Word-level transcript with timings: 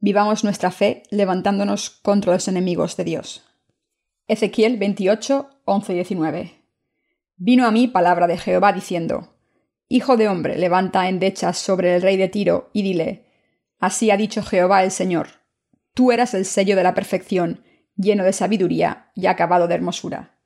vivamos 0.00 0.44
nuestra 0.44 0.70
fe 0.70 1.02
levantándonos 1.10 1.90
contra 1.90 2.32
los 2.32 2.48
enemigos 2.48 2.96
de 2.96 3.04
Dios. 3.04 3.44
Ezequiel 4.26 4.78
28, 4.78 5.50
11 5.64 5.92
y 5.92 5.94
19. 5.96 6.52
Vino 7.36 7.66
a 7.66 7.70
mí 7.70 7.88
palabra 7.88 8.26
de 8.26 8.38
Jehová 8.38 8.72
diciendo, 8.72 9.34
Hijo 9.88 10.16
de 10.16 10.28
hombre, 10.28 10.56
levanta 10.56 11.08
endechas 11.08 11.58
sobre 11.58 11.96
el 11.96 12.02
rey 12.02 12.16
de 12.16 12.28
Tiro 12.28 12.70
y 12.72 12.82
dile, 12.82 13.26
Así 13.78 14.10
ha 14.10 14.16
dicho 14.16 14.42
Jehová 14.42 14.84
el 14.84 14.90
Señor, 14.90 15.28
tú 15.94 16.12
eras 16.12 16.34
el 16.34 16.44
sello 16.44 16.76
de 16.76 16.82
la 16.82 16.94
perfección, 16.94 17.64
lleno 17.96 18.24
de 18.24 18.32
sabiduría 18.32 19.10
y 19.14 19.26
acabado 19.26 19.68
de 19.68 19.74
hermosura. 19.74 20.38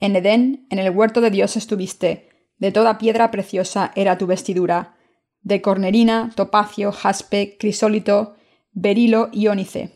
En 0.00 0.16
Edén, 0.16 0.66
en 0.70 0.78
el 0.78 0.90
huerto 0.90 1.20
de 1.20 1.30
Dios 1.30 1.56
estuviste, 1.56 2.28
de 2.58 2.72
toda 2.72 2.98
piedra 2.98 3.30
preciosa 3.30 3.90
era 3.94 4.16
tu 4.16 4.26
vestidura, 4.26 4.96
de 5.42 5.60
cornerina, 5.60 6.30
topacio, 6.34 6.92
jaspe, 6.92 7.56
crisólito, 7.58 8.36
berilo 8.74 9.30
y 9.32 9.46
ónice, 9.46 9.92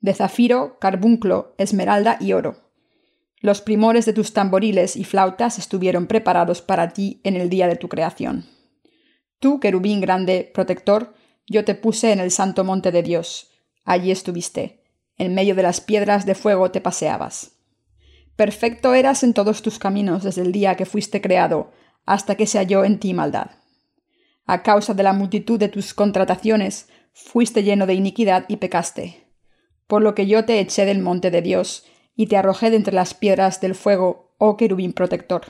de 0.00 0.14
zafiro, 0.14 0.78
carbunclo, 0.78 1.54
esmeralda 1.58 2.16
y 2.20 2.32
oro. 2.32 2.70
Los 3.40 3.60
primores 3.60 4.06
de 4.06 4.12
tus 4.12 4.32
tamboriles 4.32 4.96
y 4.96 5.04
flautas 5.04 5.58
estuvieron 5.58 6.06
preparados 6.06 6.62
para 6.62 6.92
ti 6.92 7.20
en 7.24 7.36
el 7.36 7.50
día 7.50 7.66
de 7.66 7.76
tu 7.76 7.88
creación. 7.88 8.46
Tú, 9.40 9.58
querubín 9.58 10.00
grande, 10.00 10.48
protector, 10.54 11.14
yo 11.48 11.64
te 11.64 11.74
puse 11.74 12.12
en 12.12 12.20
el 12.20 12.30
santo 12.30 12.62
monte 12.62 12.92
de 12.92 13.02
Dios. 13.02 13.50
Allí 13.84 14.12
estuviste. 14.12 14.84
En 15.18 15.34
medio 15.34 15.56
de 15.56 15.64
las 15.64 15.80
piedras 15.80 16.24
de 16.24 16.36
fuego 16.36 16.70
te 16.70 16.80
paseabas. 16.80 17.56
Perfecto 18.36 18.94
eras 18.94 19.24
en 19.24 19.34
todos 19.34 19.60
tus 19.62 19.80
caminos 19.80 20.22
desde 20.22 20.42
el 20.42 20.52
día 20.52 20.76
que 20.76 20.86
fuiste 20.86 21.20
creado, 21.20 21.72
hasta 22.06 22.36
que 22.36 22.46
se 22.46 22.58
halló 22.58 22.84
en 22.84 23.00
ti 23.00 23.12
maldad. 23.12 23.50
A 24.46 24.62
causa 24.62 24.94
de 24.94 25.02
la 25.02 25.12
multitud 25.12 25.58
de 25.58 25.68
tus 25.68 25.94
contrataciones, 25.94 26.88
fuiste 27.12 27.62
lleno 27.62 27.86
de 27.86 27.94
iniquidad 27.94 28.44
y 28.48 28.56
pecaste. 28.56 29.26
Por 29.86 30.02
lo 30.02 30.14
que 30.14 30.26
yo 30.26 30.44
te 30.44 30.60
eché 30.60 30.84
del 30.84 31.00
monte 31.00 31.30
de 31.30 31.42
Dios, 31.42 31.86
y 32.14 32.26
te 32.26 32.36
arrojé 32.36 32.70
de 32.70 32.76
entre 32.76 32.94
las 32.94 33.14
piedras 33.14 33.60
del 33.60 33.74
fuego, 33.74 34.34
oh 34.38 34.56
querubín 34.56 34.92
protector. 34.92 35.46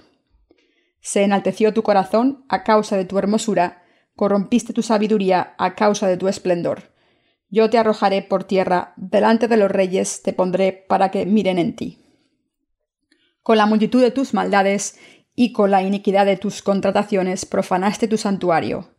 Se 1.00 1.22
enalteció 1.22 1.74
tu 1.74 1.82
corazón 1.82 2.44
a 2.48 2.62
causa 2.62 2.96
de 2.96 3.04
tu 3.04 3.18
hermosura, 3.18 3.82
corrompiste 4.14 4.72
tu 4.72 4.82
sabiduría 4.82 5.54
a 5.58 5.74
causa 5.74 6.06
de 6.06 6.16
tu 6.16 6.28
esplendor. 6.28 6.92
Yo 7.48 7.68
te 7.68 7.78
arrojaré 7.78 8.22
por 8.22 8.44
tierra, 8.44 8.94
delante 8.96 9.48
de 9.48 9.56
los 9.56 9.70
reyes 9.70 10.22
te 10.22 10.32
pondré 10.32 10.72
para 10.88 11.10
que 11.10 11.26
miren 11.26 11.58
en 11.58 11.76
ti. 11.76 11.98
Con 13.42 13.58
la 13.58 13.66
multitud 13.66 14.00
de 14.00 14.12
tus 14.12 14.32
maldades 14.32 14.98
y 15.34 15.52
con 15.52 15.70
la 15.70 15.82
iniquidad 15.82 16.24
de 16.24 16.36
tus 16.36 16.62
contrataciones 16.62 17.44
profanaste 17.44 18.06
tu 18.06 18.16
santuario. 18.16 18.91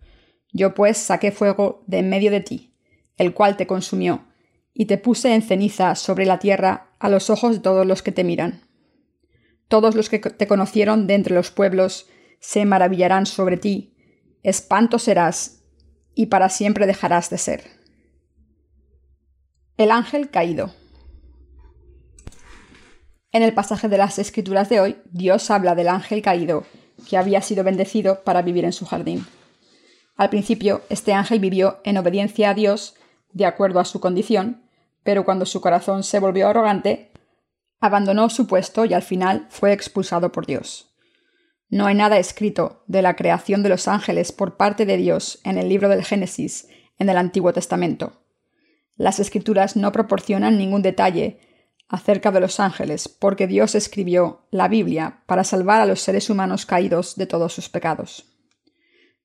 Yo 0.53 0.75
pues 0.75 0.97
saqué 0.97 1.31
fuego 1.31 1.83
de 1.87 1.97
en 1.97 2.09
medio 2.09 2.31
de 2.31 2.39
ti, 2.39 2.75
el 3.17 3.33
cual 3.33 3.57
te 3.57 3.67
consumió, 3.67 4.25
y 4.73 4.85
te 4.85 4.97
puse 4.97 5.33
en 5.33 5.41
ceniza 5.41 5.95
sobre 5.95 6.25
la 6.25 6.39
tierra 6.39 6.91
a 6.99 7.09
los 7.09 7.29
ojos 7.29 7.55
de 7.55 7.59
todos 7.59 7.85
los 7.85 8.03
que 8.03 8.11
te 8.11 8.23
miran. 8.23 8.61
Todos 9.67 9.95
los 9.95 10.09
que 10.09 10.19
te 10.19 10.47
conocieron 10.47 11.07
de 11.07 11.15
entre 11.15 11.33
los 11.33 11.49
pueblos 11.49 12.07
se 12.39 12.65
maravillarán 12.65 13.25
sobre 13.25 13.57
ti, 13.57 13.95
espanto 14.43 14.99
serás, 14.99 15.63
y 16.15 16.27
para 16.27 16.49
siempre 16.49 16.85
dejarás 16.85 17.31
de 17.31 17.39
ser. 17.39 17.63
El 19.77 19.89
ángel 19.89 20.29
caído. 20.29 20.71
En 23.31 23.41
el 23.41 23.55
pasaje 23.55 23.89
de 23.89 23.97
las 23.97 24.19
Escrituras 24.19 24.69
de 24.69 24.79
hoy, 24.79 24.97
Dios 25.09 25.49
habla 25.49 25.73
del 25.73 25.87
ángel 25.87 26.21
caído, 26.21 26.65
que 27.09 27.17
había 27.17 27.41
sido 27.41 27.63
bendecido 27.63 28.23
para 28.23 28.43
vivir 28.43 28.65
en 28.65 28.73
su 28.73 28.85
jardín. 28.85 29.25
Al 30.15 30.29
principio, 30.29 30.81
este 30.89 31.13
ángel 31.13 31.39
vivió 31.39 31.79
en 31.83 31.97
obediencia 31.97 32.51
a 32.51 32.53
Dios, 32.53 32.95
de 33.31 33.45
acuerdo 33.45 33.79
a 33.79 33.85
su 33.85 33.99
condición, 33.99 34.63
pero 35.03 35.25
cuando 35.25 35.45
su 35.45 35.59
corazón 35.59 36.03
se 36.03 36.19
volvió 36.19 36.47
arrogante, 36.47 37.11
abandonó 37.79 38.29
su 38.29 38.47
puesto 38.47 38.85
y 38.85 38.93
al 38.93 39.01
final 39.01 39.47
fue 39.49 39.73
expulsado 39.73 40.31
por 40.31 40.45
Dios. 40.45 40.93
No 41.69 41.87
hay 41.87 41.95
nada 41.95 42.19
escrito 42.19 42.83
de 42.87 43.01
la 43.01 43.15
creación 43.15 43.63
de 43.63 43.69
los 43.69 43.87
ángeles 43.87 44.31
por 44.31 44.57
parte 44.57 44.85
de 44.85 44.97
Dios 44.97 45.39
en 45.43 45.57
el 45.57 45.67
libro 45.67 45.89
del 45.89 46.05
Génesis 46.05 46.67
en 46.99 47.09
el 47.09 47.17
Antiguo 47.17 47.51
Testamento. 47.51 48.21
Las 48.95 49.19
escrituras 49.19 49.75
no 49.75 49.91
proporcionan 49.91 50.57
ningún 50.57 50.83
detalle 50.83 51.39
acerca 51.89 52.31
de 52.31 52.39
los 52.39 52.59
ángeles, 52.59 53.09
porque 53.09 53.47
Dios 53.47 53.75
escribió 53.75 54.47
la 54.51 54.67
Biblia 54.67 55.23
para 55.25 55.43
salvar 55.43 55.81
a 55.81 55.85
los 55.85 55.99
seres 55.99 56.29
humanos 56.29 56.65
caídos 56.65 57.15
de 57.15 57.25
todos 57.25 57.53
sus 57.53 57.69
pecados. 57.69 58.32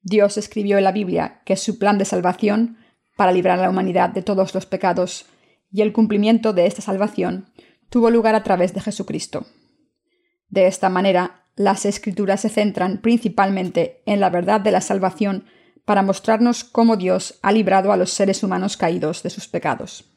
Dios 0.08 0.38
escribió 0.38 0.78
en 0.78 0.84
la 0.84 0.92
Biblia 0.92 1.42
que 1.44 1.56
su 1.56 1.78
plan 1.78 1.98
de 1.98 2.04
salvación 2.04 2.78
para 3.16 3.32
librar 3.32 3.58
a 3.58 3.62
la 3.62 3.70
humanidad 3.70 4.10
de 4.10 4.22
todos 4.22 4.54
los 4.54 4.64
pecados 4.64 5.26
y 5.70 5.82
el 5.82 5.92
cumplimiento 5.92 6.52
de 6.52 6.66
esta 6.66 6.82
salvación 6.82 7.52
tuvo 7.91 8.10
lugar 8.10 8.34
a 8.34 8.42
través 8.42 8.74
de 8.74 8.80
Jesucristo. 8.80 9.47
De 10.48 10.66
esta 10.66 10.88
manera, 10.88 11.44
las 11.56 11.84
escrituras 11.84 12.41
se 12.41 12.48
centran 12.48 13.02
principalmente 13.02 14.02
en 14.06 14.20
la 14.20 14.30
verdad 14.30 14.60
de 14.60 14.70
la 14.70 14.80
salvación 14.80 15.44
para 15.84 16.02
mostrarnos 16.02 16.64
cómo 16.64 16.97
Dios 16.97 17.38
ha 17.42 17.52
librado 17.52 17.92
a 17.92 17.97
los 17.97 18.10
seres 18.10 18.42
humanos 18.42 18.76
caídos 18.76 19.22
de 19.22 19.30
sus 19.30 19.48
pecados. 19.48 20.12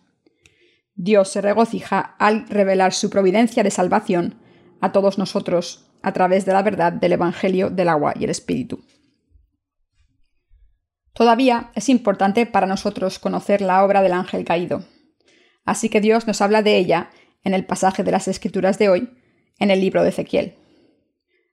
Dios 0.95 1.29
se 1.29 1.41
regocija 1.41 1.99
al 2.19 2.47
revelar 2.47 2.93
su 2.93 3.09
providencia 3.09 3.63
de 3.63 3.71
salvación 3.71 4.35
a 4.79 4.91
todos 4.91 5.17
nosotros 5.17 5.89
a 6.01 6.13
través 6.13 6.45
de 6.45 6.53
la 6.53 6.61
verdad 6.61 6.93
del 6.93 7.13
Evangelio 7.13 7.69
del 7.69 7.89
agua 7.89 8.13
y 8.19 8.23
el 8.23 8.29
Espíritu. 8.29 8.83
Todavía 11.13 11.71
es 11.75 11.89
importante 11.89 12.45
para 12.45 12.67
nosotros 12.67 13.19
conocer 13.19 13.61
la 13.61 13.83
obra 13.83 14.01
del 14.01 14.13
ángel 14.13 14.45
caído. 14.45 14.85
Así 15.65 15.89
que 15.89 16.01
Dios 16.01 16.27
nos 16.27 16.41
habla 16.41 16.61
de 16.61 16.77
ella 16.77 17.09
en 17.43 17.53
el 17.53 17.65
pasaje 17.65 18.03
de 18.03 18.11
las 18.11 18.27
Escrituras 18.27 18.79
de 18.79 18.89
hoy, 18.89 19.09
en 19.59 19.71
el 19.71 19.81
libro 19.81 20.03
de 20.03 20.09
Ezequiel. 20.09 20.55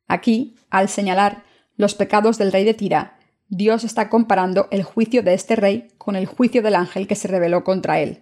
Aquí, 0.06 0.56
al 0.70 0.88
señalar 0.88 1.44
los 1.76 1.94
pecados 1.94 2.38
del 2.38 2.52
rey 2.52 2.64
de 2.64 2.74
Tira, 2.74 3.18
Dios 3.48 3.84
está 3.84 4.08
comparando 4.08 4.68
el 4.70 4.82
juicio 4.82 5.22
de 5.22 5.34
este 5.34 5.56
rey 5.56 5.88
con 5.98 6.16
el 6.16 6.26
juicio 6.26 6.62
del 6.62 6.74
ángel 6.74 7.06
que 7.06 7.14
se 7.14 7.28
rebeló 7.28 7.64
contra 7.64 8.00
él, 8.00 8.20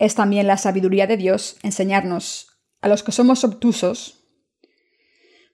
es 0.00 0.14
también 0.14 0.46
la 0.46 0.56
sabiduría 0.56 1.06
de 1.06 1.18
Dios 1.18 1.58
enseñarnos 1.62 2.58
a 2.80 2.88
los 2.88 3.02
que 3.02 3.12
somos 3.12 3.44
obtusos. 3.44 4.24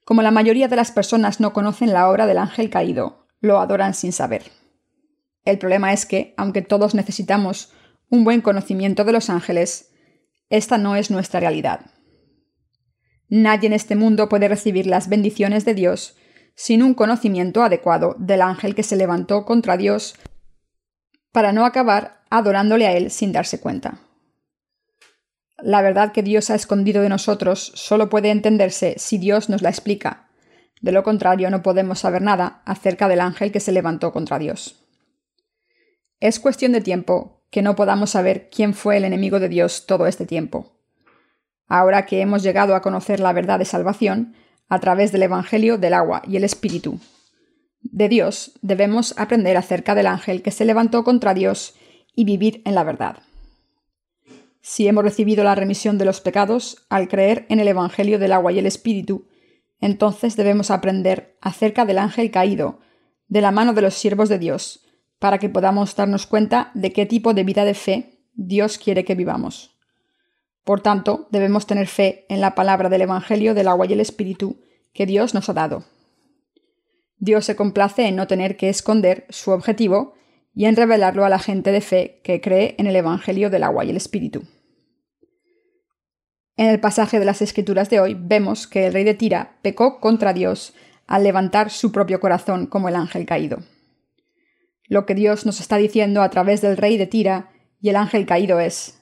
Como 0.05 0.23
la 0.23 0.31
mayoría 0.31 0.69
de 0.69 0.77
las 0.77 0.93
personas 0.93 1.41
no 1.41 1.53
conocen 1.53 1.93
la 1.93 2.09
obra 2.09 2.28
del 2.28 2.39
ángel 2.39 2.71
caído, 2.71 3.25
lo 3.47 3.61
adoran 3.61 3.95
sin 3.95 4.12
saber. 4.12 4.51
El 5.45 5.59
problema 5.59 5.93
es 5.93 6.05
que, 6.05 6.34
aunque 6.37 6.62
todos 6.62 6.95
necesitamos 6.95 7.73
un 8.11 8.25
buen 8.25 8.41
conocimiento 8.41 9.05
de 9.05 9.12
los 9.12 9.31
ángeles, 9.31 9.93
esta 10.51 10.79
no 10.79 10.97
es 10.97 11.11
nuestra 11.11 11.41
realidad. 11.41 11.87
Nadie 13.29 13.67
en 13.67 13.73
este 13.73 13.97
mundo 13.97 14.29
puede 14.29 14.49
recibir 14.49 14.87
las 14.87 15.09
bendiciones 15.09 15.65
de 15.65 15.75
Dios 15.75 16.17
sin 16.55 16.83
un 16.83 16.95
conocimiento 16.95 17.62
adecuado 17.62 18.17
del 18.19 18.43
ángel 18.43 18.75
que 18.75 18.83
se 18.83 18.97
levantó 18.97 19.45
contra 19.45 19.77
Dios 19.77 20.15
para 21.33 21.53
no 21.53 21.67
acabar 21.67 22.23
adorándole 22.31 22.87
a 22.87 22.97
él 22.97 23.11
sin 23.11 23.33
darse 23.33 23.61
cuenta. 23.61 24.01
La 25.59 25.83
verdad 25.83 26.13
que 26.13 26.23
Dios 26.23 26.51
ha 26.51 26.55
escondido 26.55 27.03
de 27.03 27.09
nosotros 27.09 27.73
solo 27.75 28.09
puede 28.09 28.31
entenderse 28.31 28.95
si 28.99 29.19
Dios 29.19 29.49
nos 29.49 29.63
la 29.63 29.71
explica. 29.71 30.25
De 30.81 30.92
lo 30.92 31.03
contrario, 31.03 31.50
no 31.50 31.62
podemos 31.62 32.00
saber 32.00 32.22
nada 32.22 32.62
acerca 32.64 33.09
del 33.09 33.20
ángel 33.20 33.53
que 33.53 33.60
se 33.60 33.72
levantó 33.72 34.12
contra 34.12 34.38
Dios. 34.38 34.84
Es 36.20 36.41
cuestión 36.41 36.72
de 36.72 36.80
tiempo 36.80 37.42
que 37.51 37.62
no 37.62 37.77
podamos 37.77 38.10
saber 38.10 38.48
quién 38.51 38.74
fue 38.74 38.97
el 38.97 39.04
enemigo 39.04 39.41
de 39.41 39.48
Dios 39.48 39.86
todo 39.86 40.06
este 40.06 40.27
tiempo. 40.27 40.72
Ahora 41.68 42.06
que 42.06 42.21
hemos 42.21 42.42
llegado 42.42 42.74
a 42.74 42.83
conocer 42.83 43.21
la 43.21 43.33
verdad 43.33 43.59
de 43.59 43.65
salvación, 43.65 44.34
a 44.68 44.80
través 44.80 45.12
del 45.12 45.22
Evangelio 45.22 45.78
del 45.78 45.95
agua 45.95 46.22
y 46.27 46.36
el 46.36 46.45
Espíritu 46.45 46.98
de 47.83 48.09
Dios, 48.09 48.53
debemos 48.62 49.15
aprender 49.16 49.56
acerca 49.56 49.95
del 49.95 50.06
ángel 50.06 50.42
que 50.42 50.51
se 50.51 50.65
levantó 50.65 51.04
contra 51.04 51.34
Dios 51.34 51.74
y 52.15 52.24
vivir 52.24 52.62
en 52.65 52.74
la 52.74 52.83
verdad. 52.83 53.18
Si 54.60 54.89
hemos 54.89 55.04
recibido 55.04 55.45
la 55.45 55.54
remisión 55.54 55.97
de 55.97 56.04
los 56.04 56.21
pecados 56.21 56.84
al 56.89 57.06
creer 57.06 57.47
en 57.48 57.60
el 57.60 57.68
Evangelio 57.68 58.18
del 58.18 58.33
agua 58.33 58.51
y 58.51 58.59
el 58.59 58.66
Espíritu, 58.66 59.28
entonces 59.81 60.37
debemos 60.37 60.71
aprender 60.71 61.37
acerca 61.41 61.84
del 61.84 61.99
ángel 61.99 62.31
caído, 62.31 62.81
de 63.28 63.41
la 63.41 63.51
mano 63.51 63.73
de 63.75 63.83
los 63.83 63.95
siervos 63.95 64.28
de 64.28 64.39
Dios, 64.39 64.87
para 65.19 65.39
que 65.39 65.49
podamos 65.49 65.97
darnos 65.97 66.27
cuenta 66.27 66.71
de 66.75 66.93
qué 66.93 67.07
tipo 67.07 67.34
de 67.34 67.45
vida 67.45 67.65
de 67.65 67.75
fe 67.75 68.21
Dios 68.34 68.78
quiere 68.78 69.05
que 69.05 69.15
vivamos. 69.15 69.77
Por 70.65 70.81
tanto, 70.81 71.28
debemos 71.31 71.67
tener 71.67 71.87
fe 71.87 72.27
en 72.28 72.41
la 72.41 72.55
palabra 72.55 72.89
del 72.89 73.03
Evangelio 73.03 73.55
del 73.55 73.69
agua 73.69 73.87
y 73.87 73.93
el 73.93 74.01
Espíritu 74.01 74.61
que 74.93 75.07
Dios 75.07 75.33
nos 75.33 75.49
ha 75.49 75.53
dado. 75.53 75.84
Dios 77.19 77.45
se 77.45 77.57
complace 77.57 78.07
en 78.07 78.17
no 78.17 78.27
tener 78.27 78.57
que 78.57 78.69
esconder 78.69 79.27
su 79.31 79.53
objetivo 79.53 80.15
y 80.55 80.65
en 80.65 80.77
revelarlo 80.77 81.25
a 81.25 81.28
la 81.28 81.39
gente 81.39 81.71
de 81.71 81.81
fe 81.81 82.21
que 82.25 82.41
cree 82.41 82.75
en 82.78 82.87
el 82.87 82.97
Evangelio 82.97 83.49
del 83.49 83.63
agua 83.63 83.84
y 83.84 83.91
el 83.91 83.97
Espíritu. 83.97 84.43
En 86.56 86.70
el 86.70 86.80
pasaje 86.80 87.18
de 87.18 87.26
las 87.26 87.42
Escrituras 87.42 87.91
de 87.91 88.00
hoy 88.00 88.16
vemos 88.18 88.66
que 88.66 88.86
el 88.86 88.94
rey 88.94 89.04
de 89.04 89.12
Tira 89.12 89.58
pecó 89.60 90.00
contra 90.00 90.32
Dios 90.32 90.72
al 91.06 91.22
levantar 91.22 91.70
su 91.70 91.92
propio 91.92 92.18
corazón 92.18 92.66
como 92.66 92.88
el 92.88 92.97
ángel 92.97 93.26
caído. 93.26 93.58
Lo 94.88 95.04
que 95.04 95.14
Dios 95.14 95.44
nos 95.44 95.60
está 95.60 95.76
diciendo 95.76 96.22
a 96.22 96.30
través 96.30 96.62
del 96.62 96.78
rey 96.78 96.97
de 96.97 97.06
Tira 97.06 97.50
y 97.80 97.91
el 97.91 97.97
ángel 97.97 98.24
caído 98.24 98.58
es. 98.58 98.98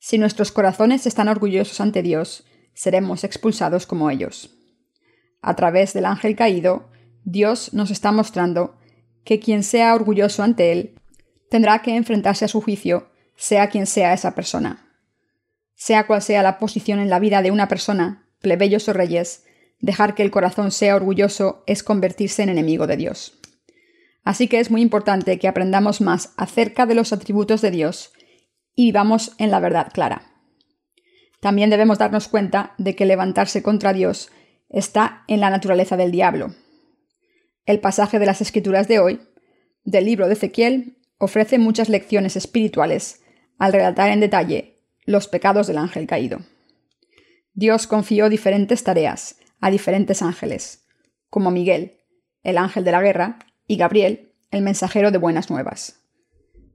Si 0.00 0.18
nuestros 0.18 0.50
corazones 0.50 1.06
están 1.06 1.28
orgullosos 1.28 1.80
ante 1.80 2.02
Dios, 2.02 2.44
seremos 2.74 3.22
expulsados 3.22 3.86
como 3.86 4.10
ellos. 4.10 4.50
A 5.42 5.54
través 5.54 5.92
del 5.92 6.06
ángel 6.06 6.34
caído, 6.34 6.90
Dios 7.22 7.72
nos 7.72 7.92
está 7.92 8.10
mostrando 8.10 8.76
que 9.24 9.38
quien 9.38 9.62
sea 9.62 9.94
orgulloso 9.94 10.42
ante 10.42 10.72
Él 10.72 10.98
tendrá 11.50 11.82
que 11.82 11.94
enfrentarse 11.96 12.44
a 12.44 12.48
su 12.48 12.60
juicio, 12.60 13.10
sea 13.36 13.68
quien 13.68 13.86
sea 13.86 14.12
esa 14.12 14.34
persona. 14.34 14.83
Sea 15.74 16.06
cual 16.06 16.22
sea 16.22 16.42
la 16.42 16.58
posición 16.58 16.98
en 16.98 17.10
la 17.10 17.18
vida 17.18 17.42
de 17.42 17.50
una 17.50 17.68
persona, 17.68 18.28
plebeyos 18.40 18.88
o 18.88 18.92
reyes, 18.92 19.44
dejar 19.80 20.14
que 20.14 20.22
el 20.22 20.30
corazón 20.30 20.70
sea 20.70 20.96
orgulloso 20.96 21.62
es 21.66 21.82
convertirse 21.82 22.42
en 22.42 22.48
enemigo 22.48 22.86
de 22.86 22.96
Dios. 22.96 23.38
Así 24.22 24.48
que 24.48 24.60
es 24.60 24.70
muy 24.70 24.80
importante 24.80 25.38
que 25.38 25.48
aprendamos 25.48 26.00
más 26.00 26.32
acerca 26.36 26.86
de 26.86 26.94
los 26.94 27.12
atributos 27.12 27.60
de 27.60 27.70
Dios 27.70 28.12
y 28.74 28.86
vivamos 28.86 29.32
en 29.38 29.50
la 29.50 29.60
verdad 29.60 29.88
clara. 29.92 30.22
También 31.40 31.68
debemos 31.68 31.98
darnos 31.98 32.28
cuenta 32.28 32.74
de 32.78 32.96
que 32.96 33.04
levantarse 33.04 33.62
contra 33.62 33.92
Dios 33.92 34.30
está 34.70 35.24
en 35.28 35.40
la 35.40 35.50
naturaleza 35.50 35.96
del 35.96 36.10
diablo. 36.10 36.54
El 37.66 37.80
pasaje 37.80 38.18
de 38.18 38.26
las 38.26 38.40
Escrituras 38.40 38.88
de 38.88 38.98
hoy, 38.98 39.20
del 39.84 40.06
libro 40.06 40.26
de 40.26 40.32
Ezequiel, 40.32 40.96
ofrece 41.18 41.58
muchas 41.58 41.90
lecciones 41.90 42.36
espirituales 42.36 43.22
al 43.58 43.72
relatar 43.72 44.10
en 44.10 44.20
detalle 44.20 44.73
los 45.04 45.28
pecados 45.28 45.66
del 45.66 45.78
ángel 45.78 46.06
caído. 46.06 46.40
Dios 47.52 47.86
confió 47.86 48.28
diferentes 48.28 48.82
tareas 48.84 49.36
a 49.60 49.70
diferentes 49.70 50.22
ángeles, 50.22 50.86
como 51.30 51.50
Miguel, 51.50 51.98
el 52.42 52.58
ángel 52.58 52.84
de 52.84 52.92
la 52.92 53.00
guerra, 53.00 53.38
y 53.66 53.76
Gabriel, 53.76 54.32
el 54.50 54.62
mensajero 54.62 55.10
de 55.10 55.18
buenas 55.18 55.50
nuevas. 55.50 56.00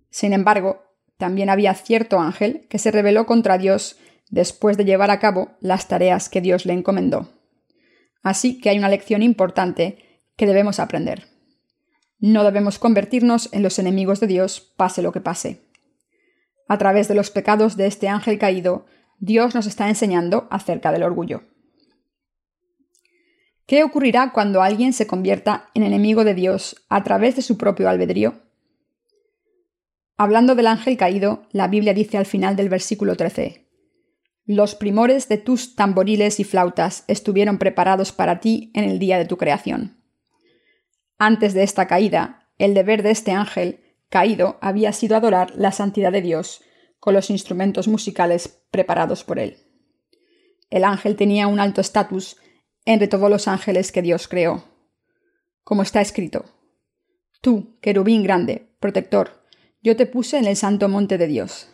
Sin 0.09 0.33
embargo, 0.33 0.83
también 1.17 1.49
había 1.49 1.73
cierto 1.73 2.19
ángel 2.19 2.65
que 2.69 2.79
se 2.79 2.91
rebeló 2.91 3.25
contra 3.25 3.57
Dios 3.57 3.97
después 4.29 4.77
de 4.77 4.85
llevar 4.85 5.11
a 5.11 5.19
cabo 5.19 5.51
las 5.59 5.87
tareas 5.87 6.29
que 6.29 6.41
Dios 6.41 6.65
le 6.65 6.73
encomendó. 6.73 7.29
Así 8.23 8.59
que 8.59 8.69
hay 8.69 8.77
una 8.77 8.89
lección 8.89 9.21
importante 9.21 10.23
que 10.35 10.45
debemos 10.45 10.79
aprender. 10.79 11.27
No 12.19 12.43
debemos 12.43 12.79
convertirnos 12.79 13.49
en 13.53 13.63
los 13.63 13.79
enemigos 13.79 14.19
de 14.19 14.27
Dios, 14.27 14.73
pase 14.75 15.01
lo 15.01 15.11
que 15.11 15.21
pase. 15.21 15.61
A 16.69 16.77
través 16.77 17.07
de 17.07 17.15
los 17.15 17.31
pecados 17.31 17.75
de 17.77 17.87
este 17.87 18.07
ángel 18.07 18.37
caído, 18.37 18.85
Dios 19.17 19.55
nos 19.55 19.65
está 19.65 19.89
enseñando 19.89 20.47
acerca 20.51 20.91
del 20.91 21.01
orgullo. 21.01 21.41
¿Qué 23.65 23.83
ocurrirá 23.83 24.31
cuando 24.31 24.61
alguien 24.61 24.93
se 24.93 25.07
convierta 25.07 25.71
en 25.73 25.81
enemigo 25.81 26.23
de 26.23 26.35
Dios 26.35 26.85
a 26.87 27.03
través 27.03 27.35
de 27.35 27.41
su 27.41 27.57
propio 27.57 27.89
albedrío? 27.89 28.43
Hablando 30.15 30.53
del 30.53 30.67
ángel 30.67 30.95
caído, 30.95 31.47
la 31.51 31.67
Biblia 31.67 31.95
dice 31.95 32.17
al 32.17 32.27
final 32.27 32.55
del 32.55 32.69
versículo 32.69 33.15
13, 33.15 33.67
Los 34.45 34.75
primores 34.75 35.27
de 35.27 35.37
tus 35.37 35.75
tamboriles 35.75 36.39
y 36.39 36.43
flautas 36.43 37.03
estuvieron 37.07 37.57
preparados 37.57 38.11
para 38.11 38.39
ti 38.39 38.71
en 38.75 38.83
el 38.83 38.99
día 38.99 39.17
de 39.17 39.25
tu 39.25 39.37
creación. 39.37 40.03
Antes 41.17 41.55
de 41.55 41.63
esta 41.63 41.87
caída, 41.87 42.51
el 42.59 42.75
deber 42.75 43.01
de 43.01 43.09
este 43.09 43.31
ángel 43.31 43.88
caído 44.09 44.57
había 44.61 44.91
sido 44.93 45.15
adorar 45.15 45.53
la 45.55 45.71
santidad 45.71 46.11
de 46.11 46.21
Dios 46.21 46.61
con 46.99 47.13
los 47.13 47.29
instrumentos 47.29 47.87
musicales 47.87 48.61
preparados 48.71 49.23
por 49.23 49.39
él. 49.39 49.57
El 50.69 50.83
ángel 50.83 51.15
tenía 51.15 51.47
un 51.47 51.59
alto 51.59 51.81
estatus 51.81 52.37
entre 52.85 53.07
todos 53.07 53.29
los 53.29 53.47
ángeles 53.47 53.91
que 53.91 54.01
Dios 54.01 54.27
creó. 54.27 54.63
Como 55.63 55.83
está 55.83 56.01
escrito, 56.01 56.45
Tú, 57.41 57.77
querubín 57.79 58.23
grande, 58.23 58.75
protector, 58.79 59.45
yo 59.81 59.95
te 59.95 60.05
puse 60.05 60.37
en 60.37 60.45
el 60.45 60.57
santo 60.57 60.89
monte 60.89 61.17
de 61.17 61.27
Dios. 61.27 61.69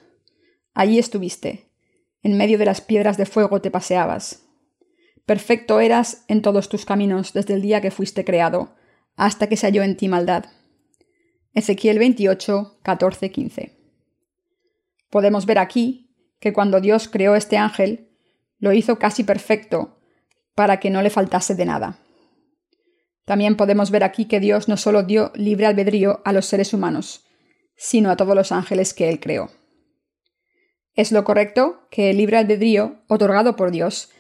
Allí 0.74 1.00
estuviste, 1.00 1.72
en 2.22 2.38
medio 2.38 2.58
de 2.58 2.66
las 2.66 2.82
piedras 2.82 3.18
de 3.18 3.26
fuego 3.26 3.62
te 3.62 3.72
paseabas. 3.72 4.44
Perfecto 5.26 5.80
eras 5.80 6.24
en 6.28 6.44
todos 6.44 6.70
tus 6.70 6.86
caminos 6.86 7.34
desde 7.34 7.56
el 7.56 7.62
día 7.62 7.82
que 7.82 7.90
fuiste 7.90 8.24
creado, 8.24 8.76
hasta 9.16 9.48
que 9.48 9.58
se 9.58 9.66
halló 9.66 9.82
en 9.82 9.98
ti 9.98 10.08
maldad. 10.08 10.46
Ezequiel 11.56 12.00
28, 12.00 12.80
14, 12.84 13.32
15. 13.32 13.72
Podemos 15.10 15.46
ver 15.46 15.58
aquí 15.58 16.14
que 16.42 16.52
cuando 16.52 16.82
Dios 16.82 17.08
creó 17.08 17.34
este 17.36 17.56
ángel, 17.56 18.10
lo 18.60 18.74
hizo 18.74 19.00
casi 19.00 19.24
perfecto 19.24 19.98
para 20.54 20.82
que 20.82 20.90
no 20.90 21.02
le 21.02 21.10
faltase 21.10 21.56
de 21.56 21.66
nada. 21.66 21.98
También 23.24 23.56
podemos 23.56 23.90
ver 23.90 24.04
aquí 24.04 24.26
que 24.26 24.42
Dios 24.42 24.68
no 24.68 24.76
solo 24.76 25.04
dio 25.04 25.32
libre 25.34 25.66
albedrío 25.66 26.22
a 26.26 26.34
los 26.34 26.46
seres 26.46 26.74
humanos, 26.74 27.26
sino 27.78 28.12
a 28.12 28.18
todos 28.18 28.36
los 28.36 28.52
ángeles 28.52 28.94
que 28.94 29.08
Él 29.08 29.22
creó. 29.22 29.50
Es 30.94 31.14
lo 31.14 31.24
correcto 31.24 31.88
que 31.90 32.10
el 32.10 32.18
libre 32.18 32.36
albedrío, 32.36 33.02
otorgado 33.08 33.56
por 33.56 33.72
Dios, 33.72 34.12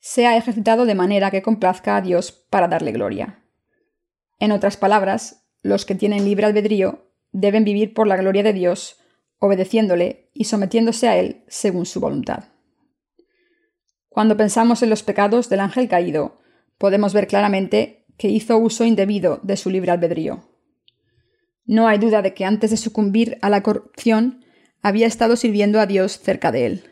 sea 0.00 0.36
ejercitado 0.36 0.84
de 0.84 0.96
manera 0.96 1.30
que 1.30 1.42
complazca 1.42 1.96
a 1.96 2.00
Dios 2.00 2.32
para 2.32 2.66
darle 2.66 2.90
gloria. 2.90 3.44
En 4.40 4.50
otras 4.50 4.76
palabras, 4.76 5.39
los 5.62 5.84
que 5.84 5.94
tienen 5.94 6.24
libre 6.24 6.46
albedrío 6.46 7.06
deben 7.32 7.64
vivir 7.64 7.94
por 7.94 8.06
la 8.06 8.16
gloria 8.16 8.42
de 8.42 8.52
Dios, 8.52 8.96
obedeciéndole 9.38 10.30
y 10.34 10.44
sometiéndose 10.44 11.08
a 11.08 11.16
Él 11.16 11.44
según 11.48 11.86
su 11.86 12.00
voluntad. 12.00 12.44
Cuando 14.08 14.36
pensamos 14.36 14.82
en 14.82 14.90
los 14.90 15.02
pecados 15.02 15.48
del 15.48 15.60
ángel 15.60 15.88
caído, 15.88 16.40
podemos 16.78 17.12
ver 17.14 17.26
claramente 17.26 18.04
que 18.16 18.28
hizo 18.28 18.58
uso 18.58 18.84
indebido 18.84 19.38
de 19.42 19.56
su 19.56 19.70
libre 19.70 19.92
albedrío. 19.92 20.42
No 21.64 21.86
hay 21.86 21.98
duda 21.98 22.20
de 22.20 22.34
que 22.34 22.44
antes 22.44 22.70
de 22.70 22.76
sucumbir 22.76 23.38
a 23.42 23.48
la 23.48 23.62
corrupción 23.62 24.44
había 24.82 25.06
estado 25.06 25.36
sirviendo 25.36 25.78
a 25.78 25.86
Dios 25.86 26.18
cerca 26.18 26.50
de 26.50 26.66
él. 26.66 26.84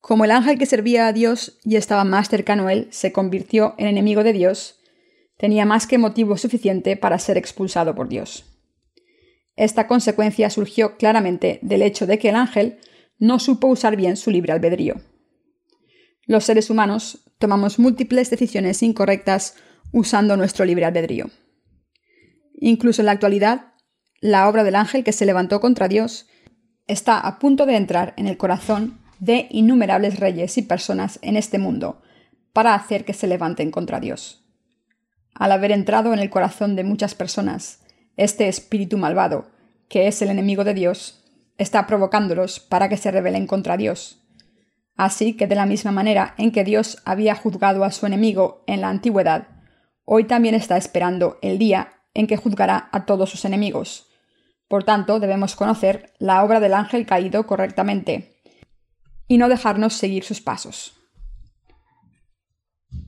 Como 0.00 0.24
el 0.24 0.30
ángel 0.30 0.58
que 0.58 0.66
servía 0.66 1.06
a 1.06 1.12
Dios 1.12 1.58
y 1.64 1.76
estaba 1.76 2.04
más 2.04 2.28
cercano 2.28 2.66
a 2.66 2.72
él 2.72 2.88
se 2.90 3.12
convirtió 3.12 3.74
en 3.78 3.86
enemigo 3.86 4.24
de 4.24 4.32
Dios, 4.32 4.80
tenía 5.36 5.66
más 5.66 5.86
que 5.86 5.98
motivo 5.98 6.36
suficiente 6.36 6.96
para 6.96 7.18
ser 7.18 7.36
expulsado 7.36 7.94
por 7.94 8.08
Dios. 8.08 8.44
Esta 9.56 9.86
consecuencia 9.86 10.50
surgió 10.50 10.96
claramente 10.96 11.58
del 11.62 11.82
hecho 11.82 12.06
de 12.06 12.18
que 12.18 12.28
el 12.28 12.36
ángel 12.36 12.78
no 13.18 13.38
supo 13.38 13.68
usar 13.68 13.96
bien 13.96 14.16
su 14.16 14.30
libre 14.30 14.52
albedrío. 14.52 14.96
Los 16.26 16.44
seres 16.44 16.70
humanos 16.70 17.24
tomamos 17.38 17.78
múltiples 17.78 18.30
decisiones 18.30 18.82
incorrectas 18.82 19.54
usando 19.92 20.36
nuestro 20.36 20.64
libre 20.64 20.84
albedrío. 20.84 21.30
Incluso 22.58 23.02
en 23.02 23.06
la 23.06 23.12
actualidad, 23.12 23.72
la 24.20 24.48
obra 24.48 24.64
del 24.64 24.74
ángel 24.74 25.04
que 25.04 25.12
se 25.12 25.26
levantó 25.26 25.60
contra 25.60 25.88
Dios 25.88 26.26
está 26.86 27.18
a 27.20 27.38
punto 27.38 27.66
de 27.66 27.76
entrar 27.76 28.14
en 28.16 28.26
el 28.26 28.36
corazón 28.36 28.98
de 29.18 29.46
innumerables 29.50 30.20
reyes 30.20 30.58
y 30.58 30.62
personas 30.62 31.18
en 31.22 31.36
este 31.36 31.58
mundo 31.58 32.02
para 32.52 32.74
hacer 32.74 33.04
que 33.04 33.12
se 33.12 33.26
levanten 33.26 33.70
contra 33.70 34.00
Dios. 34.00 34.45
Al 35.38 35.52
haber 35.52 35.72
entrado 35.72 36.12
en 36.12 36.18
el 36.18 36.30
corazón 36.30 36.76
de 36.76 36.84
muchas 36.84 37.14
personas, 37.14 37.80
este 38.16 38.48
espíritu 38.48 38.98
malvado, 38.98 39.50
que 39.88 40.08
es 40.08 40.20
el 40.22 40.30
enemigo 40.30 40.64
de 40.64 40.74
Dios, 40.74 41.24
está 41.58 41.86
provocándolos 41.86 42.60
para 42.60 42.88
que 42.88 42.96
se 42.96 43.10
rebelen 43.10 43.46
contra 43.46 43.76
Dios 43.76 44.26
Así 44.96 45.34
que 45.34 45.46
de 45.46 45.54
la 45.54 45.66
misma 45.66 45.92
manera 45.92 46.34
en 46.38 46.52
que 46.52 46.64
Dios 46.64 46.98
había 47.04 47.34
juzgado 47.34 47.84
a 47.84 47.90
su 47.90 48.06
enemigo 48.06 48.64
en 48.66 48.80
la 48.80 48.88
antigüedad, 48.88 49.48
hoy 50.04 50.24
también 50.24 50.54
está 50.54 50.76
esperando 50.76 51.38
el 51.42 51.58
día 51.58 51.92
en 52.14 52.26
que 52.26 52.38
juzgará 52.38 52.88
a 52.92 53.04
todos 53.04 53.30
sus 53.30 53.44
enemigos. 53.44 54.08
Por 54.68 54.84
tanto, 54.84 55.20
debemos 55.20 55.54
conocer 55.54 56.14
la 56.18 56.42
obra 56.42 56.60
del 56.60 56.74
ángel 56.74 57.04
caído 57.06 57.46
correctamente 57.46 58.40
y 59.28 59.36
no 59.36 59.48
dejarnos 59.48 59.92
seguir 59.94 60.24
sus 60.24 60.40
pasos. 60.40 60.94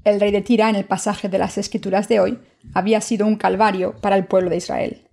El 0.05 0.21
rey 0.21 0.31
de 0.31 0.43
Tira, 0.43 0.71
en 0.71 0.77
el 0.77 0.85
pasaje 0.85 1.29
de 1.29 1.39
las 1.39 1.59
Escrituras 1.59 2.09
de 2.09 2.21
hoy, 2.21 2.39
había 2.75 3.01
sido 3.01 3.27
un 3.27 3.37
calvario 3.37 3.95
para 4.01 4.17
el 4.17 4.27
pueblo 4.27 4.51
de 4.51 4.57
Israel. 4.57 5.09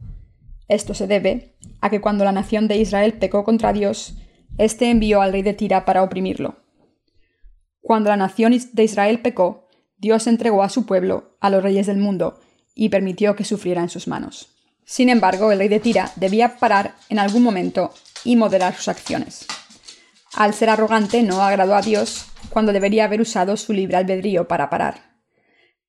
Esto 0.68 0.94
se 0.94 1.08
debe 1.08 1.56
a 1.82 1.90
que 1.90 2.02
cuando 2.02 2.24
la 2.24 2.32
nación 2.32 2.68
de 2.68 2.78
Israel 2.78 3.14
pecó 3.14 3.44
contra 3.44 3.74
Dios, 3.74 4.16
éste 4.58 4.90
envió 4.90 5.22
al 5.22 5.32
rey 5.32 5.42
de 5.42 5.54
Tira 5.54 5.86
para 5.86 6.04
oprimirlo. 6.04 6.56
Cuando 7.82 8.10
la 8.10 8.18
nación 8.18 8.54
de 8.72 8.84
Israel 8.84 9.20
pecó, 9.20 9.68
Dios 9.98 10.28
entregó 10.28 10.64
a 10.64 10.70
su 10.70 10.86
pueblo 10.86 11.38
a 11.40 11.50
los 11.50 11.62
reyes 11.62 11.88
del 11.88 11.98
mundo 11.98 12.40
y 12.74 12.90
permitió 12.90 13.36
que 13.36 13.46
sufriera 13.46 13.82
en 13.82 13.90
sus 13.90 14.08
manos. 14.08 14.50
Sin 14.86 15.10
embargo, 15.10 15.52
el 15.52 15.60
rey 15.60 15.68
de 15.68 15.80
Tira 15.80 16.12
debía 16.16 16.58
parar 16.58 16.96
en 17.10 17.20
algún 17.20 17.44
momento 17.44 17.94
y 18.24 18.36
moderar 18.36 18.76
sus 18.76 18.88
acciones. 18.88 19.48
Al 20.36 20.54
ser 20.54 20.70
arrogante 20.70 21.24
no 21.24 21.42
agradó 21.42 21.76
a 21.76 21.82
Dios 21.82 22.26
cuando 22.50 22.74
debería 22.74 23.06
haber 23.06 23.22
usado 23.22 23.56
su 23.56 23.72
libre 23.72 23.96
albedrío 23.96 24.50
para 24.50 24.70
parar. 24.70 25.16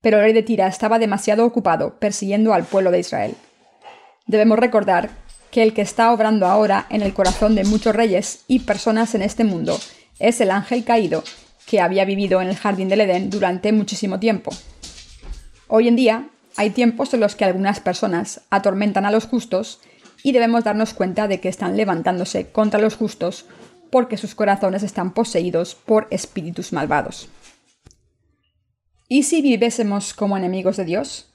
Pero 0.00 0.18
el 0.18 0.22
rey 0.22 0.32
de 0.32 0.44
Tira 0.44 0.68
estaba 0.68 1.00
demasiado 1.00 1.44
ocupado 1.44 1.98
persiguiendo 1.98 2.54
al 2.54 2.64
pueblo 2.64 2.92
de 2.92 3.00
Israel. 3.00 3.34
Debemos 4.26 4.58
recordar 4.58 5.10
que 5.50 5.64
el 5.64 5.74
que 5.74 5.82
está 5.82 6.12
obrando 6.12 6.46
ahora 6.46 6.86
en 6.90 7.02
el 7.02 7.12
corazón 7.12 7.56
de 7.56 7.64
muchos 7.64 7.96
reyes 7.96 8.44
y 8.46 8.60
personas 8.60 9.16
en 9.16 9.22
este 9.22 9.42
mundo 9.42 9.80
es 10.20 10.40
el 10.40 10.52
ángel 10.52 10.84
caído 10.84 11.24
que 11.66 11.80
había 11.80 12.04
vivido 12.04 12.40
en 12.40 12.48
el 12.48 12.56
jardín 12.56 12.88
del 12.88 13.00
Edén 13.00 13.30
durante 13.30 13.72
muchísimo 13.72 14.20
tiempo. 14.20 14.52
Hoy 15.66 15.88
en 15.88 15.96
día 15.96 16.28
hay 16.56 16.70
tiempos 16.70 17.12
en 17.14 17.20
los 17.20 17.34
que 17.34 17.44
algunas 17.44 17.80
personas 17.80 18.42
atormentan 18.50 19.06
a 19.06 19.10
los 19.10 19.26
justos 19.26 19.80
y 20.22 20.30
debemos 20.32 20.62
darnos 20.62 20.94
cuenta 20.94 21.26
de 21.26 21.40
que 21.40 21.48
están 21.48 21.76
levantándose 21.76 22.50
contra 22.50 22.80
los 22.80 22.94
justos 22.94 23.46
porque 23.90 24.16
sus 24.16 24.34
corazones 24.34 24.82
están 24.82 25.12
poseídos 25.14 25.74
por 25.74 26.06
espíritus 26.10 26.72
malvados. 26.72 27.28
¿Y 29.08 29.22
si 29.22 29.40
viviésemos 29.42 30.14
como 30.14 30.36
enemigos 30.36 30.76
de 30.76 30.84
Dios? 30.84 31.32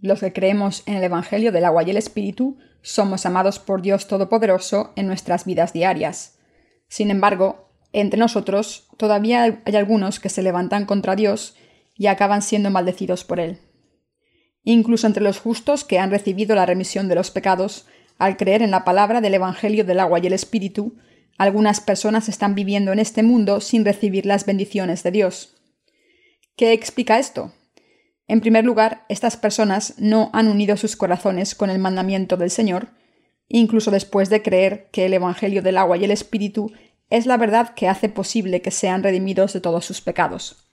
Los 0.00 0.20
que 0.20 0.32
creemos 0.32 0.82
en 0.86 0.94
el 0.94 1.04
Evangelio 1.04 1.52
del 1.52 1.64
agua 1.64 1.82
y 1.82 1.90
el 1.90 1.96
Espíritu 1.96 2.58
somos 2.82 3.26
amados 3.26 3.58
por 3.58 3.82
Dios 3.82 4.08
Todopoderoso 4.08 4.92
en 4.96 5.06
nuestras 5.06 5.44
vidas 5.44 5.72
diarias. 5.72 6.38
Sin 6.88 7.10
embargo, 7.10 7.68
entre 7.92 8.18
nosotros 8.18 8.88
todavía 8.96 9.60
hay 9.64 9.76
algunos 9.76 10.20
que 10.20 10.28
se 10.28 10.42
levantan 10.42 10.84
contra 10.84 11.16
Dios 11.16 11.56
y 11.94 12.06
acaban 12.06 12.42
siendo 12.42 12.70
maldecidos 12.70 13.24
por 13.24 13.40
Él. 13.40 13.58
Incluso 14.62 15.06
entre 15.06 15.22
los 15.22 15.38
justos 15.38 15.84
que 15.84 15.98
han 15.98 16.10
recibido 16.10 16.54
la 16.54 16.66
remisión 16.66 17.08
de 17.08 17.14
los 17.14 17.30
pecados, 17.30 17.86
al 18.18 18.36
creer 18.36 18.62
en 18.62 18.70
la 18.70 18.84
palabra 18.84 19.20
del 19.20 19.34
Evangelio 19.34 19.84
del 19.84 20.00
agua 20.00 20.18
y 20.18 20.26
el 20.26 20.32
Espíritu, 20.32 20.96
algunas 21.38 21.80
personas 21.80 22.28
están 22.28 22.54
viviendo 22.54 22.92
en 22.92 22.98
este 22.98 23.22
mundo 23.22 23.60
sin 23.60 23.84
recibir 23.84 24.26
las 24.26 24.46
bendiciones 24.46 25.02
de 25.02 25.10
Dios. 25.10 25.56
¿Qué 26.56 26.72
explica 26.72 27.18
esto? 27.18 27.52
En 28.26 28.40
primer 28.40 28.64
lugar, 28.64 29.04
estas 29.08 29.36
personas 29.36 29.94
no 29.98 30.30
han 30.32 30.48
unido 30.48 30.76
sus 30.76 30.96
corazones 30.96 31.54
con 31.54 31.70
el 31.70 31.78
mandamiento 31.78 32.36
del 32.36 32.50
Señor, 32.50 32.88
incluso 33.48 33.90
después 33.90 34.30
de 34.30 34.42
creer 34.42 34.88
que 34.92 35.06
el 35.06 35.14
Evangelio 35.14 35.62
del 35.62 35.76
agua 35.78 35.96
y 35.96 36.04
el 36.04 36.10
Espíritu 36.10 36.72
es 37.10 37.26
la 37.26 37.36
verdad 37.36 37.74
que 37.74 37.88
hace 37.88 38.08
posible 38.08 38.62
que 38.62 38.70
sean 38.70 39.02
redimidos 39.02 39.52
de 39.52 39.60
todos 39.60 39.84
sus 39.84 40.00
pecados. 40.00 40.64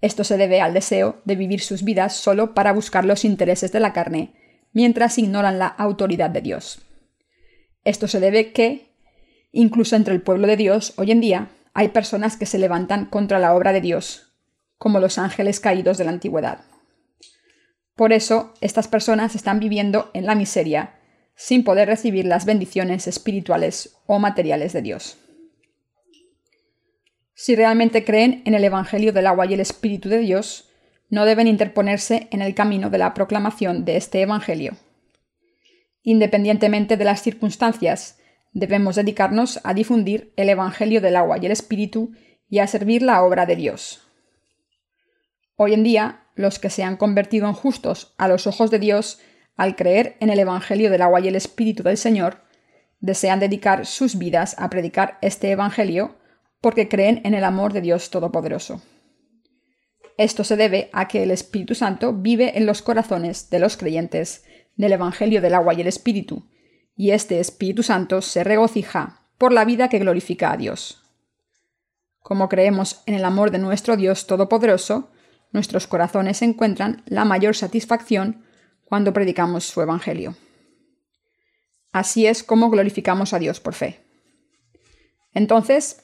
Esto 0.00 0.22
se 0.22 0.36
debe 0.36 0.60
al 0.60 0.74
deseo 0.74 1.20
de 1.24 1.34
vivir 1.34 1.60
sus 1.60 1.82
vidas 1.82 2.14
solo 2.14 2.54
para 2.54 2.72
buscar 2.72 3.04
los 3.04 3.24
intereses 3.24 3.72
de 3.72 3.80
la 3.80 3.92
carne, 3.92 4.34
mientras 4.72 5.18
ignoran 5.18 5.58
la 5.58 5.66
autoridad 5.66 6.30
de 6.30 6.40
Dios. 6.40 6.82
Esto 7.84 8.06
se 8.06 8.20
debe 8.20 8.52
que, 8.52 8.87
incluso 9.52 9.96
entre 9.96 10.14
el 10.14 10.22
pueblo 10.22 10.46
de 10.46 10.56
Dios, 10.56 10.94
hoy 10.96 11.10
en 11.10 11.20
día, 11.20 11.48
hay 11.74 11.88
personas 11.88 12.36
que 12.36 12.46
se 12.46 12.58
levantan 12.58 13.06
contra 13.06 13.38
la 13.38 13.54
obra 13.54 13.72
de 13.72 13.80
Dios, 13.80 14.32
como 14.78 15.00
los 15.00 15.18
ángeles 15.18 15.60
caídos 15.60 15.98
de 15.98 16.04
la 16.04 16.10
antigüedad. 16.10 16.60
Por 17.94 18.12
eso, 18.12 18.54
estas 18.60 18.88
personas 18.88 19.34
están 19.34 19.58
viviendo 19.58 20.10
en 20.14 20.26
la 20.26 20.34
miseria, 20.34 20.94
sin 21.34 21.64
poder 21.64 21.88
recibir 21.88 22.24
las 22.24 22.46
bendiciones 22.46 23.06
espirituales 23.06 23.96
o 24.06 24.18
materiales 24.18 24.72
de 24.72 24.82
Dios. 24.82 25.18
Si 27.34 27.54
realmente 27.54 28.04
creen 28.04 28.42
en 28.44 28.54
el 28.54 28.64
Evangelio 28.64 29.12
del 29.12 29.28
agua 29.28 29.46
y 29.46 29.54
el 29.54 29.60
Espíritu 29.60 30.08
de 30.08 30.18
Dios, 30.18 30.68
no 31.10 31.24
deben 31.24 31.46
interponerse 31.46 32.26
en 32.32 32.42
el 32.42 32.54
camino 32.54 32.90
de 32.90 32.98
la 32.98 33.14
proclamación 33.14 33.84
de 33.84 33.96
este 33.96 34.20
Evangelio. 34.20 34.76
Independientemente 36.02 36.96
de 36.96 37.04
las 37.04 37.22
circunstancias, 37.22 38.18
debemos 38.52 38.96
dedicarnos 38.96 39.60
a 39.64 39.74
difundir 39.74 40.32
el 40.36 40.48
Evangelio 40.48 41.00
del 41.00 41.16
agua 41.16 41.38
y 41.38 41.46
el 41.46 41.52
Espíritu 41.52 42.12
y 42.48 42.58
a 42.58 42.66
servir 42.66 43.02
la 43.02 43.22
obra 43.22 43.46
de 43.46 43.56
Dios. 43.56 44.02
Hoy 45.56 45.74
en 45.74 45.82
día, 45.82 46.28
los 46.34 46.58
que 46.58 46.70
se 46.70 46.82
han 46.82 46.96
convertido 46.96 47.46
en 47.48 47.52
justos 47.52 48.14
a 48.16 48.28
los 48.28 48.46
ojos 48.46 48.70
de 48.70 48.78
Dios 48.78 49.20
al 49.56 49.74
creer 49.76 50.16
en 50.20 50.30
el 50.30 50.38
Evangelio 50.38 50.90
del 50.90 51.02
agua 51.02 51.20
y 51.20 51.28
el 51.28 51.36
Espíritu 51.36 51.82
del 51.82 51.96
Señor, 51.96 52.42
desean 53.00 53.40
dedicar 53.40 53.86
sus 53.86 54.16
vidas 54.18 54.54
a 54.58 54.70
predicar 54.70 55.18
este 55.20 55.50
Evangelio 55.50 56.16
porque 56.60 56.88
creen 56.88 57.20
en 57.24 57.34
el 57.34 57.44
amor 57.44 57.72
de 57.72 57.80
Dios 57.80 58.10
Todopoderoso. 58.10 58.82
Esto 60.16 60.42
se 60.42 60.56
debe 60.56 60.90
a 60.92 61.06
que 61.06 61.22
el 61.22 61.30
Espíritu 61.30 61.74
Santo 61.74 62.12
vive 62.12 62.58
en 62.58 62.66
los 62.66 62.82
corazones 62.82 63.50
de 63.50 63.60
los 63.60 63.76
creyentes 63.76 64.44
del 64.76 64.92
Evangelio 64.92 65.40
del 65.40 65.54
agua 65.54 65.74
y 65.74 65.80
el 65.80 65.86
Espíritu, 65.86 66.48
y 66.98 67.12
este 67.12 67.38
Espíritu 67.38 67.84
Santo 67.84 68.20
se 68.20 68.42
regocija 68.42 69.20
por 69.38 69.52
la 69.52 69.64
vida 69.64 69.88
que 69.88 70.00
glorifica 70.00 70.50
a 70.50 70.56
Dios. 70.56 71.00
Como 72.18 72.48
creemos 72.48 73.02
en 73.06 73.14
el 73.14 73.24
amor 73.24 73.52
de 73.52 73.58
nuestro 73.58 73.96
Dios 73.96 74.26
Todopoderoso, 74.26 75.08
nuestros 75.52 75.86
corazones 75.86 76.42
encuentran 76.42 77.02
la 77.06 77.24
mayor 77.24 77.54
satisfacción 77.54 78.42
cuando 78.84 79.12
predicamos 79.12 79.64
su 79.64 79.80
Evangelio. 79.80 80.34
Así 81.92 82.26
es 82.26 82.42
como 82.42 82.68
glorificamos 82.68 83.32
a 83.32 83.38
Dios 83.38 83.60
por 83.60 83.74
fe. 83.74 84.00
Entonces, 85.32 86.02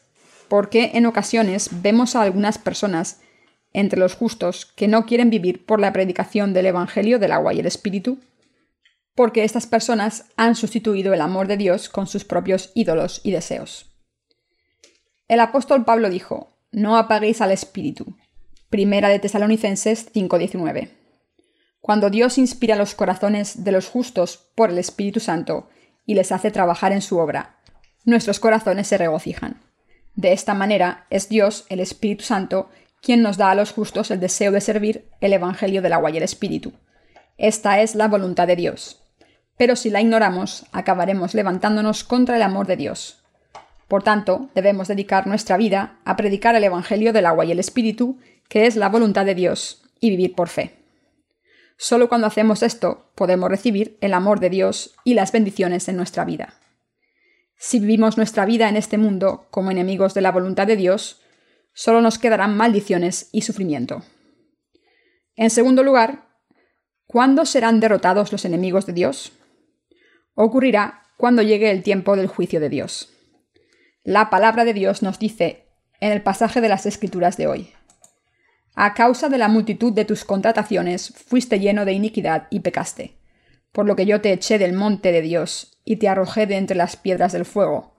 porque 0.48 0.92
en 0.94 1.06
ocasiones 1.06 1.70
vemos 1.82 2.14
a 2.14 2.22
algunas 2.22 2.56
personas 2.56 3.20
entre 3.72 3.98
los 3.98 4.14
justos 4.14 4.64
que 4.64 4.86
no 4.86 5.06
quieren 5.06 5.28
vivir 5.28 5.66
por 5.66 5.80
la 5.80 5.92
predicación 5.92 6.54
del 6.54 6.66
Evangelio 6.66 7.18
del 7.18 7.32
agua 7.32 7.52
y 7.52 7.58
el 7.58 7.66
Espíritu, 7.66 8.20
porque 9.14 9.44
estas 9.44 9.66
personas 9.66 10.26
han 10.36 10.56
sustituido 10.56 11.14
el 11.14 11.20
amor 11.20 11.46
de 11.46 11.56
Dios 11.56 11.88
con 11.88 12.06
sus 12.06 12.24
propios 12.24 12.72
ídolos 12.74 13.20
y 13.22 13.30
deseos. 13.30 13.94
El 15.28 15.40
apóstol 15.40 15.84
Pablo 15.84 16.10
dijo, 16.10 16.58
No 16.72 16.96
apaguéis 16.96 17.40
al 17.40 17.52
Espíritu. 17.52 18.16
Primera 18.70 19.08
de 19.08 19.20
Tesalonicenses 19.20 20.12
5:19. 20.12 20.90
Cuando 21.80 22.10
Dios 22.10 22.38
inspira 22.38 22.76
los 22.76 22.94
corazones 22.94 23.62
de 23.62 23.72
los 23.72 23.88
justos 23.88 24.50
por 24.54 24.70
el 24.70 24.78
Espíritu 24.78 25.20
Santo 25.20 25.68
y 26.06 26.14
les 26.14 26.32
hace 26.32 26.50
trabajar 26.50 26.92
en 26.92 27.02
su 27.02 27.18
obra, 27.18 27.60
nuestros 28.04 28.40
corazones 28.40 28.88
se 28.88 28.98
regocijan. 28.98 29.62
De 30.16 30.32
esta 30.32 30.54
manera 30.54 31.06
es 31.10 31.28
Dios, 31.28 31.66
el 31.68 31.80
Espíritu 31.80 32.24
Santo, 32.24 32.68
quien 33.00 33.22
nos 33.22 33.36
da 33.36 33.50
a 33.50 33.54
los 33.54 33.72
justos 33.72 34.10
el 34.10 34.18
deseo 34.18 34.50
de 34.50 34.60
servir 34.60 35.10
el 35.20 35.32
Evangelio 35.32 35.82
del 35.82 35.92
agua 35.92 36.10
y 36.10 36.16
el 36.16 36.22
Espíritu. 36.22 36.72
Esta 37.36 37.80
es 37.80 37.94
la 37.94 38.08
voluntad 38.08 38.46
de 38.46 38.56
Dios. 38.56 39.03
Pero 39.56 39.76
si 39.76 39.90
la 39.90 40.00
ignoramos, 40.00 40.66
acabaremos 40.72 41.34
levantándonos 41.34 42.04
contra 42.04 42.36
el 42.36 42.42
amor 42.42 42.66
de 42.66 42.76
Dios. 42.76 43.22
Por 43.88 44.02
tanto, 44.02 44.48
debemos 44.54 44.88
dedicar 44.88 45.26
nuestra 45.26 45.56
vida 45.56 45.98
a 46.04 46.16
predicar 46.16 46.54
el 46.56 46.64
Evangelio 46.64 47.12
del 47.12 47.26
agua 47.26 47.44
y 47.44 47.52
el 47.52 47.60
Espíritu, 47.60 48.18
que 48.48 48.66
es 48.66 48.76
la 48.76 48.88
voluntad 48.88 49.24
de 49.24 49.34
Dios, 49.34 49.82
y 50.00 50.10
vivir 50.10 50.34
por 50.34 50.48
fe. 50.48 50.76
Solo 51.76 52.08
cuando 52.08 52.26
hacemos 52.26 52.62
esto 52.62 53.10
podemos 53.14 53.50
recibir 53.50 53.98
el 54.00 54.14
amor 54.14 54.40
de 54.40 54.50
Dios 54.50 54.94
y 55.04 55.14
las 55.14 55.32
bendiciones 55.32 55.88
en 55.88 55.96
nuestra 55.96 56.24
vida. 56.24 56.54
Si 57.56 57.80
vivimos 57.80 58.16
nuestra 58.16 58.44
vida 58.44 58.68
en 58.68 58.76
este 58.76 58.98
mundo 58.98 59.46
como 59.50 59.70
enemigos 59.70 60.14
de 60.14 60.20
la 60.20 60.32
voluntad 60.32 60.66
de 60.66 60.76
Dios, 60.76 61.20
solo 61.72 62.00
nos 62.00 62.18
quedarán 62.18 62.56
maldiciones 62.56 63.28
y 63.32 63.42
sufrimiento. 63.42 64.02
En 65.36 65.50
segundo 65.50 65.82
lugar, 65.82 66.28
¿cuándo 67.06 67.44
serán 67.44 67.80
derrotados 67.80 68.32
los 68.32 68.44
enemigos 68.44 68.86
de 68.86 68.92
Dios? 68.92 69.32
Ocurrirá 70.34 71.02
cuando 71.16 71.42
llegue 71.42 71.70
el 71.70 71.82
tiempo 71.82 72.16
del 72.16 72.26
juicio 72.26 72.58
de 72.58 72.68
Dios. 72.68 73.10
La 74.02 74.30
palabra 74.30 74.64
de 74.64 74.74
Dios 74.74 75.02
nos 75.02 75.18
dice 75.18 75.68
en 76.00 76.12
el 76.12 76.22
pasaje 76.22 76.60
de 76.60 76.68
las 76.68 76.86
Escrituras 76.86 77.36
de 77.36 77.46
hoy, 77.46 77.72
A 78.74 78.94
causa 78.94 79.28
de 79.28 79.38
la 79.38 79.48
multitud 79.48 79.92
de 79.92 80.04
tus 80.04 80.24
contrataciones 80.24 81.14
fuiste 81.14 81.60
lleno 81.60 81.84
de 81.84 81.92
iniquidad 81.92 82.48
y 82.50 82.60
pecaste, 82.60 83.16
por 83.70 83.86
lo 83.86 83.94
que 83.94 84.06
yo 84.06 84.20
te 84.20 84.32
eché 84.32 84.58
del 84.58 84.72
monte 84.72 85.12
de 85.12 85.22
Dios 85.22 85.78
y 85.84 85.96
te 85.96 86.08
arrojé 86.08 86.46
de 86.46 86.56
entre 86.56 86.76
las 86.76 86.96
piedras 86.96 87.32
del 87.32 87.44
fuego, 87.44 87.94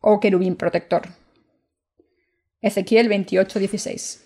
oh 0.00 0.20
querubín 0.20 0.54
protector. 0.54 1.08
Ezequiel 2.60 3.08
28:16. 3.08 4.22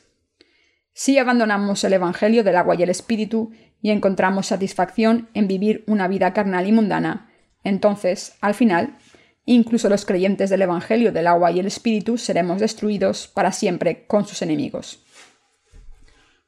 Si 0.92 1.18
abandonamos 1.18 1.82
el 1.82 1.94
Evangelio 1.94 2.44
del 2.44 2.56
agua 2.56 2.74
y 2.74 2.82
el 2.82 2.90
Espíritu 2.90 3.52
y 3.80 3.90
encontramos 3.90 4.46
satisfacción 4.46 5.30
en 5.34 5.48
vivir 5.48 5.82
una 5.86 6.06
vida 6.08 6.32
carnal 6.32 6.68
y 6.68 6.72
mundana, 6.72 7.30
entonces, 7.64 8.36
al 8.40 8.54
final, 8.54 8.96
incluso 9.44 9.88
los 9.88 10.04
creyentes 10.06 10.50
del 10.50 10.62
Evangelio 10.62 11.10
del 11.10 11.26
agua 11.26 11.50
y 11.50 11.60
el 11.60 11.66
Espíritu 11.66 12.18
seremos 12.18 12.60
destruidos 12.60 13.26
para 13.26 13.50
siempre 13.50 14.06
con 14.06 14.26
sus 14.26 14.42
enemigos. 14.42 15.04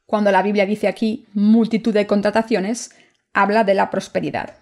Cuando 0.04 0.30
la 0.30 0.42
Biblia 0.42 0.66
dice 0.66 0.86
aquí 0.86 1.26
multitud 1.34 1.92
de 1.92 2.06
contrataciones, 2.06 2.94
habla 3.32 3.64
de 3.64 3.74
la 3.74 3.90
prosperidad 3.90 4.58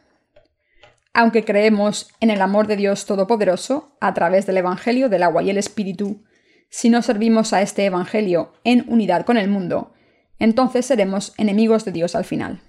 aunque 1.15 1.45
creemos 1.45 2.09
en 2.21 2.31
el 2.31 2.43
amor 2.43 2.67
de 2.67 2.77
Dios 2.77 3.07
Todopoderoso 3.07 3.97
a 4.01 4.13
través 4.13 4.47
del 4.47 4.59
Evangelio 4.59 5.09
del 5.09 5.23
agua 5.23 5.45
y 5.45 5.51
el 5.51 5.59
Espíritu, 5.59 6.25
si 6.69 6.91
no 6.91 7.03
servimos 7.03 7.53
a 7.53 7.63
este 7.63 7.85
Evangelio 7.85 8.53
en 8.65 8.85
unidad 8.89 9.25
con 9.25 9.37
el 9.37 9.49
mundo, 9.49 9.95
entonces 10.41 10.85
seremos 10.85 11.33
enemigos 11.39 11.85
de 11.85 11.93
Dios 11.93 12.17
al 12.17 12.25
final. 12.25 12.61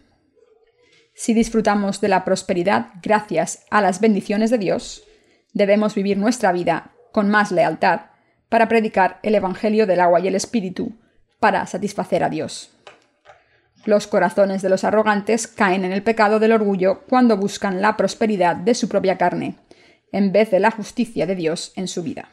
Si 1.18 1.34
disfrutamos 1.34 2.02
de 2.02 2.10
la 2.10 2.26
prosperidad 2.26 2.88
gracias 3.02 3.66
a 3.72 3.82
las 3.82 4.02
bendiciones 4.02 4.50
de 4.50 4.58
Dios, 4.58 5.04
debemos 5.54 5.96
vivir 5.96 6.18
nuestra 6.18 6.52
vida 6.52 6.92
con 7.14 7.30
más 7.30 7.54
lealtad 7.54 8.02
para 8.50 8.68
predicar 8.68 9.20
el 9.24 9.34
Evangelio 9.34 9.88
del 9.88 10.02
agua 10.02 10.20
y 10.20 10.28
el 10.28 10.36
Espíritu, 10.36 10.92
para 11.40 11.66
satisfacer 11.68 12.22
a 12.22 12.30
Dios. 12.30 12.72
Los 13.86 14.08
corazones 14.08 14.62
de 14.62 14.68
los 14.68 14.84
arrogantes 14.84 15.48
caen 15.48 15.86
en 15.86 15.94
el 15.94 16.04
pecado 16.04 16.40
del 16.40 16.52
orgullo 16.52 17.06
cuando 17.08 17.38
buscan 17.38 17.82
la 17.82 17.96
prosperidad 17.96 18.58
de 18.58 18.74
su 18.74 18.90
propia 18.90 19.18
carne, 19.18 19.56
en 20.12 20.34
vez 20.34 20.52
de 20.52 20.60
la 20.60 20.72
justicia 20.72 21.26
de 21.26 21.36
Dios 21.36 21.72
en 21.78 21.88
su 21.88 22.04
vida. 22.04 22.30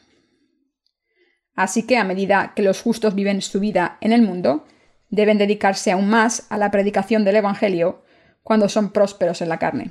Así 1.54 1.84
que 1.84 1.98
a 1.98 2.04
medida 2.04 2.52
que 2.56 2.62
los 2.62 2.82
justos 2.82 3.14
viven 3.14 3.42
su 3.42 3.60
vida 3.60 3.98
en 4.00 4.12
el 4.12 4.22
mundo, 4.22 4.66
deben 5.08 5.38
dedicarse 5.38 5.92
aún 5.92 6.08
más 6.08 6.46
a 6.48 6.58
la 6.58 6.72
predicación 6.72 7.24
del 7.24 7.36
Evangelio 7.36 8.02
cuando 8.42 8.68
son 8.68 8.90
prósperos 8.90 9.40
en 9.42 9.48
la 9.48 9.58
carne. 9.58 9.90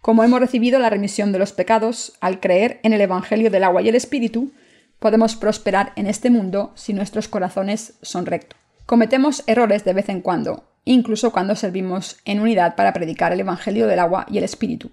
Como 0.00 0.24
hemos 0.24 0.40
recibido 0.40 0.78
la 0.78 0.90
remisión 0.90 1.30
de 1.30 1.38
los 1.38 1.52
pecados 1.52 2.14
al 2.20 2.40
creer 2.40 2.80
en 2.82 2.92
el 2.92 3.00
Evangelio 3.00 3.50
del 3.50 3.64
agua 3.64 3.82
y 3.82 3.88
el 3.88 3.94
Espíritu, 3.94 4.52
podemos 4.98 5.36
prosperar 5.36 5.92
en 5.96 6.06
este 6.06 6.30
mundo 6.30 6.72
si 6.74 6.92
nuestros 6.92 7.28
corazones 7.28 7.94
son 8.02 8.26
rectos. 8.26 8.58
Cometemos 8.86 9.44
errores 9.46 9.84
de 9.84 9.92
vez 9.92 10.08
en 10.08 10.20
cuando, 10.20 10.64
incluso 10.84 11.32
cuando 11.32 11.54
servimos 11.54 12.18
en 12.24 12.40
unidad 12.40 12.74
para 12.74 12.92
predicar 12.92 13.32
el 13.32 13.40
Evangelio 13.40 13.86
del 13.86 14.00
agua 14.00 14.26
y 14.28 14.38
el 14.38 14.44
Espíritu. 14.44 14.90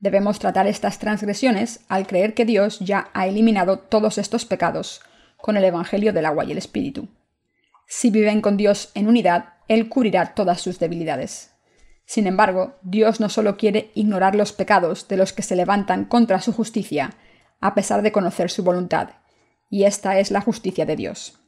Debemos 0.00 0.40
tratar 0.40 0.66
estas 0.66 0.98
transgresiones 0.98 1.80
al 1.88 2.08
creer 2.08 2.34
que 2.34 2.44
Dios 2.44 2.80
ya 2.80 3.10
ha 3.14 3.28
eliminado 3.28 3.78
todos 3.78 4.18
estos 4.18 4.44
pecados 4.44 5.00
con 5.36 5.56
el 5.56 5.64
Evangelio 5.64 6.12
del 6.12 6.26
agua 6.26 6.44
y 6.44 6.50
el 6.50 6.58
Espíritu. 6.58 7.08
Si 7.94 8.08
viven 8.08 8.40
con 8.40 8.56
Dios 8.56 8.90
en 8.94 9.06
unidad, 9.06 9.50
Él 9.68 9.90
cubrirá 9.90 10.32
todas 10.32 10.62
sus 10.62 10.78
debilidades. 10.78 11.50
Sin 12.06 12.26
embargo, 12.26 12.78
Dios 12.80 13.20
no 13.20 13.28
solo 13.28 13.58
quiere 13.58 13.90
ignorar 13.94 14.34
los 14.34 14.54
pecados 14.54 15.08
de 15.08 15.18
los 15.18 15.34
que 15.34 15.42
se 15.42 15.56
levantan 15.56 16.06
contra 16.06 16.40
su 16.40 16.54
justicia, 16.54 17.10
a 17.60 17.74
pesar 17.74 18.00
de 18.00 18.10
conocer 18.10 18.50
su 18.50 18.64
voluntad, 18.64 19.10
y 19.68 19.84
esta 19.84 20.18
es 20.18 20.30
la 20.30 20.40
justicia 20.40 20.86
de 20.86 20.96
Dios. 20.96 21.38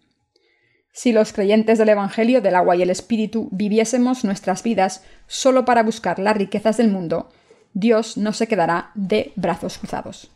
Si 0.92 1.12
los 1.12 1.32
creyentes 1.32 1.78
del 1.78 1.88
Evangelio 1.88 2.42
del 2.42 2.56
agua 2.56 2.76
y 2.76 2.82
el 2.82 2.90
Espíritu 2.90 3.48
viviésemos 3.50 4.22
nuestras 4.22 4.62
vidas 4.62 5.02
solo 5.26 5.64
para 5.64 5.82
buscar 5.82 6.18
las 6.18 6.36
riquezas 6.36 6.76
del 6.76 6.90
mundo, 6.90 7.30
Dios 7.72 8.18
no 8.18 8.34
se 8.34 8.48
quedará 8.48 8.90
de 8.94 9.32
brazos 9.34 9.78
cruzados. 9.78 10.30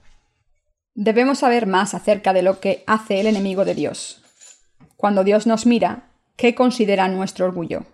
Debemos 0.94 1.40
saber 1.40 1.66
más 1.66 1.92
acerca 1.92 2.32
de 2.32 2.40
lo 2.40 2.60
que 2.60 2.82
hace 2.86 3.20
el 3.20 3.26
enemigo 3.26 3.66
de 3.66 3.74
Dios. 3.74 4.22
Cuando 4.98 5.22
Dios 5.22 5.46
nos 5.46 5.64
mira, 5.64 6.10
¿qué 6.34 6.56
considera 6.56 7.06
nuestro 7.06 7.46
orgullo? 7.46 7.84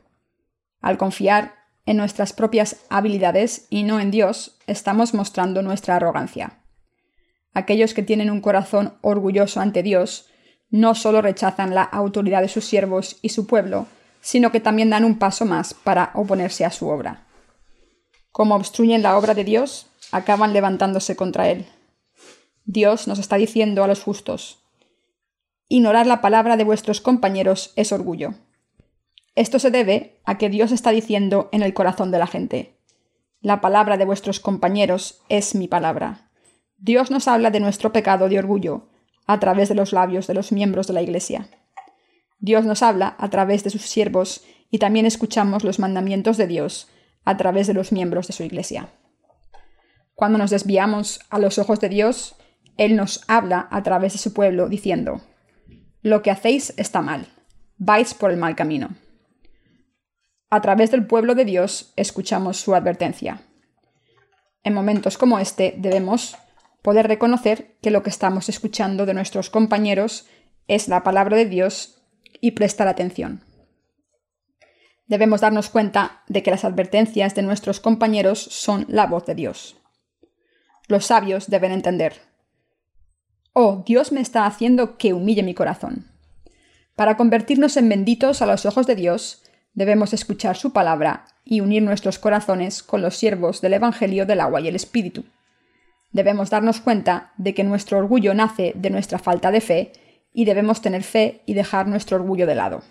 Al 0.80 0.96
confiar 0.96 1.52
en 1.84 1.98
nuestras 1.98 2.32
propias 2.32 2.78
habilidades 2.88 3.66
y 3.68 3.82
no 3.82 4.00
en 4.00 4.10
Dios, 4.10 4.56
estamos 4.66 5.12
mostrando 5.12 5.60
nuestra 5.60 5.96
arrogancia. 5.96 6.60
Aquellos 7.52 7.92
que 7.92 8.02
tienen 8.02 8.30
un 8.30 8.40
corazón 8.40 8.94
orgulloso 9.02 9.60
ante 9.60 9.82
Dios 9.82 10.30
no 10.70 10.94
solo 10.94 11.20
rechazan 11.20 11.74
la 11.74 11.82
autoridad 11.82 12.40
de 12.40 12.48
sus 12.48 12.64
siervos 12.64 13.18
y 13.20 13.28
su 13.28 13.46
pueblo, 13.46 13.86
sino 14.22 14.50
que 14.50 14.60
también 14.60 14.88
dan 14.88 15.04
un 15.04 15.18
paso 15.18 15.44
más 15.44 15.74
para 15.74 16.10
oponerse 16.14 16.64
a 16.64 16.70
su 16.70 16.88
obra. 16.88 17.26
Como 18.32 18.54
obstruyen 18.54 19.02
la 19.02 19.18
obra 19.18 19.34
de 19.34 19.44
Dios, 19.44 19.88
acaban 20.10 20.54
levantándose 20.54 21.16
contra 21.16 21.50
Él. 21.50 21.66
Dios 22.64 23.08
nos 23.08 23.18
está 23.18 23.36
diciendo 23.36 23.84
a 23.84 23.88
los 23.88 24.02
justos, 24.02 24.63
ignorar 25.68 26.06
la 26.06 26.20
palabra 26.20 26.56
de 26.56 26.64
vuestros 26.64 27.00
compañeros 27.00 27.72
es 27.76 27.92
orgullo. 27.92 28.34
Esto 29.34 29.58
se 29.58 29.70
debe 29.70 30.20
a 30.24 30.38
que 30.38 30.48
Dios 30.48 30.72
está 30.72 30.90
diciendo 30.90 31.48
en 31.52 31.62
el 31.62 31.74
corazón 31.74 32.10
de 32.10 32.18
la 32.18 32.26
gente, 32.26 32.78
la 33.40 33.60
palabra 33.60 33.96
de 33.96 34.04
vuestros 34.04 34.40
compañeros 34.40 35.22
es 35.28 35.54
mi 35.54 35.68
palabra. 35.68 36.30
Dios 36.78 37.10
nos 37.10 37.28
habla 37.28 37.50
de 37.50 37.60
nuestro 37.60 37.92
pecado 37.92 38.28
de 38.28 38.38
orgullo 38.38 38.88
a 39.26 39.40
través 39.40 39.68
de 39.68 39.74
los 39.74 39.92
labios 39.92 40.26
de 40.26 40.34
los 40.34 40.52
miembros 40.52 40.86
de 40.86 40.92
la 40.92 41.02
Iglesia. 41.02 41.48
Dios 42.38 42.64
nos 42.64 42.82
habla 42.82 43.16
a 43.18 43.30
través 43.30 43.64
de 43.64 43.70
sus 43.70 43.82
siervos 43.82 44.44
y 44.70 44.78
también 44.78 45.06
escuchamos 45.06 45.64
los 45.64 45.78
mandamientos 45.78 46.36
de 46.36 46.46
Dios 46.46 46.88
a 47.24 47.36
través 47.36 47.66
de 47.66 47.74
los 47.74 47.92
miembros 47.92 48.26
de 48.26 48.32
su 48.32 48.42
Iglesia. 48.42 48.88
Cuando 50.14 50.38
nos 50.38 50.50
desviamos 50.50 51.20
a 51.30 51.38
los 51.38 51.58
ojos 51.58 51.80
de 51.80 51.88
Dios, 51.88 52.36
Él 52.76 52.96
nos 52.96 53.24
habla 53.28 53.66
a 53.70 53.82
través 53.82 54.12
de 54.12 54.18
su 54.18 54.32
pueblo 54.32 54.68
diciendo, 54.68 55.22
Lo 56.04 56.20
que 56.20 56.30
hacéis 56.30 56.74
está 56.76 57.00
mal, 57.00 57.28
vais 57.78 58.12
por 58.12 58.30
el 58.30 58.36
mal 58.36 58.54
camino. 58.54 58.90
A 60.50 60.60
través 60.60 60.90
del 60.90 61.06
pueblo 61.06 61.34
de 61.34 61.46
Dios 61.46 61.94
escuchamos 61.96 62.60
su 62.60 62.74
advertencia. 62.74 63.40
En 64.64 64.74
momentos 64.74 65.16
como 65.16 65.38
este 65.38 65.74
debemos 65.78 66.36
poder 66.82 67.08
reconocer 67.08 67.78
que 67.80 67.90
lo 67.90 68.02
que 68.02 68.10
estamos 68.10 68.50
escuchando 68.50 69.06
de 69.06 69.14
nuestros 69.14 69.48
compañeros 69.48 70.26
es 70.68 70.88
la 70.88 71.02
palabra 71.04 71.38
de 71.38 71.46
Dios 71.46 72.02
y 72.38 72.50
prestar 72.50 72.86
atención. 72.86 73.42
Debemos 75.06 75.40
darnos 75.40 75.70
cuenta 75.70 76.22
de 76.28 76.42
que 76.42 76.50
las 76.50 76.66
advertencias 76.66 77.34
de 77.34 77.44
nuestros 77.44 77.80
compañeros 77.80 78.40
son 78.40 78.84
la 78.90 79.06
voz 79.06 79.24
de 79.24 79.36
Dios. 79.36 79.76
Los 80.86 81.06
sabios 81.06 81.48
deben 81.48 81.72
entender. 81.72 82.33
Oh, 83.56 83.84
Dios 83.86 84.12
me 84.12 84.20
está 84.20 84.46
haciendo 84.46 84.98
que 84.98 85.14
humille 85.14 85.42
mi 85.42 85.54
corazón. 85.54 86.10
Para 86.96 87.16
convertirnos 87.16 87.76
en 87.76 87.88
benditos 87.88 88.42
a 88.42 88.46
los 88.46 88.66
ojos 88.66 88.86
de 88.86 88.96
Dios, 88.96 89.42
debemos 89.74 90.12
escuchar 90.12 90.56
su 90.56 90.72
palabra 90.72 91.24
y 91.44 91.60
unir 91.60 91.82
nuestros 91.82 92.18
corazones 92.18 92.82
con 92.82 93.00
los 93.00 93.16
siervos 93.16 93.60
del 93.60 93.74
Evangelio 93.74 94.26
del 94.26 94.40
agua 94.40 94.60
y 94.60 94.68
el 94.68 94.76
Espíritu. 94.76 95.24
Debemos 96.12 96.50
darnos 96.50 96.80
cuenta 96.80 97.32
de 97.36 97.54
que 97.54 97.64
nuestro 97.64 97.98
orgullo 97.98 98.34
nace 98.34 98.72
de 98.74 98.90
nuestra 98.90 99.18
falta 99.18 99.50
de 99.50 99.60
fe 99.60 99.92
y 100.32 100.44
debemos 100.44 100.82
tener 100.82 101.02
fe 101.02 101.42
y 101.46 101.54
dejar 101.54 101.86
nuestro 101.86 102.16
orgullo 102.16 102.46
de 102.46 102.56
lado. 102.56 102.82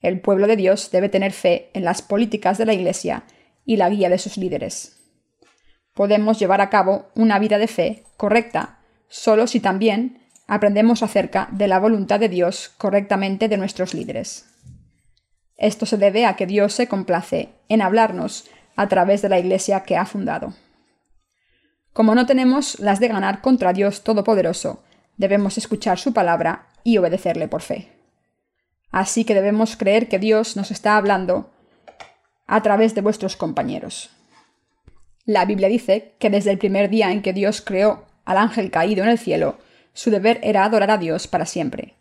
El 0.00 0.20
pueblo 0.20 0.46
de 0.46 0.56
Dios 0.56 0.90
debe 0.90 1.08
tener 1.08 1.32
fe 1.32 1.70
en 1.72 1.84
las 1.84 2.02
políticas 2.02 2.58
de 2.58 2.66
la 2.66 2.74
Iglesia 2.74 3.24
y 3.64 3.76
la 3.76 3.88
guía 3.88 4.10
de 4.10 4.18
sus 4.18 4.36
líderes 4.36 4.98
podemos 5.98 6.38
llevar 6.38 6.60
a 6.60 6.70
cabo 6.70 7.08
una 7.16 7.40
vida 7.40 7.58
de 7.58 7.66
fe 7.66 8.04
correcta, 8.16 8.77
solo 9.08 9.46
si 9.46 9.60
también 9.60 10.20
aprendemos 10.46 11.02
acerca 11.02 11.48
de 11.52 11.68
la 11.68 11.78
voluntad 11.78 12.20
de 12.20 12.28
Dios 12.28 12.70
correctamente 12.78 13.48
de 13.48 13.56
nuestros 13.56 13.94
líderes. 13.94 14.46
Esto 15.56 15.86
se 15.86 15.96
debe 15.98 16.24
a 16.24 16.36
que 16.36 16.46
Dios 16.46 16.72
se 16.72 16.88
complace 16.88 17.50
en 17.68 17.82
hablarnos 17.82 18.48
a 18.76 18.88
través 18.88 19.22
de 19.22 19.28
la 19.28 19.38
Iglesia 19.38 19.82
que 19.82 19.96
ha 19.96 20.06
fundado. 20.06 20.54
Como 21.92 22.14
no 22.14 22.26
tenemos 22.26 22.78
las 22.78 23.00
de 23.00 23.08
ganar 23.08 23.40
contra 23.40 23.72
Dios 23.72 24.04
Todopoderoso, 24.04 24.84
debemos 25.16 25.58
escuchar 25.58 25.98
su 25.98 26.12
palabra 26.12 26.68
y 26.84 26.96
obedecerle 26.96 27.48
por 27.48 27.60
fe. 27.60 27.88
Así 28.90 29.24
que 29.24 29.34
debemos 29.34 29.76
creer 29.76 30.08
que 30.08 30.18
Dios 30.18 30.56
nos 30.56 30.70
está 30.70 30.96
hablando 30.96 31.50
a 32.46 32.62
través 32.62 32.94
de 32.94 33.02
vuestros 33.02 33.36
compañeros. 33.36 34.10
La 35.24 35.44
Biblia 35.44 35.68
dice 35.68 36.14
que 36.18 36.30
desde 36.30 36.52
el 36.52 36.58
primer 36.58 36.88
día 36.88 37.12
en 37.12 37.20
que 37.20 37.34
Dios 37.34 37.60
creó 37.60 38.06
al 38.28 38.36
ángel 38.36 38.70
caído 38.70 39.02
en 39.02 39.08
el 39.08 39.18
cielo, 39.18 39.56
su 39.94 40.10
deber 40.10 40.38
era 40.42 40.64
adorar 40.64 40.90
a 40.90 40.98
Dios 40.98 41.26
para 41.26 41.46
siempre. 41.46 41.94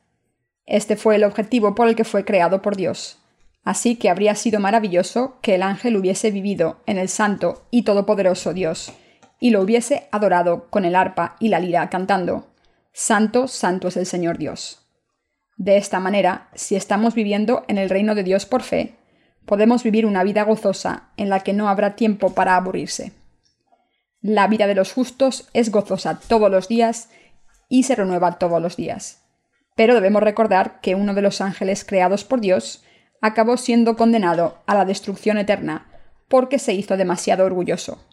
Este 0.66 0.98
fue 0.98 1.16
el 1.16 1.24
objetivo 1.24 1.74
por 1.74 1.88
el 1.88 1.96
que 1.96 2.04
fue 2.04 2.26
creado 2.26 2.62
por 2.62 2.76
Dios. 2.76 3.18
Así 3.64 3.96
que 3.96 4.10
habría 4.10 4.36
sido 4.36 4.60
maravilloso 4.60 5.38
que 5.42 5.56
el 5.56 5.64
ángel 5.64 5.96
hubiese 5.96 6.30
vivido 6.30 6.82
en 6.86 6.98
el 6.98 7.08
santo 7.08 7.66
y 7.72 7.84
todopoderoso 7.84 8.54
Dios, 8.54 8.92
y 9.40 9.52
lo 9.52 9.62
hubiese 9.62 10.10
adorado 10.12 10.68
con 10.70 10.84
el 10.84 10.96
arpa 10.96 11.38
y 11.40 11.48
la 11.48 11.60
lira 11.60 11.90
cantando, 11.90 12.48
Santo, 12.92 13.48
santo 13.48 13.88
es 13.88 13.96
el 13.96 14.06
Señor 14.06 14.38
Dios. 14.38 14.86
De 15.56 15.78
esta 15.78 16.02
manera, 16.02 16.50
si 16.56 16.76
estamos 16.76 17.16
viviendo 17.16 17.64
en 17.70 17.78
el 17.78 17.90
reino 17.90 18.16
de 18.16 18.24
Dios 18.24 18.46
por 18.46 18.64
fe, 18.64 18.96
podemos 19.46 19.84
vivir 19.84 20.06
una 20.06 20.24
vida 20.24 20.44
gozosa 20.44 21.10
en 21.16 21.30
la 21.30 21.40
que 21.40 21.54
no 21.54 21.70
habrá 21.70 21.96
tiempo 21.96 22.34
para 22.34 22.58
aburrirse. 22.58 23.14
La 24.28 24.48
vida 24.48 24.68
de 24.68 24.76
los 24.76 24.92
justos 24.92 25.48
es 25.54 25.72
gozosa 25.72 26.20
todos 26.28 26.52
los 26.52 26.68
días 26.68 27.08
y 27.70 27.84
se 27.84 27.96
renueva 27.96 28.38
todos 28.38 28.62
los 28.62 28.76
días. 28.76 29.24
Pero 29.78 29.94
debemos 29.94 30.22
recordar 30.22 30.82
que 30.82 30.96
uno 30.96 31.14
de 31.14 31.22
los 31.22 31.40
ángeles 31.40 31.86
creados 31.86 32.26
por 32.26 32.42
Dios 32.42 32.84
acabó 33.22 33.56
siendo 33.56 33.96
condenado 33.96 34.58
a 34.66 34.76
la 34.76 34.84
destrucción 34.84 35.38
eterna 35.38 35.88
porque 36.28 36.60
se 36.60 36.74
hizo 36.74 36.98
demasiado 36.98 37.46
orgulloso, 37.46 38.06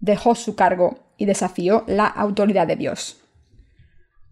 dejó 0.00 0.34
su 0.34 0.56
cargo 0.56 0.98
y 1.16 1.26
desafió 1.26 1.84
la 1.86 2.06
autoridad 2.06 2.66
de 2.66 2.74
Dios. 2.74 3.20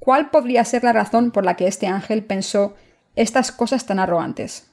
¿Cuál 0.01 0.31
podría 0.31 0.64
ser 0.64 0.83
la 0.83 0.92
razón 0.92 1.31
por 1.31 1.44
la 1.44 1.55
que 1.55 1.68
este 1.68 1.87
ángel 1.87 2.24
pensó 2.24 2.74
estas 3.14 3.53
cosas 3.53 3.87
tan 3.87 4.01
arrogantes? 4.01 4.68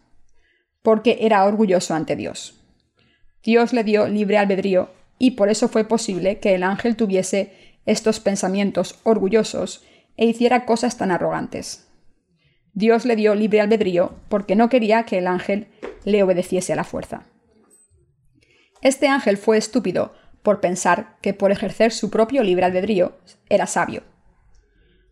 porque 0.86 1.18
era 1.22 1.44
orgulloso 1.46 1.96
ante 1.96 2.16
Dios. 2.16 2.62
Dios 3.44 3.74
le 3.74 3.84
dio 3.84 4.08
libre 4.08 4.38
albedrío 4.38 4.92
y 5.18 5.32
por 5.32 5.50
eso 5.50 5.68
fue 5.70 5.86
posible 5.86 6.40
que 6.40 6.56
el 6.56 6.64
ángel 6.64 6.96
tuviese 6.96 7.54
estos 7.86 8.20
pensamientos 8.20 9.00
orgullosos 9.04 9.84
e 10.18 10.26
hiciera 10.26 10.66
cosas 10.66 10.98
tan 10.98 11.12
arrogantes. 11.12 11.88
Dios 12.74 13.06
le 13.06 13.16
dio 13.16 13.36
libre 13.36 13.62
albedrío 13.62 14.16
porque 14.28 14.56
no 14.56 14.70
quería 14.70 15.04
que 15.04 15.18
el 15.18 15.28
ángel 15.28 15.68
le 16.04 16.24
obedeciese 16.24 16.74
a 16.74 16.76
la 16.76 16.84
fuerza. 16.84 17.24
Este 18.82 19.08
ángel 19.08 19.38
fue 19.38 19.58
estúpido 19.58 20.14
por 20.44 20.60
pensar 20.60 21.18
que 21.22 21.34
por 21.34 21.52
ejercer 21.52 21.92
su 21.92 22.10
propio 22.10 22.44
libre 22.44 22.66
albedrío 22.66 23.18
era 23.50 23.66
sabio. 23.66 24.04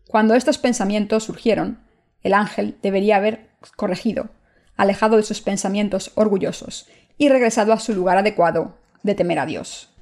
Cuando 0.06 0.34
estos 0.34 0.58
pensamientos 0.58 1.24
surgieron, 1.24 1.80
el 2.22 2.34
ángel 2.34 2.76
debería 2.82 3.16
haber 3.16 3.48
corregido 3.76 4.28
alejado 4.76 5.16
de 5.16 5.22
sus 5.22 5.40
pensamientos 5.40 6.12
orgullosos 6.14 6.88
y 7.16 7.28
regresado 7.28 7.72
a 7.72 7.80
su 7.80 7.94
lugar 7.94 8.18
adecuado 8.18 8.76
de 9.02 9.14
temer 9.14 9.38
a 9.38 9.46
Dios. 9.46 9.93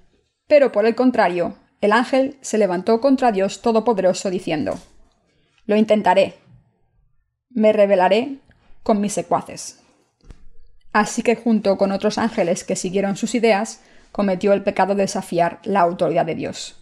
Pero 0.53 0.71
por 0.71 0.85
el 0.85 0.95
contrario, 0.95 1.55
el 1.81 1.93
ángel 1.93 2.37
se 2.43 2.59
levantó 2.59 3.01
contra 3.01 3.33
Dios 3.33 3.63
Todopoderoso 3.63 4.29
diciendo, 4.29 4.79
Lo 5.65 5.77
intentaré, 5.77 6.35
me 7.49 7.73
rebelaré 7.73 8.37
con 8.83 9.01
mis 9.01 9.15
secuaces. 9.15 9.81
Así 10.93 11.23
que 11.23 11.37
junto 11.37 11.79
con 11.79 11.91
otros 11.91 12.19
ángeles 12.19 12.65
que 12.65 12.77
siguieron 12.77 13.17
sus 13.17 13.35
ideas, 13.35 13.81
cometió 14.13 14.53
el 14.53 14.63
pecado 14.63 14.95
de 14.95 15.05
desafiar 15.05 15.59
la 15.65 15.81
autoridad 15.81 16.27
de 16.27 16.35
Dios. 16.35 16.77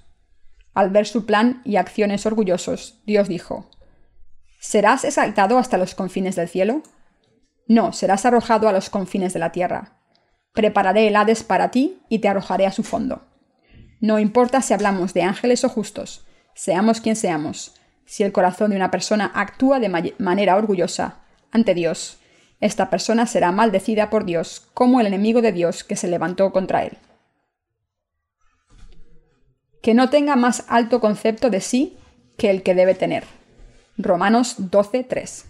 Al 0.74 0.90
ver 0.90 1.06
su 1.06 1.24
plan 1.24 1.62
y 1.64 1.76
acciones 1.76 2.26
orgullosos, 2.26 3.00
Dios 3.06 3.28
dijo, 3.28 3.70
¿Serás 4.59 5.04
exaltado 5.04 5.59
hasta 5.59 5.78
los 5.78 5.94
confines 5.94 6.35
del 6.35 6.48
cielo? 6.48 6.83
No, 7.68 7.92
serás 7.92 8.26
arrojado 8.26 8.68
a 8.68 8.72
los 8.72 8.90
confines 8.90 9.33
de 9.33 9.38
la 9.38 9.52
tierra. 9.52 10.00
Prepararé 10.54 11.06
el 11.06 11.14
Hades 11.14 11.44
para 11.44 11.70
ti 11.70 12.02
y 12.09 12.18
te 12.18 12.26
arrojaré 12.26 12.66
a 12.66 12.72
su 12.72 12.83
fondo. 12.83 13.29
No 14.00 14.18
importa 14.18 14.62
si 14.62 14.72
hablamos 14.72 15.12
de 15.12 15.22
ángeles 15.22 15.62
o 15.64 15.68
justos, 15.68 16.26
seamos 16.54 17.00
quien 17.00 17.16
seamos, 17.16 17.74
si 18.06 18.24
el 18.24 18.32
corazón 18.32 18.70
de 18.70 18.76
una 18.76 18.90
persona 18.90 19.30
actúa 19.34 19.78
de 19.78 20.14
manera 20.18 20.56
orgullosa 20.56 21.20
ante 21.52 21.74
Dios, 21.74 22.18
esta 22.60 22.90
persona 22.90 23.26
será 23.26 23.52
maldecida 23.52 24.10
por 24.10 24.24
Dios 24.24 24.66
como 24.74 25.00
el 25.00 25.06
enemigo 25.06 25.42
de 25.42 25.52
Dios 25.52 25.84
que 25.84 25.96
se 25.96 26.08
levantó 26.08 26.50
contra 26.50 26.84
él. 26.84 26.98
Que 29.82 29.94
no 29.94 30.10
tenga 30.10 30.34
más 30.34 30.64
alto 30.68 31.00
concepto 31.00 31.50
de 31.50 31.60
sí 31.60 31.98
que 32.36 32.50
el 32.50 32.62
que 32.62 32.74
debe 32.74 32.94
tener. 32.94 33.24
Romanos 33.96 34.56
12:3. 34.58 35.44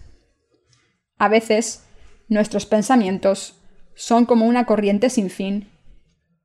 A 1.17 1.29
veces, 1.29 1.83
nuestros 2.27 2.65
pensamientos 2.65 3.55
son 3.95 4.25
como 4.25 4.45
una 4.45 4.65
corriente 4.65 5.09
sin 5.09 5.29
fin 5.29 5.69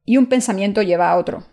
y 0.05 0.17
un 0.17 0.27
pensamiento 0.27 0.83
lleva 0.83 1.11
a 1.11 1.17
otro. 1.17 1.45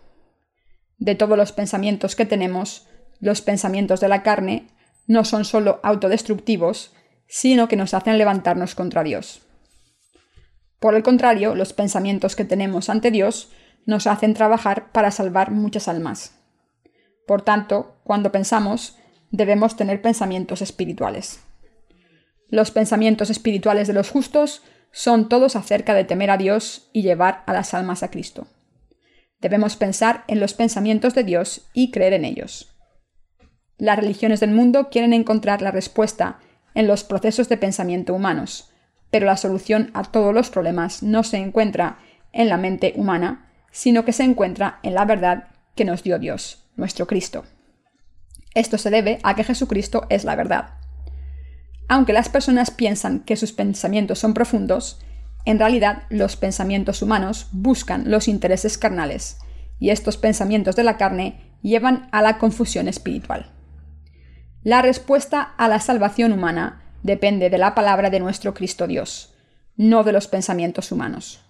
De 1.04 1.14
todos 1.14 1.36
los 1.36 1.52
pensamientos 1.52 2.16
que 2.16 2.24
tenemos, 2.24 2.86
los 3.20 3.42
pensamientos 3.42 4.00
de 4.00 4.08
la 4.08 4.22
carne 4.22 4.68
no 5.06 5.26
son 5.26 5.44
solo 5.44 5.78
autodestructivos, 5.82 6.94
sino 7.28 7.68
que 7.68 7.76
nos 7.76 7.92
hacen 7.92 8.16
levantarnos 8.16 8.74
contra 8.74 9.04
Dios. 9.04 9.42
Por 10.80 10.94
el 10.94 11.02
contrario, 11.02 11.54
los 11.54 11.74
pensamientos 11.74 12.36
que 12.36 12.46
tenemos 12.46 12.88
ante 12.88 13.10
Dios 13.10 13.52
nos 13.84 14.06
hacen 14.06 14.32
trabajar 14.32 14.92
para 14.92 15.10
salvar 15.10 15.50
muchas 15.50 15.88
almas. 15.88 16.40
Por 17.26 17.42
tanto, 17.42 17.98
cuando 18.02 18.32
pensamos, 18.32 18.96
debemos 19.30 19.76
tener 19.76 20.00
pensamientos 20.00 20.62
espirituales. 20.62 21.40
Los 22.48 22.70
pensamientos 22.70 23.28
espirituales 23.28 23.88
de 23.88 23.92
los 23.92 24.08
justos 24.08 24.62
son 24.90 25.28
todos 25.28 25.54
acerca 25.54 25.92
de 25.92 26.04
temer 26.04 26.30
a 26.30 26.38
Dios 26.38 26.88
y 26.94 27.02
llevar 27.02 27.42
a 27.44 27.52
las 27.52 27.74
almas 27.74 28.02
a 28.02 28.10
Cristo. 28.10 28.46
Debemos 29.44 29.76
pensar 29.76 30.24
en 30.26 30.40
los 30.40 30.54
pensamientos 30.54 31.14
de 31.14 31.22
Dios 31.22 31.68
y 31.74 31.90
creer 31.90 32.14
en 32.14 32.24
ellos. 32.24 32.74
Las 33.76 33.98
religiones 33.98 34.40
del 34.40 34.52
mundo 34.52 34.88
quieren 34.88 35.12
encontrar 35.12 35.60
la 35.60 35.70
respuesta 35.70 36.38
en 36.74 36.86
los 36.86 37.04
procesos 37.04 37.50
de 37.50 37.58
pensamiento 37.58 38.14
humanos, 38.14 38.72
pero 39.10 39.26
la 39.26 39.36
solución 39.36 39.90
a 39.92 40.02
todos 40.02 40.32
los 40.32 40.48
problemas 40.48 41.02
no 41.02 41.24
se 41.24 41.36
encuentra 41.36 41.98
en 42.32 42.48
la 42.48 42.56
mente 42.56 42.94
humana, 42.96 43.52
sino 43.70 44.06
que 44.06 44.14
se 44.14 44.24
encuentra 44.24 44.78
en 44.82 44.94
la 44.94 45.04
verdad 45.04 45.48
que 45.74 45.84
nos 45.84 46.02
dio 46.02 46.18
Dios, 46.18 46.64
nuestro 46.76 47.06
Cristo. 47.06 47.44
Esto 48.54 48.78
se 48.78 48.88
debe 48.88 49.18
a 49.24 49.36
que 49.36 49.44
Jesucristo 49.44 50.06
es 50.08 50.24
la 50.24 50.36
verdad. 50.36 50.78
Aunque 51.86 52.14
las 52.14 52.30
personas 52.30 52.70
piensan 52.70 53.20
que 53.20 53.36
sus 53.36 53.52
pensamientos 53.52 54.18
son 54.18 54.32
profundos, 54.32 55.02
en 55.44 55.58
realidad 55.58 56.04
los 56.08 56.36
pensamientos 56.36 57.02
humanos 57.02 57.48
buscan 57.52 58.10
los 58.10 58.28
intereses 58.28 58.78
carnales, 58.78 59.38
y 59.78 59.90
estos 59.90 60.16
pensamientos 60.16 60.76
de 60.76 60.84
la 60.84 60.96
carne 60.96 61.40
llevan 61.62 62.08
a 62.12 62.22
la 62.22 62.38
confusión 62.38 62.88
espiritual. 62.88 63.50
La 64.62 64.80
respuesta 64.80 65.42
a 65.42 65.68
la 65.68 65.80
salvación 65.80 66.32
humana 66.32 66.82
depende 67.02 67.50
de 67.50 67.58
la 67.58 67.74
palabra 67.74 68.08
de 68.08 68.20
nuestro 68.20 68.54
Cristo 68.54 68.86
Dios, 68.86 69.34
no 69.76 70.04
de 70.04 70.12
los 70.12 70.26
pensamientos 70.26 70.90
humanos. 70.90 71.44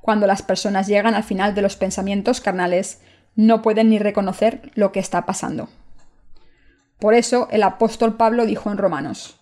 Cuando 0.00 0.26
las 0.26 0.42
personas 0.42 0.86
llegan 0.86 1.14
al 1.14 1.22
final 1.22 1.54
de 1.54 1.62
los 1.62 1.76
pensamientos 1.76 2.40
carnales, 2.40 3.00
no 3.36 3.62
pueden 3.62 3.90
ni 3.90 3.98
reconocer 3.98 4.70
lo 4.74 4.92
que 4.92 5.00
está 5.00 5.26
pasando. 5.26 5.68
Por 6.98 7.14
eso 7.14 7.48
el 7.50 7.62
apóstol 7.62 8.16
Pablo 8.16 8.46
dijo 8.46 8.70
en 8.70 8.78
Romanos, 8.78 9.40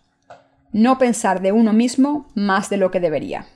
no 0.73 0.99
pensar 0.99 1.43
de 1.43 1.53
uno 1.53 1.73
mismo 1.73 2.29
más 2.35 2.71
de 2.71 2.77
lo 2.77 2.91
que 2.91 3.01
debería. 3.01 3.47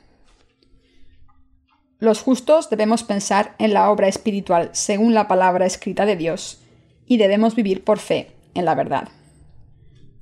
Los 1.99 2.21
justos 2.21 2.69
debemos 2.69 3.05
pensar 3.05 3.55
en 3.59 3.73
la 3.73 3.91
obra 3.91 4.07
espiritual 4.07 4.69
según 4.73 5.15
la 5.15 5.29
palabra 5.29 5.65
escrita 5.65 6.05
de 6.05 6.17
Dios 6.17 6.61
y 7.07 7.17
debemos 7.17 7.55
vivir 7.55 7.85
por 7.85 7.99
fe 7.99 8.33
en 8.55 8.67
la 8.67 8.75
verdad. 8.75 9.09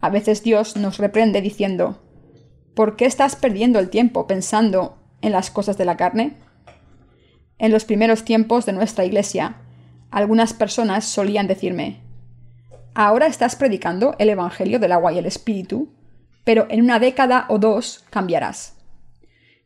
A 0.00 0.08
veces 0.08 0.44
Dios 0.44 0.76
nos 0.76 0.98
reprende 0.98 1.40
diciendo, 1.40 2.00
¿por 2.74 2.94
qué 2.94 3.06
estás 3.06 3.34
perdiendo 3.34 3.80
el 3.80 3.90
tiempo 3.90 4.28
pensando 4.28 4.98
en 5.20 5.32
las 5.32 5.50
cosas 5.50 5.76
de 5.76 5.84
la 5.84 5.96
carne? 5.96 6.36
En 7.58 7.72
los 7.72 7.84
primeros 7.84 8.24
tiempos 8.24 8.66
de 8.66 8.72
nuestra 8.72 9.04
iglesia, 9.04 9.56
algunas 10.10 10.52
personas 10.52 11.04
solían 11.04 11.48
decirme, 11.48 12.02
ahora 12.94 13.26
estás 13.26 13.56
predicando 13.56 14.14
el 14.18 14.28
Evangelio 14.28 14.78
del 14.78 14.92
agua 14.92 15.12
y 15.12 15.18
el 15.18 15.26
Espíritu, 15.26 15.88
pero 16.44 16.66
en 16.68 16.82
una 16.82 17.00
década 17.00 17.46
o 17.48 17.58
dos 17.58 18.04
cambiarás. 18.10 18.73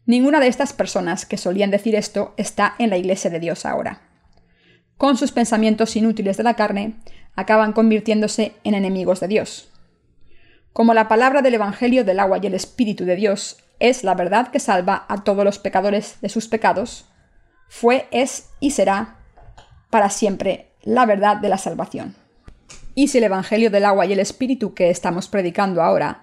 Ninguna 0.08 0.40
de 0.40 0.46
estas 0.46 0.72
personas 0.72 1.26
que 1.26 1.36
solían 1.36 1.70
decir 1.70 1.94
esto 1.94 2.32
está 2.38 2.74
en 2.78 2.88
la 2.88 2.96
iglesia 2.96 3.30
de 3.30 3.40
Dios 3.40 3.66
ahora. 3.66 4.00
Con 4.96 5.18
sus 5.18 5.32
pensamientos 5.32 5.96
inútiles 5.96 6.38
de 6.38 6.44
la 6.44 6.54
carne, 6.54 6.94
acaban 7.36 7.74
convirtiéndose 7.74 8.54
en 8.64 8.72
enemigos 8.72 9.20
de 9.20 9.28
Dios. 9.28 9.70
Como 10.72 10.94
la 10.94 11.08
palabra 11.08 11.42
del 11.42 11.52
Evangelio 11.52 12.06
del 12.06 12.20
agua 12.20 12.38
y 12.42 12.46
el 12.46 12.54
Espíritu 12.54 13.04
de 13.04 13.16
Dios 13.16 13.58
es 13.80 14.02
la 14.02 14.14
verdad 14.14 14.48
que 14.48 14.60
salva 14.60 15.04
a 15.08 15.24
todos 15.24 15.44
los 15.44 15.58
pecadores 15.58 16.16
de 16.22 16.30
sus 16.30 16.48
pecados, 16.48 17.04
fue, 17.68 18.08
es 18.10 18.48
y 18.60 18.70
será 18.70 19.18
para 19.90 20.08
siempre 20.08 20.70
la 20.84 21.04
verdad 21.04 21.36
de 21.36 21.50
la 21.50 21.58
salvación. 21.58 22.16
Y 22.94 23.08
si 23.08 23.18
el 23.18 23.24
Evangelio 23.24 23.70
del 23.70 23.84
agua 23.84 24.06
y 24.06 24.14
el 24.14 24.20
Espíritu 24.20 24.72
que 24.72 24.88
estamos 24.88 25.28
predicando 25.28 25.82
ahora 25.82 26.22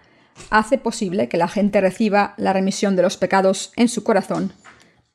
hace 0.50 0.78
posible 0.78 1.30
que 1.30 1.38
la 1.38 1.48
gente 1.48 1.82
reciba 1.82 2.34
la 2.38 2.54
remisión 2.54 2.95
de 2.95 3.02
los 3.02 3.17
pecados 3.17 3.71
en 3.76 3.88
su 3.88 4.04
corazón, 4.04 4.54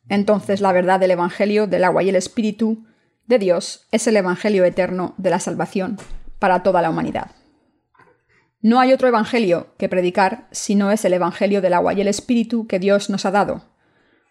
entonces 0.08 0.60
la 0.60 0.72
verdad 0.72 1.00
del 1.00 1.12
Evangelio 1.12 1.66
del 1.66 1.84
agua 1.84 2.02
y 2.02 2.08
el 2.08 2.16
Espíritu 2.16 2.84
de 3.26 3.38
Dios 3.38 3.86
es 3.92 4.06
el 4.06 4.16
Evangelio 4.16 4.64
eterno 4.64 5.14
de 5.18 5.30
la 5.30 5.38
salvación 5.38 5.98
para 6.38 6.62
toda 6.62 6.82
la 6.82 6.90
humanidad. 6.90 7.30
No 8.60 8.80
hay 8.80 8.92
otro 8.92 9.08
Evangelio 9.08 9.68
que 9.78 9.88
predicar 9.88 10.48
si 10.50 10.74
no 10.74 10.90
es 10.90 11.04
el 11.04 11.14
Evangelio 11.14 11.62
del 11.62 11.74
agua 11.74 11.94
y 11.94 12.00
el 12.00 12.08
Espíritu 12.08 12.66
que 12.66 12.78
Dios 12.78 13.08
nos 13.08 13.24
ha 13.24 13.30
dado. 13.30 13.64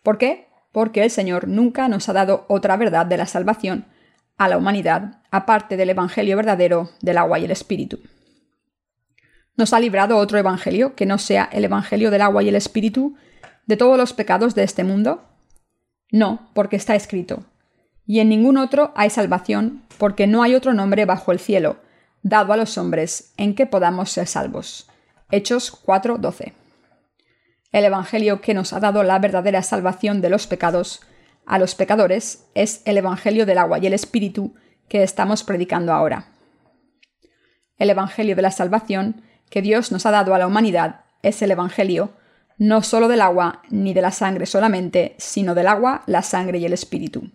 ¿Por 0.04 0.17
qué? 0.17 0.49
Porque 0.71 1.04
el 1.04 1.10
Señor 1.10 1.47
nunca 1.47 1.88
nos 1.88 2.10
ha 2.10 2.13
dado 2.13 2.45
otra 2.47 2.78
verdad 2.78 3.06
de 3.06 3.17
la 3.17 3.25
salvación 3.25 3.86
a 4.38 4.47
la 4.47 4.58
humanidad, 4.58 5.21
aparte 5.32 5.78
del 5.78 5.89
Evangelio 5.89 6.36
verdadero 6.38 6.89
del 7.02 7.17
agua 7.17 7.39
y 7.39 7.45
el 7.45 7.52
Espíritu. 7.52 7.99
¿Nos 9.60 9.74
ha 9.74 9.82
librado 9.82 10.15
otro 10.15 10.39
Evangelio 10.39 10.95
que 10.95 11.06
no 11.06 11.17
sea 11.17 11.50
el 11.52 11.65
Evangelio 11.65 12.12
del 12.12 12.22
agua 12.22 12.41
y 12.41 12.48
el 12.48 12.56
Espíritu 12.56 13.17
de 13.65 13.76
todos 13.76 13.98
los 13.98 14.13
pecados 14.13 14.56
de 14.56 14.63
este 14.63 14.86
mundo? 14.86 15.26
No, 16.13 16.50
porque 16.54 16.78
está 16.78 16.95
escrito. 16.95 17.43
Y 18.06 18.22
en 18.22 18.30
ningún 18.30 18.56
otro 18.56 18.93
hay 18.95 19.10
salvación, 19.10 19.84
porque 19.98 20.28
no 20.28 20.43
hay 20.43 20.56
otro 20.56 20.74
nombre 20.74 21.04
bajo 21.04 21.34
el 21.34 21.39
cielo 21.39 21.76
dado 22.24 22.54
a 22.54 22.56
los 22.56 22.78
hombres 22.78 23.34
en 23.36 23.54
que 23.54 23.65
podamos 23.65 24.12
ser 24.12 24.28
salvos. 24.28 24.88
Hechos 25.30 25.74
4:12. 25.74 26.54
El 27.74 27.84
Evangelio 27.84 28.39
que 28.39 28.54
nos 28.54 28.72
ha 28.72 28.80
dado 28.80 29.04
la 29.04 29.19
verdadera 29.19 29.62
salvación 29.62 30.22
de 30.22 30.30
los 30.30 30.48
pecados 30.48 31.02
a 31.45 31.60
los 31.60 31.76
pecadores 31.76 32.45
es 32.56 32.82
el 32.86 32.98
Evangelio 32.98 33.45
del 33.45 33.58
agua 33.58 33.80
y 33.80 33.88
el 33.88 33.93
Espíritu 33.93 34.56
que 34.88 35.04
estamos 35.04 35.43
predicando 35.43 35.91
ahora. 35.91 36.28
El 37.78 37.89
Evangelio 37.89 38.38
de 38.38 38.41
la 38.41 38.52
salvación 38.52 39.24
que 39.49 39.62
Dios 39.62 39.91
nos 39.91 40.05
ha 40.05 40.12
dado 40.12 40.33
a 40.33 40.39
la 40.39 40.47
humanidad 40.47 41.01
es 41.21 41.41
el 41.41 41.51
Evangelio 41.51 42.12
no 42.59 42.83
solo 42.83 43.07
del 43.07 43.21
agua 43.21 43.63
ni 43.69 43.93
de 43.93 44.01
la 44.01 44.12
sangre 44.12 44.45
solamente, 44.45 45.15
sino 45.17 45.55
del 45.55 45.67
agua, 45.67 46.03
la 46.05 46.21
sangre 46.21 46.59
y 46.59 46.65
el 46.65 46.73
Espíritu. 46.73 47.29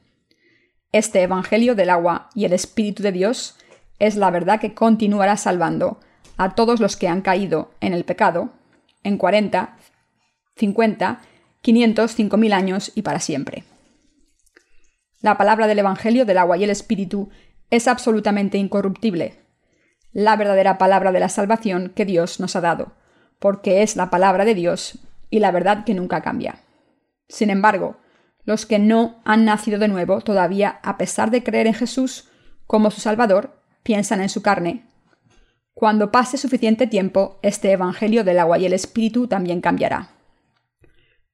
Este 0.93 1.23
Evangelio 1.23 1.75
del 1.75 1.91
agua 1.91 2.29
y 2.35 2.45
el 2.45 2.53
Espíritu 2.53 3.03
de 3.03 3.11
Dios 3.11 3.57
es 3.99 4.17
la 4.17 4.31
verdad 4.31 4.61
que 4.61 4.75
continuará 4.75 5.37
salvando 5.37 5.99
a 6.37 6.55
todos 6.55 6.79
los 6.79 6.97
que 6.97 7.09
han 7.09 7.23
caído 7.23 7.71
en 7.81 7.95
el 7.95 8.05
pecado 8.05 8.51
en 9.03 9.17
40, 9.17 9.77
50, 10.57 11.21
500, 11.63 12.11
5000 12.11 12.53
años 12.53 12.93
y 12.95 13.03
para 13.03 13.21
siempre. 13.21 13.65
La 15.21 15.39
palabra 15.39 15.67
del 15.67 15.79
Evangelio 15.79 16.27
del 16.27 16.39
agua 16.39 16.59
y 16.59 16.65
el 16.65 16.71
Espíritu 16.71 17.31
es 17.71 17.89
absolutamente 17.89 18.59
incorruptible, 18.59 19.39
la 20.15 20.37
verdadera 20.37 20.79
palabra 20.79 21.13
de 21.13 21.21
la 21.21 21.29
salvación 21.29 21.93
que 21.95 22.07
Dios 22.07 22.41
nos 22.41 22.57
ha 22.57 22.63
dado, 22.63 22.93
porque 23.39 23.83
es 23.83 23.97
la 23.97 24.09
palabra 24.09 24.47
de 24.47 24.55
Dios 24.55 25.01
y 25.29 25.41
la 25.41 25.51
verdad 25.51 25.85
que 25.85 25.93
nunca 25.93 26.23
cambia. 26.23 26.61
Sin 27.29 27.51
embargo, 27.51 27.97
los 28.45 28.65
que 28.65 28.79
no 28.79 29.21
han 29.25 29.45
nacido 29.45 29.79
de 29.79 29.89
nuevo 29.89 30.21
todavía, 30.21 30.79
a 30.83 30.97
pesar 30.97 31.31
de 31.31 31.43
creer 31.43 31.67
en 31.67 31.75
Jesús 31.75 32.31
como 32.67 32.91
su 32.91 33.01
Salvador, 33.01 33.61
piensan 33.83 34.21
en 34.21 34.29
su 34.29 34.41
carne. 34.41 34.87
Cuando 35.75 36.13
pase 36.13 36.39
suficiente 36.39 36.87
tiempo, 36.87 37.41
este 37.43 37.73
Evangelio 37.73 38.23
del 38.23 38.39
agua 38.39 38.59
y 38.59 38.67
el 38.67 38.73
Espíritu 38.73 39.27
también 39.27 39.61
cambiará. 39.61 40.11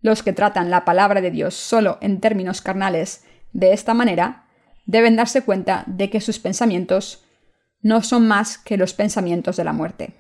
Los 0.01 0.23
que 0.23 0.33
tratan 0.33 0.71
la 0.71 0.87
palabra 0.87 1.21
de 1.21 1.31
Dios 1.31 1.55
solo 1.55 1.99
en 2.01 2.21
términos 2.21 2.63
carnales 2.63 3.25
de 3.53 3.73
esta 3.73 3.93
manera, 3.93 4.47
deben 4.87 5.17
darse 5.17 5.43
cuenta 5.43 5.85
de 5.87 6.09
que 6.09 6.21
sus 6.23 6.39
pensamientos 6.39 7.25
no 7.83 8.03
son 8.03 8.29
más 8.29 8.59
que 8.59 8.77
los 8.77 8.95
pensamientos 8.95 9.57
de 9.57 9.65
la 9.65 9.73
muerte. 9.73 10.15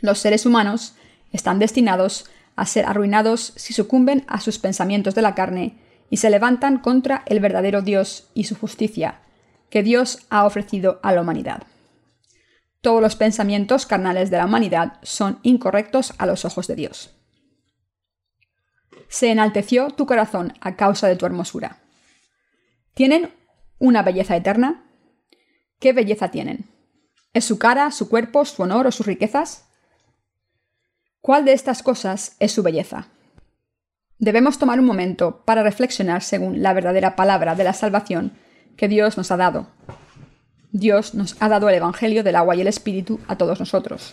Los 0.00 0.18
seres 0.18 0.46
humanos 0.46 0.94
están 1.32 1.58
destinados 1.58 2.26
a 2.56 2.66
ser 2.66 2.86
arruinados 2.86 3.52
si 3.56 3.72
sucumben 3.72 4.24
a 4.28 4.40
sus 4.40 4.58
pensamientos 4.58 5.14
de 5.14 5.22
la 5.22 5.34
carne 5.34 5.78
y 6.10 6.18
se 6.18 6.30
levantan 6.30 6.78
contra 6.78 7.22
el 7.26 7.40
verdadero 7.40 7.82
Dios 7.82 8.28
y 8.34 8.44
su 8.44 8.56
justicia, 8.56 9.20
que 9.70 9.82
Dios 9.82 10.26
ha 10.30 10.44
ofrecido 10.44 11.00
a 11.02 11.12
la 11.12 11.20
humanidad. 11.20 11.62
Todos 12.80 13.02
los 13.02 13.16
pensamientos 13.16 13.86
carnales 13.86 14.30
de 14.30 14.38
la 14.38 14.46
humanidad 14.46 14.94
son 15.02 15.40
incorrectos 15.42 16.14
a 16.18 16.26
los 16.26 16.44
ojos 16.44 16.66
de 16.66 16.76
Dios. 16.76 17.10
Se 19.08 19.30
enalteció 19.30 19.90
tu 19.90 20.06
corazón 20.06 20.54
a 20.60 20.76
causa 20.76 21.08
de 21.08 21.16
tu 21.16 21.26
hermosura. 21.26 21.78
¿Tienen 22.94 23.30
una 23.78 24.02
belleza 24.02 24.36
eterna? 24.36 24.84
¿Qué 25.78 25.92
belleza 25.92 26.30
tienen? 26.30 26.66
¿Es 27.32 27.44
su 27.44 27.58
cara, 27.58 27.92
su 27.92 28.08
cuerpo, 28.08 28.44
su 28.44 28.62
honor 28.62 28.88
o 28.88 28.90
sus 28.90 29.06
riquezas? 29.06 29.68
¿Cuál 31.20 31.44
de 31.44 31.52
estas 31.52 31.84
cosas 31.84 32.34
es 32.40 32.50
su 32.50 32.64
belleza? 32.64 33.08
Debemos 34.18 34.58
tomar 34.58 34.80
un 34.80 34.86
momento 34.86 35.42
para 35.44 35.62
reflexionar 35.62 36.22
según 36.22 36.62
la 36.62 36.72
verdadera 36.72 37.14
palabra 37.14 37.54
de 37.54 37.62
la 37.62 37.74
salvación 37.74 38.32
que 38.76 38.88
Dios 38.88 39.16
nos 39.16 39.30
ha 39.30 39.36
dado. 39.36 39.68
Dios 40.72 41.14
nos 41.14 41.36
ha 41.40 41.48
dado 41.48 41.68
el 41.68 41.76
Evangelio 41.76 42.24
del 42.24 42.34
agua 42.34 42.56
y 42.56 42.60
el 42.60 42.66
Espíritu 42.66 43.20
a 43.28 43.36
todos 43.36 43.60
nosotros. 43.60 44.12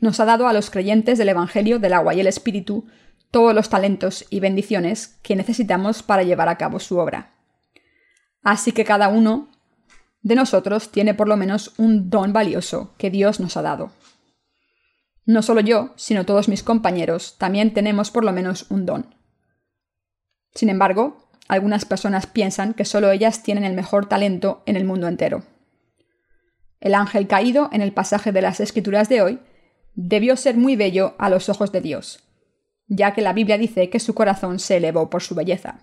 Nos 0.00 0.20
ha 0.20 0.26
dado 0.26 0.46
a 0.46 0.52
los 0.52 0.68
creyentes 0.68 1.16
del 1.16 1.30
Evangelio 1.30 1.78
del 1.78 1.94
agua 1.94 2.12
y 2.12 2.20
el 2.20 2.26
Espíritu 2.26 2.86
todos 3.30 3.54
los 3.54 3.70
talentos 3.70 4.26
y 4.28 4.40
bendiciones 4.40 5.18
que 5.22 5.36
necesitamos 5.36 6.02
para 6.02 6.22
llevar 6.22 6.50
a 6.50 6.58
cabo 6.58 6.78
su 6.80 6.98
obra. 6.98 7.32
Así 8.42 8.72
que 8.72 8.84
cada 8.84 9.08
uno 9.08 9.53
de 10.24 10.34
nosotros 10.34 10.90
tiene 10.90 11.14
por 11.14 11.28
lo 11.28 11.36
menos 11.36 11.74
un 11.76 12.08
don 12.08 12.32
valioso 12.32 12.94
que 12.96 13.10
Dios 13.10 13.40
nos 13.40 13.56
ha 13.58 13.62
dado. 13.62 13.92
No 15.26 15.42
solo 15.42 15.60
yo, 15.60 15.92
sino 15.96 16.24
todos 16.24 16.48
mis 16.48 16.62
compañeros 16.62 17.36
también 17.38 17.74
tenemos 17.74 18.10
por 18.10 18.24
lo 18.24 18.32
menos 18.32 18.66
un 18.70 18.86
don. 18.86 19.14
Sin 20.54 20.70
embargo, 20.70 21.28
algunas 21.46 21.84
personas 21.84 22.26
piensan 22.26 22.72
que 22.72 22.86
solo 22.86 23.10
ellas 23.10 23.42
tienen 23.42 23.64
el 23.64 23.74
mejor 23.74 24.06
talento 24.06 24.62
en 24.64 24.76
el 24.76 24.84
mundo 24.84 25.08
entero. 25.08 25.42
El 26.80 26.94
ángel 26.94 27.26
caído 27.26 27.68
en 27.70 27.82
el 27.82 27.92
pasaje 27.92 28.32
de 28.32 28.42
las 28.42 28.60
Escrituras 28.60 29.10
de 29.10 29.20
hoy 29.20 29.40
debió 29.94 30.36
ser 30.36 30.56
muy 30.56 30.74
bello 30.74 31.14
a 31.18 31.28
los 31.28 31.50
ojos 31.50 31.70
de 31.70 31.82
Dios, 31.82 32.24
ya 32.86 33.12
que 33.12 33.20
la 33.20 33.34
Biblia 33.34 33.58
dice 33.58 33.90
que 33.90 34.00
su 34.00 34.14
corazón 34.14 34.58
se 34.58 34.78
elevó 34.78 35.10
por 35.10 35.22
su 35.22 35.34
belleza. 35.34 35.80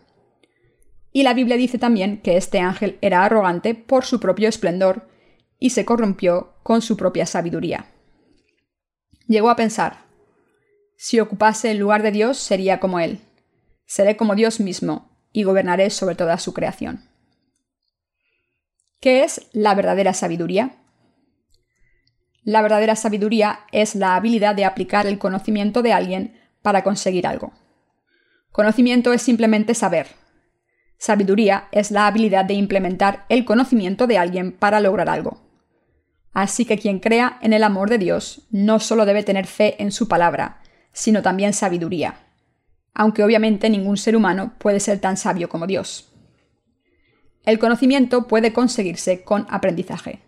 Y 1.13 1.23
la 1.23 1.33
Biblia 1.33 1.57
dice 1.57 1.77
también 1.77 2.21
que 2.21 2.37
este 2.37 2.59
ángel 2.59 2.97
era 3.01 3.23
arrogante 3.23 3.75
por 3.75 4.05
su 4.05 4.19
propio 4.19 4.47
esplendor 4.47 5.09
y 5.59 5.71
se 5.71 5.85
corrompió 5.85 6.53
con 6.63 6.81
su 6.81 6.97
propia 6.97 7.25
sabiduría. 7.25 7.85
Llegó 9.27 9.49
a 9.49 9.55
pensar, 9.55 10.05
si 10.97 11.19
ocupase 11.19 11.71
el 11.71 11.77
lugar 11.77 12.03
de 12.03 12.11
Dios 12.11 12.37
sería 12.37 12.79
como 12.79 12.99
Él, 12.99 13.19
seré 13.85 14.15
como 14.15 14.35
Dios 14.35 14.59
mismo 14.59 15.09
y 15.33 15.43
gobernaré 15.43 15.89
sobre 15.89 16.15
toda 16.15 16.37
su 16.37 16.53
creación. 16.53 17.09
¿Qué 18.99 19.23
es 19.23 19.49
la 19.51 19.73
verdadera 19.73 20.13
sabiduría? 20.13 20.77
La 22.43 22.61
verdadera 22.61 22.95
sabiduría 22.95 23.61
es 23.71 23.95
la 23.95 24.15
habilidad 24.15 24.55
de 24.55 24.65
aplicar 24.65 25.07
el 25.07 25.17
conocimiento 25.17 25.81
de 25.81 25.93
alguien 25.93 26.39
para 26.61 26.83
conseguir 26.83 27.27
algo. 27.27 27.51
Conocimiento 28.51 29.13
es 29.13 29.21
simplemente 29.21 29.73
saber, 29.73 30.07
Sabiduría 31.01 31.67
es 31.71 31.89
la 31.89 32.05
habilidad 32.05 32.45
de 32.45 32.53
implementar 32.53 33.25
el 33.27 33.43
conocimiento 33.43 34.05
de 34.05 34.19
alguien 34.19 34.51
para 34.51 34.79
lograr 34.79 35.09
algo. 35.09 35.41
Así 36.31 36.63
que 36.63 36.77
quien 36.77 36.99
crea 36.99 37.39
en 37.41 37.53
el 37.53 37.63
amor 37.63 37.89
de 37.89 37.97
Dios 37.97 38.43
no 38.51 38.79
solo 38.79 39.07
debe 39.07 39.23
tener 39.23 39.47
fe 39.47 39.81
en 39.81 39.91
su 39.91 40.07
palabra, 40.07 40.61
sino 40.93 41.23
también 41.23 41.53
sabiduría, 41.53 42.27
aunque 42.93 43.23
obviamente 43.23 43.67
ningún 43.71 43.97
ser 43.97 44.15
humano 44.15 44.53
puede 44.59 44.79
ser 44.79 44.99
tan 44.99 45.17
sabio 45.17 45.49
como 45.49 45.65
Dios. 45.65 46.13
El 47.45 47.57
conocimiento 47.57 48.27
puede 48.27 48.53
conseguirse 48.53 49.23
con 49.23 49.47
aprendizaje. 49.49 50.19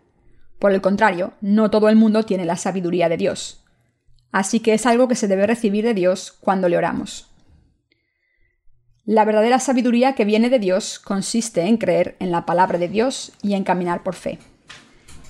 Por 0.57 0.71
el 0.71 0.81
contrario, 0.81 1.33
no 1.39 1.69
todo 1.69 1.87
el 1.87 1.97
mundo 1.97 2.23
tiene 2.23 2.45
la 2.45 2.57
sabiduría 2.57 3.09
de 3.09 3.17
Dios. 3.17 3.63
Así 4.31 4.59
que 4.59 4.73
es 4.73 4.87
algo 4.87 5.07
que 5.07 5.13
se 5.13 5.27
debe 5.27 5.45
recibir 5.45 5.85
de 5.85 5.93
Dios 5.93 6.31
cuando 6.31 6.67
le 6.67 6.77
oramos. 6.77 7.32
La 9.05 9.25
verdadera 9.25 9.59
sabiduría 9.59 10.15
que 10.15 10.23
viene 10.23 10.49
de 10.49 10.59
Dios 10.59 10.97
consiste 10.97 11.63
en 11.63 11.75
creer 11.75 12.15
en 12.19 12.31
la 12.31 12.45
palabra 12.45 12.79
de 12.79 12.87
Dios 12.87 13.33
y 13.41 13.53
en 13.53 13.65
caminar 13.65 14.01
por 14.01 14.15
fe. 14.15 14.39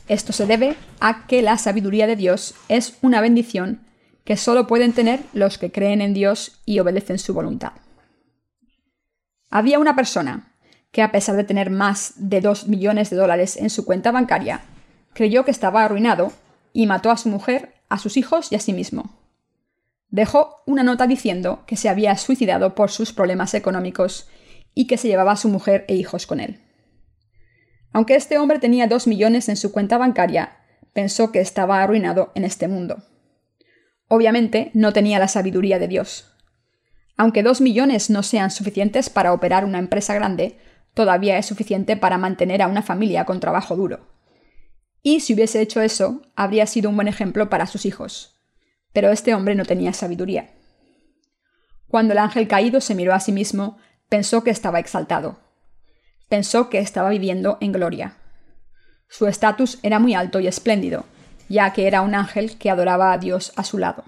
Esto 0.07 0.31
se 0.31 0.45
debe 0.45 0.75
a 0.99 1.25
que 1.25 1.41
la 1.41 1.57
sabiduría 1.57 2.05
de 2.05 2.15
Dios 2.15 2.53
es 2.69 2.99
una 3.01 3.19
bendición 3.19 3.81
que 4.25 4.37
solo 4.37 4.67
pueden 4.67 4.93
tener 4.93 5.21
los 5.33 5.57
que 5.57 5.71
creen 5.71 6.01
en 6.01 6.13
Dios 6.13 6.61
y 6.65 6.79
obedecen 6.79 7.17
su 7.17 7.33
voluntad. 7.33 7.71
Había 9.49 9.79
una 9.79 9.95
persona 9.95 10.53
que 10.91 11.01
a 11.01 11.11
pesar 11.11 11.35
de 11.35 11.43
tener 11.43 11.71
más 11.71 12.13
de 12.17 12.41
2 12.41 12.67
millones 12.67 13.09
de 13.09 13.15
dólares 13.15 13.57
en 13.57 13.71
su 13.71 13.85
cuenta 13.85 14.11
bancaria, 14.11 14.61
creyó 15.13 15.45
que 15.45 15.51
estaba 15.51 15.83
arruinado 15.83 16.31
y 16.73 16.85
mató 16.85 17.09
a 17.09 17.17
su 17.17 17.29
mujer, 17.29 17.73
a 17.89 17.97
sus 17.97 18.17
hijos 18.17 18.51
y 18.51 18.55
a 18.55 18.59
sí 18.59 18.71
mismo 18.71 19.22
dejó 20.13 20.61
una 20.67 20.83
nota 20.83 21.07
diciendo 21.07 21.63
que 21.65 21.75
se 21.75 21.89
había 21.89 22.15
suicidado 22.17 22.75
por 22.75 22.91
sus 22.91 23.11
problemas 23.11 23.55
económicos 23.55 24.29
y 24.75 24.85
que 24.85 24.97
se 24.97 25.07
llevaba 25.07 25.31
a 25.31 25.37
su 25.37 25.49
mujer 25.49 25.85
e 25.87 25.95
hijos 25.95 26.27
con 26.27 26.39
él. 26.39 26.59
Aunque 27.93 28.13
este 28.13 28.37
hombre 28.37 28.59
tenía 28.59 28.85
dos 28.85 29.07
millones 29.07 29.49
en 29.49 29.57
su 29.57 29.71
cuenta 29.71 29.97
bancaria, 29.97 30.57
pensó 30.93 31.31
que 31.31 31.39
estaba 31.39 31.81
arruinado 31.81 32.31
en 32.35 32.43
este 32.43 32.67
mundo. 32.67 33.01
Obviamente 34.07 34.69
no 34.75 34.93
tenía 34.93 35.17
la 35.17 35.27
sabiduría 35.27 35.79
de 35.79 35.87
Dios. 35.87 36.31
Aunque 37.17 37.41
dos 37.41 37.59
millones 37.59 38.11
no 38.11 38.21
sean 38.21 38.51
suficientes 38.51 39.09
para 39.09 39.33
operar 39.33 39.65
una 39.65 39.79
empresa 39.79 40.13
grande, 40.13 40.59
todavía 40.93 41.39
es 41.39 41.47
suficiente 41.47 41.97
para 41.97 42.19
mantener 42.19 42.61
a 42.61 42.67
una 42.67 42.83
familia 42.83 43.25
con 43.25 43.39
trabajo 43.39 43.75
duro. 43.75 44.05
Y 45.01 45.21
si 45.21 45.33
hubiese 45.33 45.59
hecho 45.59 45.81
eso, 45.81 46.21
habría 46.35 46.67
sido 46.67 46.91
un 46.91 46.97
buen 46.97 47.07
ejemplo 47.07 47.49
para 47.49 47.65
sus 47.65 47.87
hijos 47.87 48.32
pero 48.93 49.09
este 49.11 49.33
hombre 49.33 49.55
no 49.55 49.65
tenía 49.65 49.91
sabiduría. 49.93 50.51
Cuando 51.87 52.13
el 52.13 52.19
ángel 52.19 52.47
caído 52.47 52.81
se 52.81 52.95
miró 52.95 53.13
a 53.13 53.19
sí 53.19 53.31
mismo, 53.31 53.77
pensó 54.09 54.43
que 54.43 54.51
estaba 54.51 54.79
exaltado. 54.79 55.39
Pensó 56.29 56.69
que 56.69 56.79
estaba 56.79 57.09
viviendo 57.09 57.57
en 57.59 57.71
gloria. 57.71 58.17
Su 59.09 59.27
estatus 59.27 59.77
era 59.83 59.99
muy 59.99 60.13
alto 60.13 60.39
y 60.39 60.47
espléndido, 60.47 61.05
ya 61.49 61.73
que 61.73 61.85
era 61.87 62.01
un 62.01 62.15
ángel 62.15 62.57
que 62.57 62.69
adoraba 62.69 63.11
a 63.11 63.17
Dios 63.17 63.53
a 63.55 63.63
su 63.63 63.77
lado. 63.77 64.05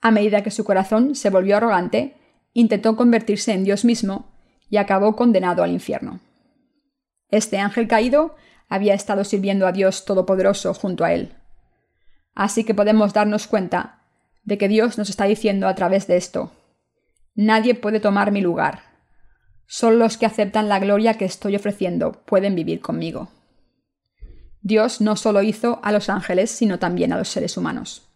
A 0.00 0.10
medida 0.10 0.42
que 0.42 0.50
su 0.50 0.64
corazón 0.64 1.14
se 1.14 1.30
volvió 1.30 1.56
arrogante, 1.56 2.16
intentó 2.54 2.96
convertirse 2.96 3.52
en 3.52 3.62
Dios 3.62 3.84
mismo 3.84 4.32
y 4.68 4.78
acabó 4.78 5.14
condenado 5.14 5.62
al 5.62 5.70
infierno. 5.70 6.20
Este 7.28 7.58
ángel 7.58 7.86
caído 7.86 8.34
había 8.68 8.94
estado 8.94 9.22
sirviendo 9.24 9.66
a 9.66 9.72
Dios 9.72 10.04
Todopoderoso 10.04 10.74
junto 10.74 11.04
a 11.04 11.12
él. 11.12 11.34
Así 12.34 12.64
que 12.64 12.74
podemos 12.74 13.12
darnos 13.12 13.46
cuenta 13.46 14.00
de 14.44 14.58
que 14.58 14.68
Dios 14.68 14.98
nos 14.98 15.10
está 15.10 15.24
diciendo 15.24 15.68
a 15.68 15.74
través 15.74 16.06
de 16.06 16.16
esto, 16.16 16.52
nadie 17.34 17.74
puede 17.74 18.00
tomar 18.00 18.32
mi 18.32 18.40
lugar. 18.40 18.82
Solo 19.66 19.96
los 19.96 20.16
que 20.16 20.26
aceptan 20.26 20.68
la 20.68 20.78
gloria 20.78 21.14
que 21.14 21.24
estoy 21.24 21.56
ofreciendo 21.56 22.12
pueden 22.24 22.54
vivir 22.54 22.80
conmigo. 22.80 23.28
Dios 24.60 25.00
no 25.00 25.16
solo 25.16 25.42
hizo 25.42 25.80
a 25.82 25.92
los 25.92 26.08
ángeles, 26.08 26.50
sino 26.50 26.78
también 26.78 27.12
a 27.12 27.18
los 27.18 27.28
seres 27.28 27.56
humanos. 27.56 28.08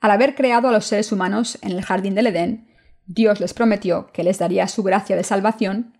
Al 0.00 0.10
haber 0.10 0.34
creado 0.34 0.68
a 0.68 0.72
los 0.72 0.86
seres 0.86 1.12
humanos 1.12 1.58
en 1.62 1.72
el 1.72 1.82
jardín 1.82 2.14
del 2.14 2.28
Edén, 2.28 2.68
Dios 3.06 3.40
les 3.40 3.54
prometió 3.54 4.10
que 4.12 4.24
les 4.24 4.38
daría 4.38 4.68
su 4.68 4.82
gracia 4.82 5.16
de 5.16 5.22
salvación 5.22 5.98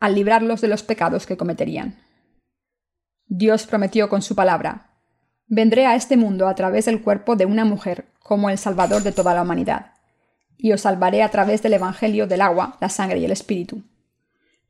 al 0.00 0.14
librarlos 0.14 0.60
de 0.60 0.68
los 0.68 0.82
pecados 0.82 1.26
que 1.26 1.36
cometerían. 1.36 1.98
Dios 3.26 3.66
prometió 3.66 4.08
con 4.08 4.22
su 4.22 4.34
palabra 4.36 4.95
Vendré 5.48 5.86
a 5.86 5.94
este 5.94 6.16
mundo 6.16 6.48
a 6.48 6.54
través 6.56 6.86
del 6.86 7.02
cuerpo 7.02 7.36
de 7.36 7.46
una 7.46 7.64
mujer 7.64 8.06
como 8.18 8.50
el 8.50 8.58
Salvador 8.58 9.04
de 9.04 9.12
toda 9.12 9.32
la 9.32 9.42
humanidad, 9.42 9.92
y 10.58 10.72
os 10.72 10.80
salvaré 10.80 11.22
a 11.22 11.30
través 11.30 11.62
del 11.62 11.74
Evangelio 11.74 12.26
del 12.26 12.40
agua, 12.40 12.76
la 12.80 12.88
sangre 12.88 13.20
y 13.20 13.24
el 13.24 13.30
Espíritu. 13.30 13.84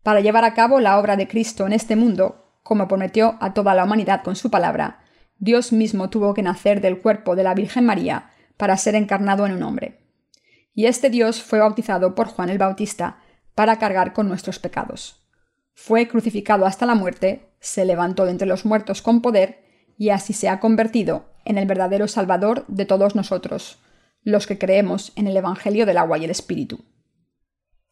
Para 0.02 0.20
llevar 0.20 0.44
a 0.44 0.52
cabo 0.52 0.78
la 0.78 0.98
obra 0.98 1.16
de 1.16 1.28
Cristo 1.28 1.66
en 1.66 1.72
este 1.72 1.96
mundo, 1.96 2.58
como 2.62 2.88
prometió 2.88 3.38
a 3.40 3.54
toda 3.54 3.74
la 3.74 3.84
humanidad 3.84 4.22
con 4.22 4.36
su 4.36 4.50
palabra, 4.50 5.00
Dios 5.38 5.72
mismo 5.72 6.10
tuvo 6.10 6.34
que 6.34 6.42
nacer 6.42 6.82
del 6.82 7.00
cuerpo 7.00 7.36
de 7.36 7.44
la 7.44 7.54
Virgen 7.54 7.86
María 7.86 8.30
para 8.58 8.76
ser 8.76 8.94
encarnado 8.96 9.46
en 9.46 9.52
un 9.52 9.62
hombre. 9.62 10.00
Y 10.74 10.86
este 10.86 11.08
Dios 11.08 11.42
fue 11.42 11.58
bautizado 11.58 12.14
por 12.14 12.26
Juan 12.26 12.50
el 12.50 12.58
Bautista 12.58 13.18
para 13.54 13.78
cargar 13.78 14.12
con 14.12 14.28
nuestros 14.28 14.58
pecados. 14.58 15.26
Fue 15.72 16.06
crucificado 16.06 16.66
hasta 16.66 16.84
la 16.84 16.94
muerte, 16.94 17.48
se 17.60 17.86
levantó 17.86 18.26
de 18.26 18.32
entre 18.32 18.46
los 18.46 18.66
muertos 18.66 19.00
con 19.00 19.22
poder 19.22 19.65
y 19.96 20.10
así 20.10 20.32
se 20.32 20.48
ha 20.48 20.60
convertido 20.60 21.26
en 21.44 21.58
el 21.58 21.66
verdadero 21.66 22.08
Salvador 22.08 22.64
de 22.68 22.84
todos 22.86 23.14
nosotros, 23.14 23.78
los 24.22 24.46
que 24.46 24.58
creemos 24.58 25.12
en 25.16 25.26
el 25.26 25.36
Evangelio 25.36 25.86
del 25.86 25.98
agua 25.98 26.18
y 26.18 26.24
el 26.24 26.30
Espíritu. 26.30 26.84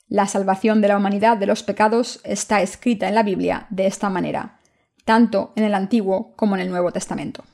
La 0.09 0.27
salvación 0.27 0.81
de 0.81 0.88
la 0.88 0.97
humanidad 0.97 1.37
de 1.37 1.47
los 1.47 1.62
pecados 1.62 2.21
está 2.25 2.61
escrita 2.61 3.09
en 3.09 3.14
la 3.14 3.23
Biblia 3.23 3.67
de 3.71 3.87
esta 3.87 4.11
manera, 4.11 4.61
tanto 5.05 5.53
en 5.57 5.64
el 5.64 5.75
Antiguo 5.75 6.35
como 6.37 6.57
en 6.57 6.62
el 6.62 6.71
Nuevo 6.71 6.93
Testamento. 6.93 7.45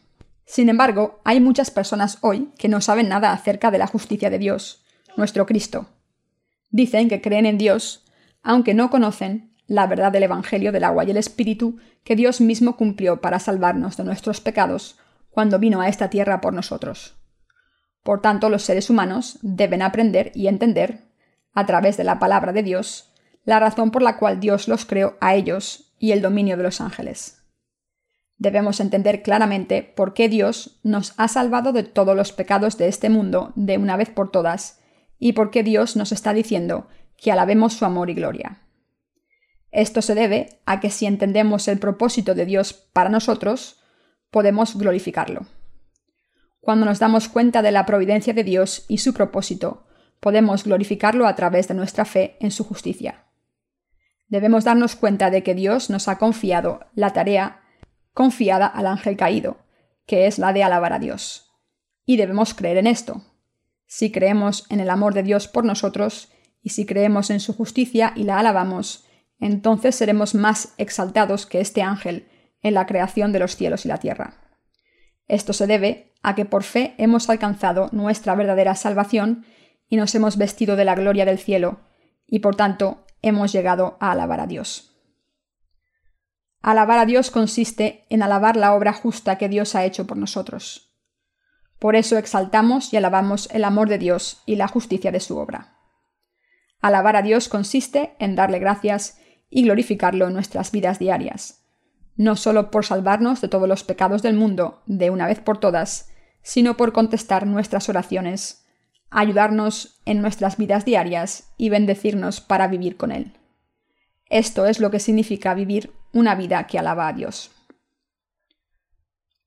Sin 0.47 0.69
embargo, 0.69 1.21
hay 1.25 1.41
muchas 1.41 1.71
personas 1.71 2.19
hoy 2.23 2.51
que 2.59 2.69
no 2.69 2.81
saben 2.81 3.09
nada 3.09 3.33
acerca 3.33 3.71
de 3.71 3.79
la 3.79 3.87
justicia 3.87 4.31
de 4.31 4.39
Dios, 4.39 4.85
nuestro 5.17 5.47
Cristo. 5.47 5.87
Dicen 6.71 7.09
que 7.09 7.21
creen 7.21 7.47
en 7.47 7.59
Dios, 7.59 8.05
aunque 8.43 8.75
no 8.75 8.91
conocen 8.91 9.50
la 9.70 9.87
verdad 9.87 10.11
del 10.11 10.24
Evangelio 10.24 10.72
del 10.72 10.83
agua 10.83 11.04
y 11.04 11.12
el 11.12 11.16
Espíritu 11.16 11.78
que 12.02 12.16
Dios 12.16 12.40
mismo 12.40 12.76
cumplió 12.76 13.20
para 13.20 13.38
salvarnos 13.38 13.96
de 13.96 14.02
nuestros 14.02 14.40
pecados 14.40 14.98
cuando 15.30 15.61
vino 15.61 15.80
a 15.80 15.88
esta 15.88 16.11
tierra 16.11 16.40
por 16.40 16.52
nosotros. 16.52 17.14
Por 18.02 18.20
tanto, 18.20 18.48
los 18.48 18.64
seres 18.64 18.90
humanos 18.90 19.38
deben 19.42 19.83
aprender 19.83 20.33
y 20.35 20.48
entender, 20.48 21.04
a 21.52 21.66
través 21.66 21.96
de 21.96 22.02
la 22.02 22.18
palabra 22.18 22.52
de 22.52 22.64
Dios, 22.64 23.14
la 23.44 23.61
razón 23.61 23.92
por 23.92 24.02
la 24.02 24.16
cual 24.16 24.40
Dios 24.40 24.66
los 24.66 24.85
creó 24.85 25.16
a 25.20 25.37
ellos 25.37 25.94
y 26.00 26.11
el 26.11 26.20
dominio 26.20 26.56
de 26.56 26.64
los 26.64 26.80
ángeles. 26.80 27.44
Debemos 28.38 28.80
entender 28.80 29.22
claramente 29.22 29.85
por 29.85 30.14
qué 30.14 30.28
Dios 30.28 30.80
nos 30.83 31.14
ha 31.16 31.28
salvado 31.28 31.72
de 31.72 31.85
todos 31.85 32.16
los 32.16 32.33
pecados 32.33 32.76
de 32.76 32.88
este 32.88 33.09
mundo 33.09 33.52
de 33.54 33.78
una 33.78 33.96
vez 33.96 34.11
por 34.11 34.33
todas 34.33 34.80
y 35.20 35.35
por 35.35 35.52
qué 35.52 35.62
Dios 35.62 35.94
nos 35.94 36.11
está 36.11 36.33
diciendo 36.33 36.88
que 37.16 37.30
alabemos 37.30 37.74
su 37.74 37.85
amor 37.85 38.11
y 38.11 38.14
gloria. 38.14 38.62
Esto 39.72 40.02
se 40.02 40.14
debe 40.14 40.61
a 40.66 40.80
que 40.80 40.90
si 40.90 41.06
entendemos 41.06 41.68
el 41.68 41.78
propósito 41.78 42.35
de 42.35 42.44
Dios 42.44 42.72
para 42.72 43.09
nosotros, 43.09 43.83
podemos 44.30 44.76
glorificarlo. 44.76 45.46
Cuando 46.61 46.87
nos 46.87 46.98
damos 46.98 47.28
cuenta 47.28 47.62
de 47.62 47.72
la 47.72 47.87
providencia 47.87 48.35
de 48.35 48.44
Dios 48.44 48.85
y 48.88 48.98
su 48.98 49.14
propósito, 49.14 49.87
podemos 50.20 50.64
glorificarlo 50.64 51.26
a 51.26 51.35
través 51.35 51.68
de 51.68 51.74
nuestra 51.74 52.04
fe 52.04 52.37
en 52.40 52.50
su 52.50 52.64
justicia. 52.64 53.24
Debemos 54.28 54.64
darnos 54.64 54.94
cuenta 54.94 55.30
de 55.30 55.42
que 55.42 55.54
Dios 55.54 55.90
nos 55.90 56.06
ha 56.06 56.18
confiado 56.18 56.80
la 56.94 57.12
tarea 57.12 57.62
confiada 58.12 58.66
al 58.66 58.87
ángel 58.87 59.16
caído, 59.16 59.59
que 60.06 60.26
es 60.26 60.38
la 60.38 60.52
de 60.52 60.62
alabar 60.62 60.92
a 60.92 60.98
Dios. 60.98 61.50
Y 62.04 62.16
debemos 62.16 62.54
creer 62.54 62.76
en 62.76 62.87
esto. 62.87 63.22
Si 63.87 64.12
creemos 64.12 64.66
en 64.68 64.80
el 64.80 64.90
amor 64.90 65.14
de 65.14 65.22
Dios 65.22 65.48
por 65.48 65.64
nosotros, 65.64 66.28
y 66.62 66.70
si 66.70 66.85
creemos 66.85 67.30
en 67.30 67.40
su 67.40 67.54
justicia 67.54 68.12
y 68.14 68.24
la 68.24 68.38
alabamos, 68.38 69.06
entonces 69.40 69.94
seremos 69.94 70.35
más 70.35 70.74
exaltados 70.76 71.46
que 71.46 71.61
este 71.61 71.83
ángel 71.83 72.29
en 72.62 72.74
la 72.74 72.87
creación 72.87 73.33
de 73.33 73.38
los 73.38 73.57
cielos 73.57 73.85
y 73.85 73.88
la 73.88 73.98
tierra. 73.98 74.35
Esto 75.26 75.53
se 75.53 75.66
debe 75.66 76.12
a 76.22 76.35
que 76.35 76.44
por 76.44 76.62
fe 76.62 76.94
hemos 76.98 77.29
alcanzado 77.31 77.88
nuestra 77.92 78.35
verdadera 78.35 78.74
salvación 78.74 79.46
y 79.88 79.96
nos 79.96 80.14
hemos 80.14 80.37
vestido 80.37 80.76
de 80.76 80.85
la 80.85 80.94
gloria 80.94 81.24
del 81.24 81.38
cielo, 81.38 81.81
y 82.26 82.40
por 82.40 82.55
tanto 82.55 83.07
hemos 83.22 83.53
llegado 83.53 83.96
a 84.00 84.12
alabar 84.12 84.40
a 84.40 84.46
Dios. 84.46 84.90
Alabar 86.62 86.98
a 86.98 87.07
Dios 87.07 87.31
consiste 87.31 88.07
en 88.11 88.22
alabar 88.22 88.57
la 88.57 88.74
obra 88.74 88.92
justa 88.92 89.38
que 89.38 89.48
Dios 89.48 89.74
ha 89.74 89.85
hecho 89.85 90.07
por 90.07 90.16
nosotros. 90.16 90.94
Por 91.79 91.96
eso 91.96 92.18
exaltamos 92.18 92.92
y 92.92 92.98
alabamos 92.98 93.48
el 93.53 93.64
amor 93.64 93.88
de 93.88 93.98
Dios 93.98 94.42
y 94.44 94.57
la 94.57 94.68
justicia 94.68 95.11
de 95.11 95.20
su 95.20 95.38
obra. 95.38 95.79
Alabar 96.81 97.16
a 97.16 97.22
Dios 97.22 97.48
consiste 97.48 98.14
en 98.18 98.37
darle 98.37 98.59
gracias 98.59 99.19
y 99.51 99.65
glorificarlo 99.65 100.29
en 100.29 100.35
nuestras 100.35 100.73
vidas 100.73 100.99
diarias, 100.99 101.65
no 102.17 102.37
solo 102.37 102.71
por 102.71 102.87
salvarnos 102.87 103.41
de 103.41 103.49
todos 103.49 103.69
los 103.69 103.85
pecados 103.85 104.23
del 104.23 104.35
mundo 104.37 104.83
de 104.87 105.11
una 105.11 105.27
vez 105.27 105.41
por 105.41 105.59
todas, 105.59 106.11
sino 106.43 106.77
por 106.77 106.93
contestar 106.93 107.47
nuestras 107.47 107.89
oraciones, 107.89 108.65
ayudarnos 109.11 110.01
en 110.07 110.23
nuestras 110.23 110.57
vidas 110.57 110.85
diarias 110.85 111.53
y 111.57 111.69
bendecirnos 111.69 112.41
para 112.41 112.69
vivir 112.69 112.97
con 112.97 113.11
Él. 113.13 113.33
Esto 114.27 114.67
es 114.67 114.79
lo 114.79 114.91
que 114.91 115.01
significa 115.01 115.55
vivir 115.55 115.93
una 116.13 116.37
vida 116.37 116.67
que 116.67 116.79
alaba 116.79 117.09
a 117.09 117.13
Dios. 117.13 117.51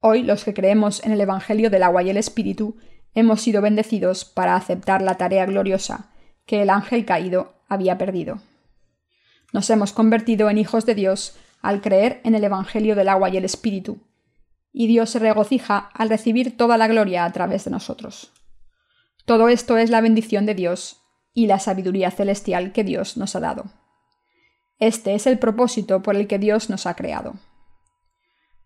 Hoy 0.01 0.23
los 0.23 0.43
que 0.43 0.53
creemos 0.53 1.01
en 1.05 1.13
el 1.13 1.21
Evangelio 1.21 1.69
del 1.69 1.83
agua 1.83 2.03
y 2.03 2.09
el 2.09 2.17
Espíritu 2.17 2.75
hemos 3.15 3.41
sido 3.41 3.61
bendecidos 3.61 4.25
para 4.25 4.55
aceptar 4.55 5.01
la 5.01 5.15
tarea 5.15 5.45
gloriosa 5.45 6.09
que 6.45 6.61
el 6.61 6.69
ángel 6.69 7.05
caído 7.05 7.53
había 7.69 7.97
perdido. 7.97 8.39
Nos 9.53 9.69
hemos 9.69 9.93
convertido 9.93 10.49
en 10.49 10.57
hijos 10.57 10.85
de 10.85 10.95
Dios 10.95 11.37
al 11.61 11.79
creer 11.79 12.19
en 12.25 12.35
el 12.35 12.43
Evangelio 12.43 12.95
del 12.95 13.07
agua 13.07 13.29
y 13.29 13.37
el 13.37 13.45
Espíritu, 13.45 13.99
y 14.73 14.87
Dios 14.87 15.11
se 15.11 15.19
regocija 15.19 15.77
al 15.93 16.09
recibir 16.09 16.57
toda 16.57 16.77
la 16.77 16.87
gloria 16.87 17.23
a 17.23 17.31
través 17.31 17.63
de 17.63 17.71
nosotros. 17.71 18.33
Todo 19.25 19.47
esto 19.47 19.77
es 19.77 19.91
la 19.91 20.01
bendición 20.01 20.45
de 20.47 20.55
Dios 20.55 21.01
y 21.33 21.45
la 21.45 21.59
sabiduría 21.59 22.11
celestial 22.11 22.73
que 22.73 22.83
Dios 22.83 23.15
nos 23.15 23.35
ha 23.35 23.39
dado. 23.39 23.65
Este 24.79 25.13
es 25.13 25.27
el 25.27 25.37
propósito 25.37 26.01
por 26.01 26.15
el 26.15 26.27
que 26.27 26.39
Dios 26.39 26.69
nos 26.69 26.87
ha 26.87 26.95
creado. 26.95 27.35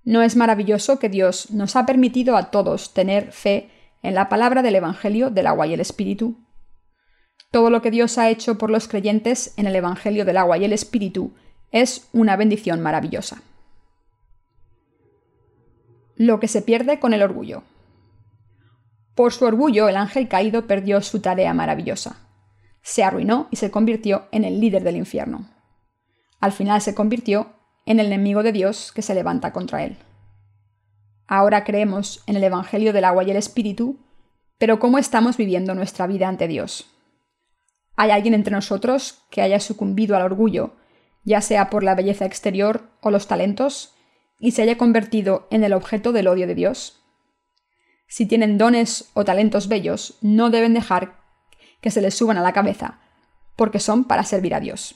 ¿No 0.06 0.22
es 0.22 0.38
maravilloso 0.38 1.00
que 1.00 1.10
Dios 1.10 1.52
nos 1.52 1.76
ha 1.76 1.86
permitido 1.86 2.38
a 2.38 2.50
todos 2.50 2.94
tener 2.94 3.34
fe 3.34 3.70
en 4.02 4.16
la 4.16 4.30
palabra 4.30 4.62
del 4.62 4.76
Evangelio 4.76 5.30
del 5.30 5.48
agua 5.48 5.68
y 5.68 5.74
el 5.74 5.82
Espíritu? 5.82 6.47
Todo 7.52 7.70
lo 7.70 7.82
que 7.82 7.92
Dios 7.92 8.18
ha 8.18 8.30
hecho 8.30 8.58
por 8.58 8.70
los 8.70 8.88
creyentes 8.88 9.54
en 9.58 9.68
el 9.68 9.76
Evangelio 9.76 10.26
del 10.26 10.38
agua 10.38 10.58
y 10.58 10.66
el 10.66 10.74
Espíritu 10.74 11.32
es 11.72 12.10
una 12.12 12.36
bendición 12.36 12.82
maravillosa. 12.82 13.42
Lo 16.16 16.40
que 16.40 16.48
se 16.48 16.62
pierde 16.62 17.00
con 17.00 17.14
el 17.14 17.22
orgullo. 17.22 17.64
Por 19.16 19.34
su 19.34 19.46
orgullo, 19.46 19.88
el 19.88 19.98
ángel 19.98 20.28
caído 20.28 20.68
perdió 20.68 21.02
su 21.02 21.22
tarea 21.22 21.54
maravillosa. 21.54 22.18
Se 22.82 23.04
arruinó 23.04 23.48
y 23.52 23.56
se 23.56 23.72
convirtió 23.72 24.28
en 24.32 24.44
el 24.44 24.60
líder 24.60 24.84
del 24.84 24.98
infierno. 24.98 25.50
Al 26.40 26.52
final 26.52 26.82
se 26.82 26.94
convirtió 26.94 27.54
en 27.86 28.00
el 28.00 28.08
enemigo 28.08 28.44
de 28.44 28.52
Dios 28.52 28.92
que 28.92 29.02
se 29.02 29.16
levanta 29.16 29.54
contra 29.54 29.84
él. 29.84 29.98
Ahora 31.28 31.64
creemos 31.64 32.24
en 32.28 32.36
el 32.36 32.44
Evangelio 32.44 32.94
del 32.94 33.06
agua 33.06 33.24
y 33.24 33.32
el 33.32 33.38
Espíritu, 33.38 33.98
pero 34.58 34.80
¿cómo 34.80 34.98
estamos 34.98 35.38
viviendo 35.38 35.76
nuestra 35.76 36.08
vida 36.08 36.28
ante 36.28 36.48
Dios? 36.48 36.97
¿Hay 37.98 38.12
alguien 38.12 38.36
entre 38.36 38.54
nosotros 38.54 39.24
que 39.32 39.42
haya 39.42 39.60
sucumbido 39.60 40.16
al 40.16 40.22
orgullo, 40.22 40.76
ya 41.24 41.42
sea 41.42 41.72
por 41.72 41.84
la 41.84 41.96
belleza 41.96 42.26
exterior 42.26 42.92
o 43.02 43.10
los 43.10 43.28
talentos, 43.28 43.96
y 44.40 44.52
se 44.52 44.62
haya 44.62 44.78
convertido 44.78 45.48
en 45.50 45.64
el 45.64 45.74
objeto 45.74 46.12
del 46.12 46.28
odio 46.28 46.46
de 46.46 46.54
Dios? 46.54 47.04
Si 48.08 48.28
tienen 48.28 48.60
dones 48.60 49.10
o 49.16 49.26
talentos 49.26 49.68
bellos, 49.68 50.20
no 50.22 50.52
deben 50.52 50.76
dejar 50.76 51.16
que 51.82 51.90
se 51.90 52.02
les 52.02 52.14
suban 52.14 52.38
a 52.38 52.44
la 52.44 52.54
cabeza, 52.54 53.00
porque 53.56 53.80
son 53.80 54.04
para 54.04 54.24
servir 54.24 54.54
a 54.54 54.60
Dios. 54.60 54.96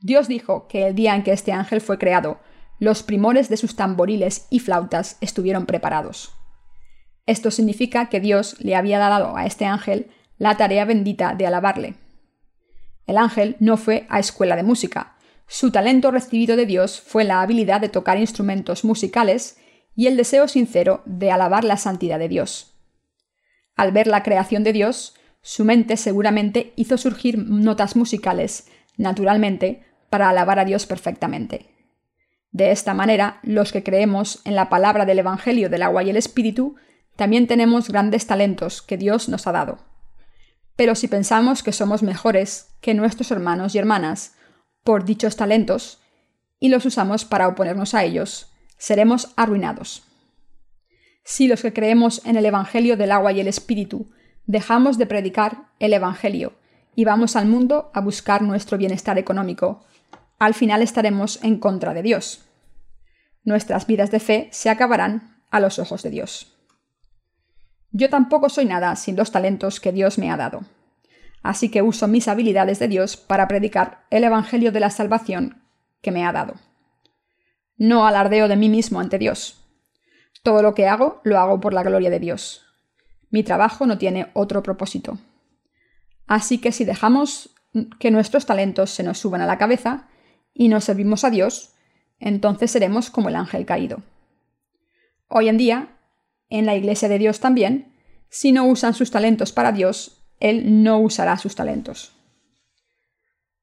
Dios 0.00 0.28
dijo 0.28 0.68
que 0.68 0.86
el 0.86 0.94
día 0.94 1.14
en 1.14 1.24
que 1.24 1.32
este 1.32 1.52
ángel 1.52 1.80
fue 1.80 1.98
creado, 1.98 2.38
los 2.78 3.02
primores 3.02 3.48
de 3.48 3.56
sus 3.56 3.74
tamboriles 3.74 4.46
y 4.48 4.60
flautas 4.60 5.18
estuvieron 5.20 5.66
preparados. 5.66 6.34
Esto 7.26 7.50
significa 7.50 8.08
que 8.08 8.20
Dios 8.20 8.56
le 8.60 8.76
había 8.76 8.98
dado 8.98 9.36
a 9.36 9.44
este 9.44 9.64
ángel 9.64 10.10
la 10.42 10.56
tarea 10.56 10.84
bendita 10.84 11.36
de 11.36 11.46
alabarle. 11.46 11.94
El 13.06 13.16
ángel 13.16 13.54
no 13.60 13.76
fue 13.76 14.06
a 14.08 14.18
escuela 14.18 14.56
de 14.56 14.64
música. 14.64 15.14
Su 15.46 15.70
talento 15.70 16.10
recibido 16.10 16.56
de 16.56 16.66
Dios 16.66 17.00
fue 17.00 17.22
la 17.22 17.42
habilidad 17.42 17.80
de 17.80 17.88
tocar 17.88 18.18
instrumentos 18.18 18.84
musicales 18.84 19.56
y 19.94 20.08
el 20.08 20.16
deseo 20.16 20.48
sincero 20.48 21.02
de 21.04 21.30
alabar 21.30 21.62
la 21.62 21.76
santidad 21.76 22.18
de 22.18 22.26
Dios. 22.26 22.74
Al 23.76 23.92
ver 23.92 24.08
la 24.08 24.24
creación 24.24 24.64
de 24.64 24.72
Dios, 24.72 25.14
su 25.42 25.64
mente 25.64 25.96
seguramente 25.96 26.72
hizo 26.74 26.98
surgir 26.98 27.38
notas 27.38 27.94
musicales, 27.94 28.66
naturalmente, 28.96 29.84
para 30.10 30.28
alabar 30.28 30.58
a 30.58 30.64
Dios 30.64 30.86
perfectamente. 30.86 31.66
De 32.50 32.72
esta 32.72 32.94
manera, 32.94 33.38
los 33.44 33.70
que 33.70 33.84
creemos 33.84 34.40
en 34.44 34.56
la 34.56 34.68
palabra 34.68 35.04
del 35.06 35.20
Evangelio 35.20 35.70
del 35.70 35.82
agua 35.82 36.02
y 36.02 36.10
el 36.10 36.16
Espíritu, 36.16 36.74
también 37.14 37.46
tenemos 37.46 37.88
grandes 37.88 38.26
talentos 38.26 38.82
que 38.82 38.96
Dios 38.96 39.28
nos 39.28 39.46
ha 39.46 39.52
dado. 39.52 39.91
Pero 40.82 40.96
si 40.96 41.06
pensamos 41.06 41.62
que 41.62 41.70
somos 41.70 42.02
mejores 42.02 42.74
que 42.80 42.92
nuestros 42.92 43.30
hermanos 43.30 43.72
y 43.72 43.78
hermanas 43.78 44.34
por 44.82 45.04
dichos 45.04 45.36
talentos 45.36 46.00
y 46.58 46.70
los 46.70 46.84
usamos 46.84 47.24
para 47.24 47.46
oponernos 47.46 47.94
a 47.94 48.02
ellos, 48.02 48.52
seremos 48.78 49.32
arruinados. 49.36 50.02
Si 51.22 51.46
los 51.46 51.62
que 51.62 51.72
creemos 51.72 52.20
en 52.26 52.34
el 52.34 52.46
Evangelio 52.46 52.96
del 52.96 53.12
agua 53.12 53.30
y 53.30 53.38
el 53.38 53.46
Espíritu 53.46 54.10
dejamos 54.46 54.98
de 54.98 55.06
predicar 55.06 55.68
el 55.78 55.92
Evangelio 55.92 56.54
y 56.96 57.04
vamos 57.04 57.36
al 57.36 57.46
mundo 57.46 57.92
a 57.94 58.00
buscar 58.00 58.42
nuestro 58.42 58.76
bienestar 58.76 59.18
económico, 59.18 59.84
al 60.40 60.52
final 60.52 60.82
estaremos 60.82 61.38
en 61.44 61.60
contra 61.60 61.94
de 61.94 62.02
Dios. 62.02 62.44
Nuestras 63.44 63.86
vidas 63.86 64.10
de 64.10 64.18
fe 64.18 64.48
se 64.50 64.68
acabarán 64.68 65.44
a 65.52 65.60
los 65.60 65.78
ojos 65.78 66.02
de 66.02 66.10
Dios. 66.10 66.51
Yo 67.92 68.08
tampoco 68.08 68.48
soy 68.48 68.64
nada 68.64 68.96
sin 68.96 69.16
los 69.16 69.30
talentos 69.30 69.78
que 69.78 69.92
Dios 69.92 70.18
me 70.18 70.30
ha 70.30 70.36
dado. 70.36 70.62
Así 71.42 71.68
que 71.70 71.82
uso 71.82 72.08
mis 72.08 72.28
habilidades 72.28 72.78
de 72.78 72.88
Dios 72.88 73.16
para 73.16 73.48
predicar 73.48 74.04
el 74.10 74.24
Evangelio 74.24 74.72
de 74.72 74.80
la 74.80 74.90
salvación 74.90 75.62
que 76.00 76.10
me 76.10 76.24
ha 76.24 76.32
dado. 76.32 76.54
No 77.76 78.06
alardeo 78.06 78.48
de 78.48 78.56
mí 78.56 78.68
mismo 78.68 79.00
ante 79.00 79.18
Dios. 79.18 79.64
Todo 80.42 80.62
lo 80.62 80.74
que 80.74 80.88
hago 80.88 81.20
lo 81.24 81.38
hago 81.38 81.60
por 81.60 81.74
la 81.74 81.82
gloria 81.82 82.10
de 82.10 82.20
Dios. 82.20 82.64
Mi 83.30 83.42
trabajo 83.42 83.86
no 83.86 83.98
tiene 83.98 84.30
otro 84.34 84.62
propósito. 84.62 85.18
Así 86.26 86.58
que 86.58 86.72
si 86.72 86.84
dejamos 86.84 87.50
que 87.98 88.10
nuestros 88.10 88.46
talentos 88.46 88.90
se 88.90 89.02
nos 89.02 89.18
suban 89.18 89.40
a 89.40 89.46
la 89.46 89.58
cabeza 89.58 90.08
y 90.54 90.68
no 90.68 90.80
servimos 90.80 91.24
a 91.24 91.30
Dios, 91.30 91.74
entonces 92.18 92.70
seremos 92.70 93.10
como 93.10 93.28
el 93.28 93.36
ángel 93.36 93.66
caído. 93.66 94.02
Hoy 95.28 95.48
en 95.48 95.58
día, 95.58 95.88
en 96.52 96.66
la 96.66 96.76
Iglesia 96.76 97.08
de 97.08 97.18
Dios 97.18 97.40
también, 97.40 97.94
si 98.28 98.52
no 98.52 98.66
usan 98.66 98.94
sus 98.94 99.10
talentos 99.10 99.52
para 99.52 99.72
Dios, 99.72 100.24
Él 100.38 100.82
no 100.82 100.98
usará 100.98 101.38
sus 101.38 101.54
talentos. 101.54 102.12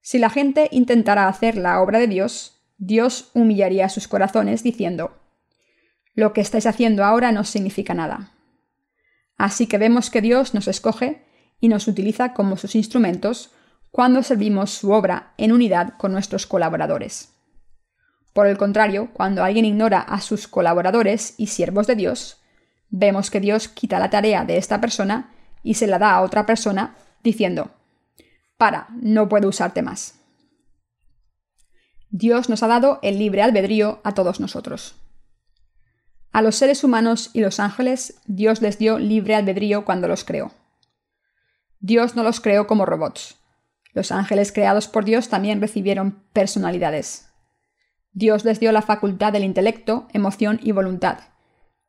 Si 0.02 0.18
la 0.18 0.30
gente 0.30 0.70
intentara 0.72 1.28
hacer 1.28 1.56
la 1.56 1.82
obra 1.82 2.00
de 2.00 2.08
Dios, 2.08 2.62
Dios 2.78 3.32
humillaría 3.34 3.90
sus 3.90 4.08
corazones 4.08 4.64
diciendo, 4.64 5.18
Lo 6.14 6.34
que 6.34 6.42
estáis 6.42 6.66
haciendo 6.66 7.04
ahora 7.04 7.32
no 7.32 7.44
significa 7.44 7.94
nada. 7.94 8.32
Así 9.38 9.68
que 9.68 9.78
vemos 9.78 10.10
que 10.10 10.22
Dios 10.22 10.54
nos 10.54 10.68
escoge 10.68 11.26
y 11.60 11.68
nos 11.68 11.88
utiliza 11.88 12.34
como 12.34 12.58
sus 12.58 12.76
instrumentos 12.76 13.52
cuando 13.92 14.24
servimos 14.24 14.72
su 14.72 14.92
obra 14.92 15.34
en 15.38 15.52
unidad 15.52 15.94
con 15.98 16.12
nuestros 16.12 16.46
colaboradores. 16.46 17.34
Por 18.34 18.48
el 18.48 18.58
contrario, 18.58 19.10
cuando 19.14 19.44
alguien 19.44 19.66
ignora 19.66 20.00
a 20.00 20.22
sus 20.22 20.48
colaboradores 20.48 21.36
y 21.38 21.48
siervos 21.48 21.88
de 21.88 21.96
Dios, 21.96 22.39
vemos 22.90 23.30
que 23.30 23.40
Dios 23.40 23.68
quita 23.68 24.00
la 24.00 24.10
tarea 24.10 24.46
de 24.46 24.58
esta 24.58 24.82
persona 24.82 25.32
y 25.64 25.76
se 25.76 25.88
la 25.88 26.00
da 26.00 26.14
a 26.14 26.22
otra 26.22 26.46
persona 26.46 26.96
diciendo, 27.24 27.72
para, 28.58 28.88
no 29.02 29.30
puedo 29.30 29.50
usarte 29.50 29.82
más. 29.82 30.20
Dios 32.10 32.50
nos 32.50 32.64
ha 32.64 32.68
dado 32.68 33.00
el 33.04 33.20
libre 33.20 33.42
albedrío 33.42 34.02
a 34.04 34.14
todos 34.14 34.40
nosotros. 34.40 34.96
A 36.32 36.42
los 36.42 36.56
seres 36.56 36.84
humanos 36.84 37.32
y 37.34 37.42
los 37.42 37.60
ángeles, 37.60 38.20
Dios 38.26 38.62
les 38.62 38.78
dio 38.78 39.00
libre 39.00 39.36
albedrío 39.36 39.86
cuando 39.86 40.08
los 40.08 40.24
creó. 40.24 40.52
Dios 41.80 42.16
no 42.16 42.24
los 42.24 42.40
creó 42.40 42.68
como 42.68 42.86
robots. 42.86 43.38
Los 43.94 44.12
ángeles 44.12 44.52
creados 44.52 44.88
por 44.88 45.06
Dios 45.06 45.30
también 45.30 45.62
recibieron 45.62 46.24
personalidades. 46.34 47.30
Dios 48.12 48.44
les 48.44 48.60
dio 48.60 48.72
la 48.72 48.82
facultad 48.82 49.34
del 49.34 49.44
intelecto, 49.44 50.08
emoción 50.14 50.60
y 50.64 50.72
voluntad, 50.72 51.20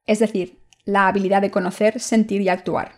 es 0.07 0.19
decir, 0.19 0.60
la 0.85 1.09
habilidad 1.09 1.43
de 1.43 1.51
conocer, 1.51 2.01
sentir 2.01 2.41
y 2.41 2.49
actuar. 2.49 2.93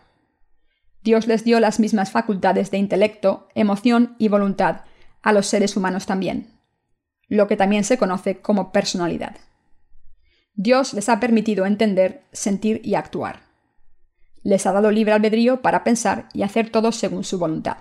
Dios 1.03 1.27
les 1.27 1.45
dio 1.45 1.61
las 1.61 1.81
mismas 1.81 2.11
facultades 2.11 2.71
de 2.71 2.79
intelecto, 2.79 3.49
emoción 3.55 4.15
y 4.19 4.29
voluntad 4.29 4.83
a 5.23 5.33
los 5.33 5.47
seres 5.47 5.77
humanos 5.77 6.07
también, 6.07 6.59
lo 7.29 7.49
que 7.49 7.57
también 7.57 7.85
se 7.85 7.99
conoce 7.99 8.41
como 8.41 8.73
personalidad. 8.73 9.37
Dios 10.55 10.95
les 10.95 11.09
ha 11.09 11.19
permitido 11.19 11.67
entender, 11.67 12.25
sentir 12.33 12.81
y 12.85 12.95
actuar 12.95 13.53
les 14.43 14.67
ha 14.67 14.73
dado 14.73 14.91
libre 14.91 15.13
albedrío 15.13 15.63
para 15.63 15.85
pensar 15.85 16.29
y 16.33 16.43
hacer 16.43 16.71
todo 16.71 16.93
según 16.93 17.25
su 17.25 17.39
voluntad. 17.39 17.79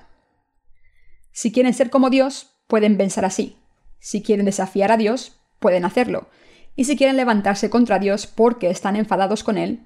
Si 1.32 1.52
quieren 1.52 1.74
ser 1.74 1.89
como 1.89 2.10
Dios, 2.10 2.56
pueden 2.68 2.97
pensar 2.97 3.26
así. 3.26 3.58
Si 3.99 4.22
quieren 4.22 4.45
desafiar 4.45 4.91
a 4.91 4.97
Dios, 4.97 5.39
pueden 5.60 5.86
hacerlo. 5.86 6.30
Y 6.76 6.86
si 6.86 6.97
quieren 6.97 7.18
levantarse 7.18 7.70
contra 7.70 7.99
Dios 7.99 8.28
porque 8.28 8.70
están 8.70 8.95
enfadados 8.95 9.43
con 9.43 9.58
Él, 9.58 9.86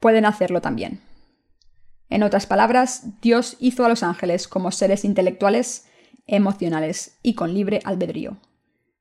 pueden 0.00 0.24
hacerlo 0.24 0.60
también. 0.60 1.00
En 2.08 2.22
otras 2.22 2.46
palabras, 2.46 3.20
Dios 3.20 3.56
hizo 3.58 3.84
a 3.84 3.88
los 3.88 4.02
ángeles 4.02 4.48
como 4.48 4.70
seres 4.70 5.04
intelectuales, 5.04 5.86
emocionales 6.26 7.18
y 7.22 7.34
con 7.34 7.54
libre 7.54 7.80
albedrío. 7.84 8.36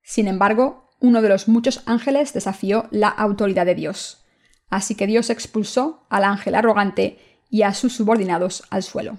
Sin 0.01 0.27
embargo, 0.27 0.89
uno 0.99 1.21
de 1.21 1.29
los 1.29 1.47
muchos 1.47 1.83
ángeles 1.85 2.33
desafió 2.33 2.87
la 2.91 3.09
autoridad 3.09 3.65
de 3.65 3.75
Dios, 3.75 4.25
Así 4.69 4.95
que 4.95 5.07
Dios 5.07 5.29
expulsó 5.29 6.05
al 6.09 6.23
ángel 6.23 6.55
arrogante 6.55 7.19
y 7.49 7.61
a 7.61 7.73
sus 7.73 7.93
subordinados 7.93 8.63
al 8.69 8.83
suelo. 8.83 9.17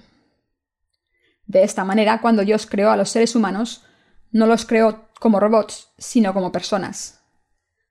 De 1.47 1.63
esta 1.63 1.85
manera, 1.85 2.21
cuando 2.21 2.45
Dios 2.45 2.67
creó 2.67 2.91
a 2.91 2.97
los 2.97 3.11
seres 3.11 3.37
humanos, 3.37 3.85
no 4.33 4.47
los 4.47 4.67
creó 4.67 5.09
como 5.21 5.39
robots, 5.39 5.93
sino 5.97 6.35
como 6.35 6.51
personas. 6.51 7.23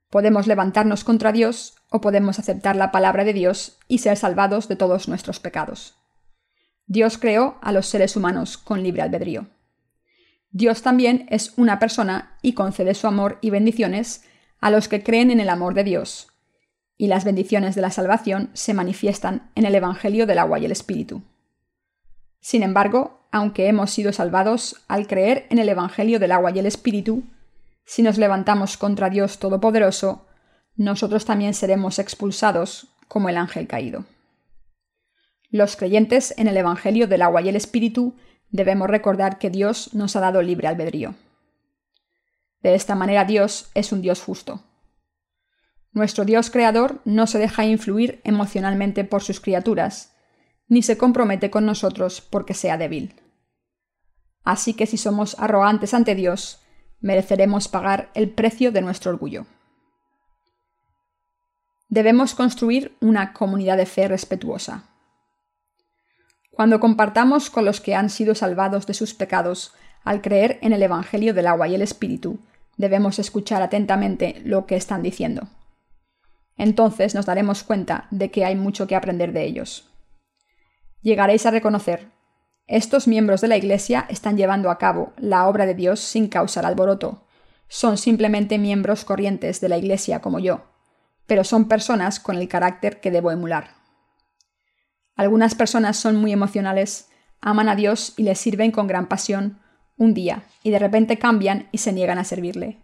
Podemos 0.09 0.47
levantarnos 0.47 1.03
contra 1.03 1.31
Dios 1.31 1.74
o 1.89 2.01
podemos 2.01 2.39
aceptar 2.39 2.75
la 2.75 2.91
palabra 2.91 3.23
de 3.23 3.33
Dios 3.33 3.77
y 3.87 3.99
ser 3.99 4.17
salvados 4.17 4.67
de 4.67 4.75
todos 4.75 5.07
nuestros 5.07 5.39
pecados. 5.39 5.95
Dios 6.87 7.17
creó 7.17 7.57
a 7.61 7.71
los 7.71 7.87
seres 7.87 8.15
humanos 8.15 8.57
con 8.57 8.83
libre 8.83 9.01
albedrío. 9.01 9.47
Dios 10.51 10.81
también 10.81 11.27
es 11.29 11.53
una 11.57 11.79
persona 11.79 12.37
y 12.41 12.53
concede 12.53 12.93
su 12.93 13.07
amor 13.07 13.39
y 13.41 13.49
bendiciones 13.49 14.23
a 14.61 14.71
los 14.71 14.87
que 14.87 15.03
creen 15.03 15.31
en 15.31 15.39
el 15.39 15.49
amor 15.49 15.73
de 15.73 15.83
Dios, 15.83 16.29
y 16.97 17.07
las 17.07 17.25
bendiciones 17.25 17.75
de 17.75 17.81
la 17.81 17.91
salvación 17.91 18.49
se 18.53 18.73
manifiestan 18.73 19.51
en 19.55 19.65
el 19.65 19.75
Evangelio 19.75 20.25
del 20.25 20.39
agua 20.39 20.59
y 20.59 20.65
el 20.65 20.71
Espíritu. 20.71 21.23
Sin 22.39 22.63
embargo, 22.63 23.27
aunque 23.31 23.67
hemos 23.67 23.91
sido 23.91 24.13
salvados 24.13 24.83
al 24.87 25.07
creer 25.07 25.45
en 25.49 25.59
el 25.59 25.67
Evangelio 25.67 26.19
del 26.19 26.31
agua 26.31 26.51
y 26.51 26.59
el 26.59 26.65
Espíritu, 26.67 27.23
si 27.83 28.01
nos 28.01 28.17
levantamos 28.17 28.77
contra 28.77 29.09
Dios 29.09 29.39
Todopoderoso, 29.39 30.25
nosotros 30.75 31.25
también 31.25 31.53
seremos 31.53 31.99
expulsados 31.99 32.87
como 33.07 33.29
el 33.29 33.37
ángel 33.37 33.67
caído. 33.67 34.05
Los 35.49 35.75
creyentes 35.75 36.33
en 36.37 36.47
el 36.47 36.57
Evangelio 36.57 37.07
del 37.07 37.21
agua 37.21 37.41
y 37.41 37.49
el 37.49 37.55
Espíritu 37.55 38.15
debemos 38.49 38.89
recordar 38.89 39.37
que 39.37 39.49
Dios 39.49 39.93
nos 39.93 40.15
ha 40.15 40.19
dado 40.19 40.41
libre 40.41 40.67
albedrío. 40.67 41.15
De 42.61 42.75
esta 42.75 42.95
manera 42.95 43.25
Dios 43.25 43.69
es 43.73 43.91
un 43.91 44.01
Dios 44.01 44.21
justo. 44.21 44.63
Nuestro 45.91 46.25
Dios 46.25 46.49
creador 46.49 46.99
no 47.05 47.25
se 47.25 47.39
deja 47.39 47.65
influir 47.65 48.19
emocionalmente 48.23 49.05
por 49.05 49.23
sus 49.23 49.39
criaturas, 49.39 50.13
ni 50.67 50.81
se 50.81 50.97
compromete 50.97 51.49
con 51.49 51.65
nosotros 51.65 52.21
porque 52.21 52.53
sea 52.53 52.77
débil. 52.77 53.15
Así 54.43 54.73
que 54.73 54.87
si 54.87 54.97
somos 54.97 55.39
arrogantes 55.39 55.93
ante 55.93 56.15
Dios, 56.15 56.59
mereceremos 56.99 57.67
pagar 57.67 58.09
el 58.13 58.29
precio 58.29 58.71
de 58.71 58.81
nuestro 58.81 59.11
orgullo. 59.11 59.45
Debemos 61.87 62.35
construir 62.35 62.95
una 62.99 63.33
comunidad 63.33 63.77
de 63.77 63.85
fe 63.85 64.07
respetuosa. 64.07 64.89
Cuando 66.51 66.79
compartamos 66.79 67.49
con 67.49 67.65
los 67.65 67.81
que 67.81 67.95
han 67.95 68.09
sido 68.09 68.35
salvados 68.35 68.87
de 68.87 68.93
sus 68.93 69.13
pecados 69.13 69.73
al 70.03 70.21
creer 70.21 70.59
en 70.61 70.73
el 70.73 70.83
Evangelio 70.83 71.33
del 71.33 71.47
agua 71.47 71.67
y 71.67 71.75
el 71.75 71.81
Espíritu, 71.81 72.39
debemos 72.77 73.19
escuchar 73.19 73.61
atentamente 73.61 74.41
lo 74.45 74.65
que 74.65 74.75
están 74.75 75.01
diciendo 75.01 75.49
entonces 76.57 77.15
nos 77.15 77.25
daremos 77.25 77.63
cuenta 77.63 78.07
de 78.11 78.31
que 78.31 78.45
hay 78.45 78.55
mucho 78.55 78.87
que 78.87 78.95
aprender 78.95 79.33
de 79.33 79.43
ellos. 79.43 79.89
Llegaréis 81.01 81.45
a 81.45 81.51
reconocer, 81.51 82.11
estos 82.67 83.07
miembros 83.07 83.41
de 83.41 83.47
la 83.47 83.57
Iglesia 83.57 84.05
están 84.09 84.37
llevando 84.37 84.71
a 84.71 84.77
cabo 84.77 85.13
la 85.17 85.47
obra 85.47 85.65
de 85.65 85.75
Dios 85.75 85.99
sin 85.99 86.27
causar 86.27 86.65
alboroto. 86.65 87.27
Son 87.67 87.97
simplemente 87.97 88.57
miembros 88.57 89.05
corrientes 89.05 89.61
de 89.61 89.69
la 89.69 89.77
Iglesia 89.77 90.21
como 90.21 90.39
yo, 90.39 90.63
pero 91.27 91.43
son 91.43 91.67
personas 91.67 92.19
con 92.19 92.37
el 92.37 92.47
carácter 92.47 92.99
que 92.99 93.11
debo 93.11 93.31
emular. 93.31 93.75
Algunas 95.15 95.55
personas 95.55 95.97
son 95.97 96.17
muy 96.17 96.31
emocionales, 96.33 97.09
aman 97.41 97.69
a 97.69 97.75
Dios 97.75 98.13
y 98.17 98.23
le 98.23 98.35
sirven 98.35 98.71
con 98.71 98.87
gran 98.87 99.07
pasión 99.07 99.59
un 99.97 100.13
día, 100.13 100.43
y 100.61 100.71
de 100.71 100.79
repente 100.79 101.17
cambian 101.17 101.69
y 101.71 101.77
se 101.77 101.93
niegan 101.93 102.17
a 102.17 102.25
servirle. 102.25 102.79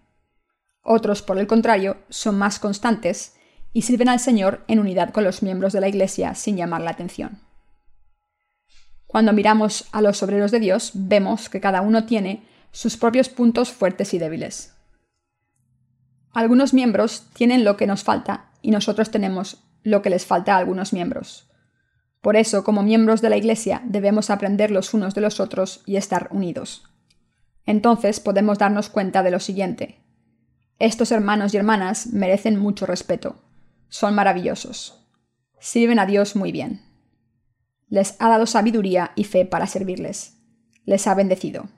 Otros, 0.81 1.21
por 1.21 1.37
el 1.37 1.47
contrario, 1.47 1.97
son 2.09 2.37
más 2.37 2.57
constantes 2.59 3.35
y 3.73 3.83
sirven 3.83 4.09
al 4.09 4.19
Señor 4.19 4.63
en 4.67 4.79
unidad 4.79 5.11
con 5.11 5.23
los 5.23 5.43
miembros 5.43 5.73
de 5.73 5.81
la 5.81 5.89
Iglesia 5.89 6.35
sin 6.35 6.57
llamar 6.57 6.81
la 6.81 6.91
atención. 6.91 7.39
Cuando 9.07 9.33
miramos 9.33 9.87
a 9.91 10.01
los 10.01 10.23
obreros 10.23 10.51
de 10.51 10.59
Dios, 10.59 10.91
vemos 10.93 11.49
que 11.49 11.59
cada 11.59 11.81
uno 11.81 12.05
tiene 12.05 12.47
sus 12.71 12.95
propios 12.95 13.27
puntos 13.27 13.71
fuertes 13.71 14.13
y 14.13 14.19
débiles. 14.19 14.70
Algunos 16.33 16.73
miembros 16.73 17.25
tienen 17.33 17.63
lo 17.63 17.77
que 17.77 17.87
nos 17.87 18.03
falta 18.03 18.51
y 18.61 18.71
nosotros 18.71 19.11
tenemos 19.11 19.63
lo 19.83 20.01
que 20.01 20.09
les 20.09 20.25
falta 20.25 20.55
a 20.55 20.57
algunos 20.57 20.93
miembros. 20.93 21.49
Por 22.21 22.35
eso, 22.35 22.63
como 22.63 22.83
miembros 22.83 23.21
de 23.21 23.29
la 23.29 23.37
Iglesia, 23.37 23.81
debemos 23.85 24.29
aprender 24.29 24.71
los 24.71 24.93
unos 24.93 25.15
de 25.15 25.21
los 25.21 25.39
otros 25.39 25.81
y 25.85 25.95
estar 25.95 26.29
unidos. 26.31 26.83
Entonces 27.65 28.19
podemos 28.19 28.59
darnos 28.59 28.89
cuenta 28.89 29.23
de 29.23 29.31
lo 29.31 29.39
siguiente. 29.39 29.99
Estos 30.79 31.11
hermanos 31.11 31.53
y 31.53 31.57
hermanas 31.57 32.07
merecen 32.07 32.59
mucho 32.59 32.85
respeto, 32.85 33.43
son 33.89 34.15
maravillosos. 34.15 35.05
Sirven 35.59 35.99
a 35.99 36.05
Dios 36.05 36.35
muy 36.35 36.51
bien. 36.51 36.81
Les 37.87 38.15
ha 38.19 38.29
dado 38.29 38.45
sabiduría 38.45 39.11
y 39.15 39.25
fe 39.25 39.45
para 39.45 39.67
servirles. 39.67 40.37
Les 40.85 41.05
ha 41.07 41.13
bendecido. 41.13 41.69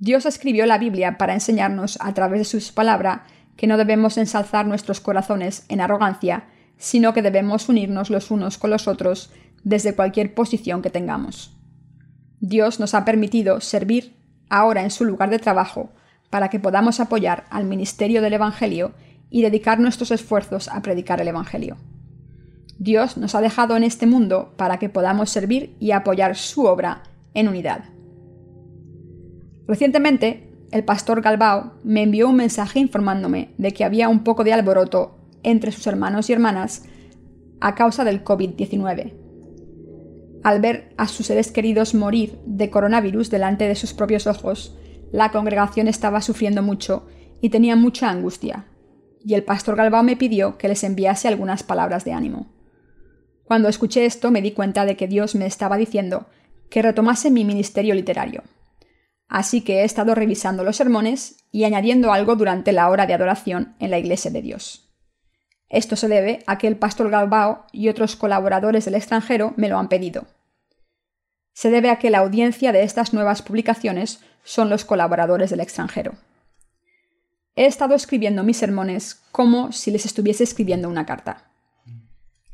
Dios 0.00 0.24
escribió 0.24 0.64
la 0.64 0.78
Biblia 0.78 1.18
para 1.18 1.34
enseñarnos 1.34 1.98
a 2.00 2.14
través 2.14 2.38
de 2.50 2.60
su 2.60 2.72
palabra 2.72 3.26
que 3.56 3.66
no 3.66 3.76
debemos 3.76 4.16
ensalzar 4.16 4.66
nuestros 4.66 4.98
corazones 4.98 5.66
en 5.68 5.82
arrogancia, 5.82 6.48
sino 6.78 7.12
que 7.12 7.20
debemos 7.20 7.68
unirnos 7.68 8.08
los 8.08 8.30
unos 8.30 8.56
con 8.56 8.70
los 8.70 8.88
otros 8.88 9.30
desde 9.62 9.94
cualquier 9.94 10.34
posición 10.34 10.80
que 10.80 10.88
tengamos. 10.88 11.54
Dios 12.40 12.80
nos 12.80 12.94
ha 12.94 13.04
permitido 13.04 13.60
servir 13.60 14.16
ahora 14.48 14.82
en 14.82 14.90
su 14.90 15.04
lugar 15.04 15.28
de 15.28 15.38
trabajo 15.38 15.92
para 16.30 16.48
que 16.48 16.60
podamos 16.60 16.98
apoyar 16.98 17.44
al 17.50 17.66
ministerio 17.66 18.22
del 18.22 18.32
Evangelio 18.32 18.94
y 19.28 19.42
dedicar 19.42 19.78
nuestros 19.78 20.10
esfuerzos 20.12 20.68
a 20.68 20.80
predicar 20.80 21.20
el 21.20 21.28
Evangelio. 21.28 21.76
Dios 22.78 23.18
nos 23.18 23.34
ha 23.34 23.42
dejado 23.42 23.76
en 23.76 23.84
este 23.84 24.06
mundo 24.06 24.54
para 24.56 24.78
que 24.78 24.88
podamos 24.88 25.28
servir 25.28 25.76
y 25.78 25.90
apoyar 25.90 26.36
su 26.36 26.64
obra 26.64 27.02
en 27.34 27.48
unidad. 27.48 27.99
Recientemente, 29.70 30.48
el 30.72 30.82
pastor 30.82 31.22
Galbao 31.22 31.74
me 31.84 32.02
envió 32.02 32.28
un 32.28 32.34
mensaje 32.34 32.80
informándome 32.80 33.54
de 33.56 33.70
que 33.70 33.84
había 33.84 34.08
un 34.08 34.24
poco 34.24 34.42
de 34.42 34.52
alboroto 34.52 35.16
entre 35.44 35.70
sus 35.70 35.86
hermanos 35.86 36.28
y 36.28 36.32
hermanas 36.32 36.86
a 37.60 37.76
causa 37.76 38.02
del 38.02 38.24
COVID-19. 38.24 39.14
Al 40.42 40.60
ver 40.60 40.92
a 40.96 41.06
sus 41.06 41.26
seres 41.26 41.52
queridos 41.52 41.94
morir 41.94 42.40
de 42.46 42.68
coronavirus 42.68 43.30
delante 43.30 43.68
de 43.68 43.76
sus 43.76 43.94
propios 43.94 44.26
ojos, 44.26 44.76
la 45.12 45.30
congregación 45.30 45.86
estaba 45.86 46.20
sufriendo 46.20 46.64
mucho 46.64 47.06
y 47.40 47.50
tenía 47.50 47.76
mucha 47.76 48.10
angustia, 48.10 48.66
y 49.24 49.34
el 49.34 49.44
pastor 49.44 49.76
Galbao 49.76 50.02
me 50.02 50.16
pidió 50.16 50.58
que 50.58 50.66
les 50.66 50.82
enviase 50.82 51.28
algunas 51.28 51.62
palabras 51.62 52.04
de 52.04 52.12
ánimo. 52.12 52.48
Cuando 53.44 53.68
escuché 53.68 54.04
esto 54.04 54.32
me 54.32 54.42
di 54.42 54.50
cuenta 54.50 54.84
de 54.84 54.96
que 54.96 55.06
Dios 55.06 55.36
me 55.36 55.46
estaba 55.46 55.76
diciendo 55.76 56.26
que 56.70 56.82
retomase 56.82 57.30
mi 57.30 57.44
ministerio 57.44 57.94
literario. 57.94 58.42
Así 59.30 59.60
que 59.60 59.80
he 59.80 59.84
estado 59.84 60.16
revisando 60.16 60.64
los 60.64 60.76
sermones 60.76 61.36
y 61.52 61.62
añadiendo 61.62 62.12
algo 62.12 62.34
durante 62.34 62.72
la 62.72 62.90
hora 62.90 63.06
de 63.06 63.14
adoración 63.14 63.76
en 63.78 63.92
la 63.92 63.98
Iglesia 63.98 64.32
de 64.32 64.42
Dios. 64.42 64.90
Esto 65.68 65.94
se 65.94 66.08
debe 66.08 66.42
a 66.48 66.58
que 66.58 66.66
el 66.66 66.76
pastor 66.76 67.10
Galbao 67.10 67.64
y 67.70 67.88
otros 67.88 68.16
colaboradores 68.16 68.84
del 68.84 68.96
extranjero 68.96 69.54
me 69.56 69.68
lo 69.68 69.78
han 69.78 69.88
pedido. 69.88 70.26
Se 71.52 71.70
debe 71.70 71.90
a 71.90 72.00
que 72.00 72.10
la 72.10 72.18
audiencia 72.18 72.72
de 72.72 72.82
estas 72.82 73.14
nuevas 73.14 73.40
publicaciones 73.40 74.18
son 74.42 74.68
los 74.68 74.84
colaboradores 74.84 75.50
del 75.50 75.60
extranjero. 75.60 76.14
He 77.54 77.66
estado 77.66 77.94
escribiendo 77.94 78.42
mis 78.42 78.56
sermones 78.56 79.22
como 79.30 79.70
si 79.70 79.92
les 79.92 80.06
estuviese 80.06 80.42
escribiendo 80.42 80.88
una 80.88 81.06
carta. 81.06 81.44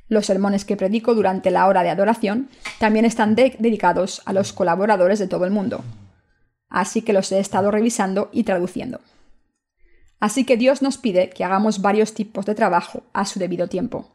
Los 0.09 0.27
sermones 0.27 0.67
que 0.67 0.77
predico 0.77 1.15
durante 1.15 1.51
la 1.51 1.67
hora 1.69 1.83
de 1.83 1.89
adoración 1.89 2.51
también 2.79 3.07
están 3.07 3.35
dedicados 3.35 4.21
a 4.27 4.35
los 4.35 4.53
colaboradores 4.53 5.19
de 5.19 5.27
todo 5.27 5.47
el 5.47 5.51
mundo, 5.51 5.83
así 6.69 7.03
que 7.03 7.13
los 7.13 7.31
he 7.33 7.39
estado 7.39 7.71
revisando 7.71 8.29
y 8.33 8.45
traduciendo. 8.45 9.01
Así 10.19 10.45
que 10.45 10.57
Dios 10.57 10.83
nos 10.83 10.99
pide 10.99 11.31
que 11.31 11.45
hagamos 11.45 11.83
varios 11.83 12.15
tipos 12.15 12.47
de 12.47 12.55
trabajo 12.55 13.03
a 13.13 13.25
su 13.27 13.39
debido 13.39 13.69
tiempo. 13.69 14.13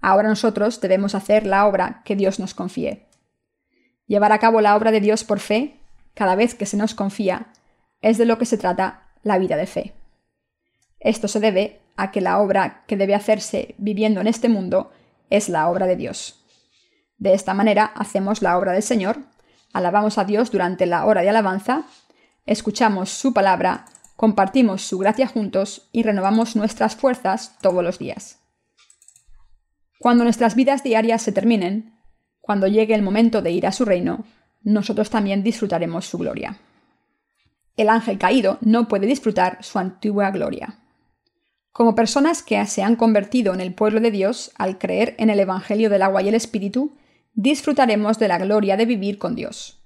Ahora 0.00 0.28
nosotros 0.28 0.80
debemos 0.80 1.14
hacer 1.14 1.44
la 1.44 1.66
obra 1.66 2.02
que 2.04 2.14
Dios 2.14 2.38
nos 2.38 2.54
confíe. 2.54 3.06
Llevar 4.06 4.32
a 4.32 4.38
cabo 4.38 4.60
la 4.60 4.76
obra 4.76 4.90
de 4.90 5.00
Dios 5.00 5.24
por 5.24 5.40
fe, 5.40 5.80
cada 6.14 6.34
vez 6.34 6.54
que 6.54 6.66
se 6.66 6.76
nos 6.76 6.94
confía, 6.94 7.48
es 8.00 8.16
de 8.16 8.26
lo 8.26 8.38
que 8.38 8.46
se 8.46 8.58
trata 8.58 9.08
la 9.22 9.38
vida 9.38 9.56
de 9.56 9.66
fe. 9.66 9.92
Esto 11.00 11.28
se 11.28 11.40
debe 11.40 11.80
a 11.96 12.10
que 12.10 12.20
la 12.20 12.38
obra 12.38 12.84
que 12.86 12.96
debe 12.96 13.14
hacerse 13.14 13.74
viviendo 13.78 14.20
en 14.20 14.28
este 14.28 14.48
mundo 14.48 14.92
es 15.30 15.48
la 15.48 15.68
obra 15.68 15.86
de 15.86 15.96
Dios. 15.96 16.44
De 17.18 17.34
esta 17.34 17.54
manera 17.54 17.84
hacemos 17.84 18.40
la 18.40 18.56
obra 18.56 18.72
del 18.72 18.82
Señor, 18.82 19.18
alabamos 19.78 20.18
a 20.18 20.24
Dios 20.24 20.50
durante 20.50 20.86
la 20.86 21.06
hora 21.06 21.22
de 21.22 21.30
alabanza, 21.30 21.84
escuchamos 22.46 23.10
su 23.10 23.32
palabra, 23.32 23.86
compartimos 24.16 24.82
su 24.82 24.98
gracia 24.98 25.26
juntos 25.26 25.88
y 25.92 26.02
renovamos 26.02 26.56
nuestras 26.56 26.96
fuerzas 26.96 27.56
todos 27.62 27.82
los 27.82 27.98
días. 27.98 28.40
Cuando 30.00 30.24
nuestras 30.24 30.54
vidas 30.54 30.82
diarias 30.82 31.22
se 31.22 31.32
terminen, 31.32 31.94
cuando 32.40 32.66
llegue 32.66 32.94
el 32.94 33.02
momento 33.02 33.40
de 33.40 33.52
ir 33.52 33.66
a 33.66 33.72
su 33.72 33.84
reino, 33.84 34.24
nosotros 34.62 35.10
también 35.10 35.42
disfrutaremos 35.42 36.06
su 36.06 36.18
gloria. 36.18 36.58
El 37.76 37.88
ángel 37.88 38.18
caído 38.18 38.58
no 38.60 38.88
puede 38.88 39.06
disfrutar 39.06 39.62
su 39.62 39.78
antigua 39.78 40.30
gloria. 40.32 40.78
Como 41.70 41.94
personas 41.94 42.42
que 42.42 42.64
se 42.66 42.82
han 42.82 42.96
convertido 42.96 43.54
en 43.54 43.60
el 43.60 43.72
pueblo 43.72 44.00
de 44.00 44.10
Dios 44.10 44.50
al 44.56 44.78
creer 44.78 45.14
en 45.18 45.30
el 45.30 45.38
Evangelio 45.38 45.88
del 45.88 46.02
agua 46.02 46.22
y 46.22 46.28
el 46.28 46.34
Espíritu, 46.34 46.96
disfrutaremos 47.38 48.18
de 48.18 48.26
la 48.26 48.36
gloria 48.36 48.76
de 48.76 48.84
vivir 48.84 49.16
con 49.16 49.36
Dios. 49.36 49.80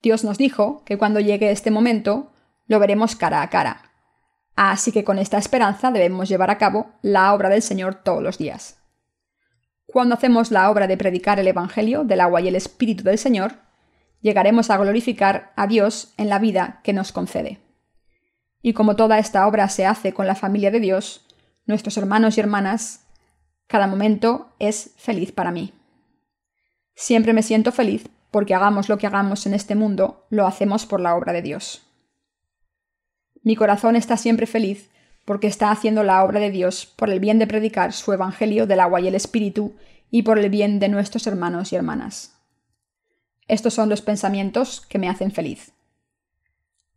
Dios 0.00 0.24
nos 0.24 0.38
dijo 0.38 0.82
que 0.86 0.96
cuando 0.96 1.20
llegue 1.20 1.50
este 1.50 1.70
momento, 1.70 2.32
lo 2.66 2.78
veremos 2.78 3.14
cara 3.14 3.42
a 3.42 3.50
cara. 3.50 3.92
Así 4.56 4.90
que 4.90 5.04
con 5.04 5.18
esta 5.18 5.36
esperanza 5.36 5.90
debemos 5.90 6.30
llevar 6.30 6.50
a 6.50 6.56
cabo 6.56 6.92
la 7.02 7.34
obra 7.34 7.50
del 7.50 7.60
Señor 7.60 7.96
todos 7.96 8.22
los 8.22 8.38
días. 8.38 8.78
Cuando 9.84 10.14
hacemos 10.14 10.50
la 10.50 10.70
obra 10.70 10.86
de 10.86 10.96
predicar 10.96 11.38
el 11.38 11.48
Evangelio 11.48 12.04
del 12.04 12.22
agua 12.22 12.40
y 12.40 12.48
el 12.48 12.56
Espíritu 12.56 13.04
del 13.04 13.18
Señor, 13.18 13.56
llegaremos 14.22 14.70
a 14.70 14.78
glorificar 14.78 15.52
a 15.56 15.66
Dios 15.66 16.14
en 16.16 16.30
la 16.30 16.38
vida 16.38 16.80
que 16.84 16.94
nos 16.94 17.12
concede. 17.12 17.60
Y 18.62 18.72
como 18.72 18.96
toda 18.96 19.18
esta 19.18 19.46
obra 19.46 19.68
se 19.68 19.84
hace 19.84 20.14
con 20.14 20.26
la 20.26 20.34
familia 20.34 20.70
de 20.70 20.80
Dios, 20.80 21.26
nuestros 21.66 21.98
hermanos 21.98 22.38
y 22.38 22.40
hermanas, 22.40 23.04
cada 23.66 23.86
momento 23.86 24.54
es 24.58 24.92
feliz 24.96 25.32
para 25.32 25.52
mí. 25.52 25.74
Siempre 27.00 27.32
me 27.32 27.44
siento 27.44 27.70
feliz 27.70 28.08
porque 28.32 28.56
hagamos 28.56 28.88
lo 28.88 28.98
que 28.98 29.06
hagamos 29.06 29.46
en 29.46 29.54
este 29.54 29.76
mundo, 29.76 30.26
lo 30.30 30.48
hacemos 30.48 30.84
por 30.84 31.00
la 31.00 31.14
obra 31.14 31.32
de 31.32 31.42
Dios. 31.42 31.86
Mi 33.44 33.54
corazón 33.54 33.94
está 33.94 34.16
siempre 34.16 34.46
feliz 34.48 34.90
porque 35.24 35.46
está 35.46 35.70
haciendo 35.70 36.02
la 36.02 36.24
obra 36.24 36.40
de 36.40 36.50
Dios 36.50 36.86
por 36.86 37.08
el 37.08 37.20
bien 37.20 37.38
de 37.38 37.46
predicar 37.46 37.92
su 37.92 38.12
Evangelio 38.12 38.66
del 38.66 38.80
agua 38.80 39.00
y 39.00 39.06
el 39.06 39.14
Espíritu 39.14 39.76
y 40.10 40.24
por 40.24 40.40
el 40.40 40.50
bien 40.50 40.80
de 40.80 40.88
nuestros 40.88 41.28
hermanos 41.28 41.72
y 41.72 41.76
hermanas. 41.76 42.36
Estos 43.46 43.74
son 43.74 43.88
los 43.88 44.02
pensamientos 44.02 44.80
que 44.80 44.98
me 44.98 45.08
hacen 45.08 45.30
feliz. 45.30 45.70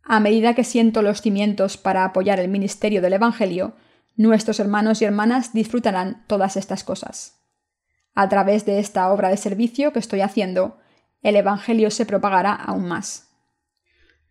A 0.02 0.18
medida 0.18 0.54
que 0.54 0.64
siento 0.64 1.02
los 1.02 1.20
cimientos 1.20 1.76
para 1.76 2.04
apoyar 2.04 2.40
el 2.40 2.48
ministerio 2.48 3.02
del 3.02 3.12
Evangelio, 3.12 3.76
nuestros 4.16 4.58
hermanos 4.58 5.00
y 5.00 5.04
hermanas 5.04 5.52
disfrutarán 5.52 6.24
todas 6.26 6.56
estas 6.56 6.82
cosas. 6.82 7.41
A 8.14 8.28
través 8.28 8.66
de 8.66 8.78
esta 8.78 9.12
obra 9.12 9.28
de 9.28 9.36
servicio 9.36 9.92
que 9.92 9.98
estoy 9.98 10.20
haciendo, 10.20 10.78
el 11.22 11.36
Evangelio 11.36 11.90
se 11.90 12.06
propagará 12.06 12.52
aún 12.54 12.86
más 12.86 13.32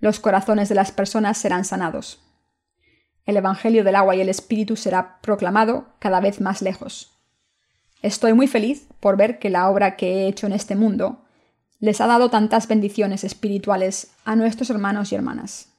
los 0.01 0.19
corazones 0.19 0.67
de 0.67 0.75
las 0.75 0.91
personas 0.91 1.37
serán 1.37 1.63
sanados. 1.63 2.19
El 3.25 3.37
Evangelio 3.37 3.83
del 3.83 3.95
agua 3.95 4.15
y 4.15 4.21
el 4.21 4.29
Espíritu 4.29 4.75
será 4.75 5.21
proclamado 5.21 5.93
cada 5.99 6.19
vez 6.19 6.41
más 6.41 6.61
lejos. 6.61 7.19
Estoy 8.01 8.33
muy 8.33 8.47
feliz 8.47 8.87
por 8.99 9.15
ver 9.15 9.37
que 9.37 9.51
la 9.51 9.69
obra 9.69 9.95
que 9.95 10.11
he 10.11 10.27
hecho 10.27 10.47
en 10.47 10.53
este 10.53 10.75
mundo 10.75 11.23
les 11.79 12.01
ha 12.01 12.07
dado 12.07 12.31
tantas 12.31 12.67
bendiciones 12.67 13.23
espirituales 13.23 14.11
a 14.25 14.35
nuestros 14.35 14.71
hermanos 14.71 15.11
y 15.11 15.15
hermanas. 15.15 15.69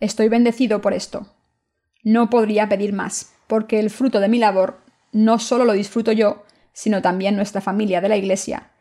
Estoy 0.00 0.28
bendecido 0.28 0.82
por 0.82 0.92
esto. 0.92 1.34
No 2.02 2.28
podría 2.28 2.68
pedir 2.68 2.92
más, 2.92 3.32
porque 3.46 3.80
el 3.80 3.88
fruto 3.88 4.20
de 4.20 4.28
mi 4.28 4.38
labor 4.38 4.80
no 5.12 5.38
solo 5.38 5.64
lo 5.64 5.72
disfruto 5.72 6.12
yo, 6.12 6.44
sino 6.74 7.00
también 7.00 7.36
nuestra 7.36 7.62
familia 7.62 8.02
de 8.02 8.10
la 8.10 8.18
Iglesia, 8.18 8.72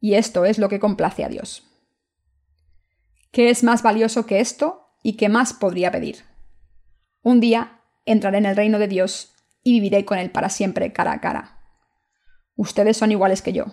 y 0.00 0.14
esto 0.14 0.46
es 0.46 0.58
lo 0.58 0.70
que 0.70 0.80
complace 0.80 1.24
a 1.24 1.28
Dios. 1.28 1.64
¿Qué 3.30 3.50
es 3.50 3.62
más 3.62 3.82
valioso 3.82 4.24
que 4.24 4.40
esto 4.40 4.88
y 5.02 5.14
qué 5.14 5.28
más 5.28 5.52
podría 5.52 5.90
pedir? 5.90 6.24
Un 7.22 7.40
día 7.40 7.80
entraré 8.04 8.38
en 8.38 8.46
el 8.46 8.56
reino 8.56 8.78
de 8.78 8.88
Dios 8.88 9.34
y 9.62 9.72
viviré 9.72 10.04
con 10.04 10.18
Él 10.18 10.30
para 10.30 10.48
siempre 10.48 10.92
cara 10.92 11.12
a 11.12 11.20
cara. 11.20 11.58
Ustedes 12.56 12.96
son 12.96 13.12
iguales 13.12 13.42
que 13.42 13.52
yo. 13.52 13.66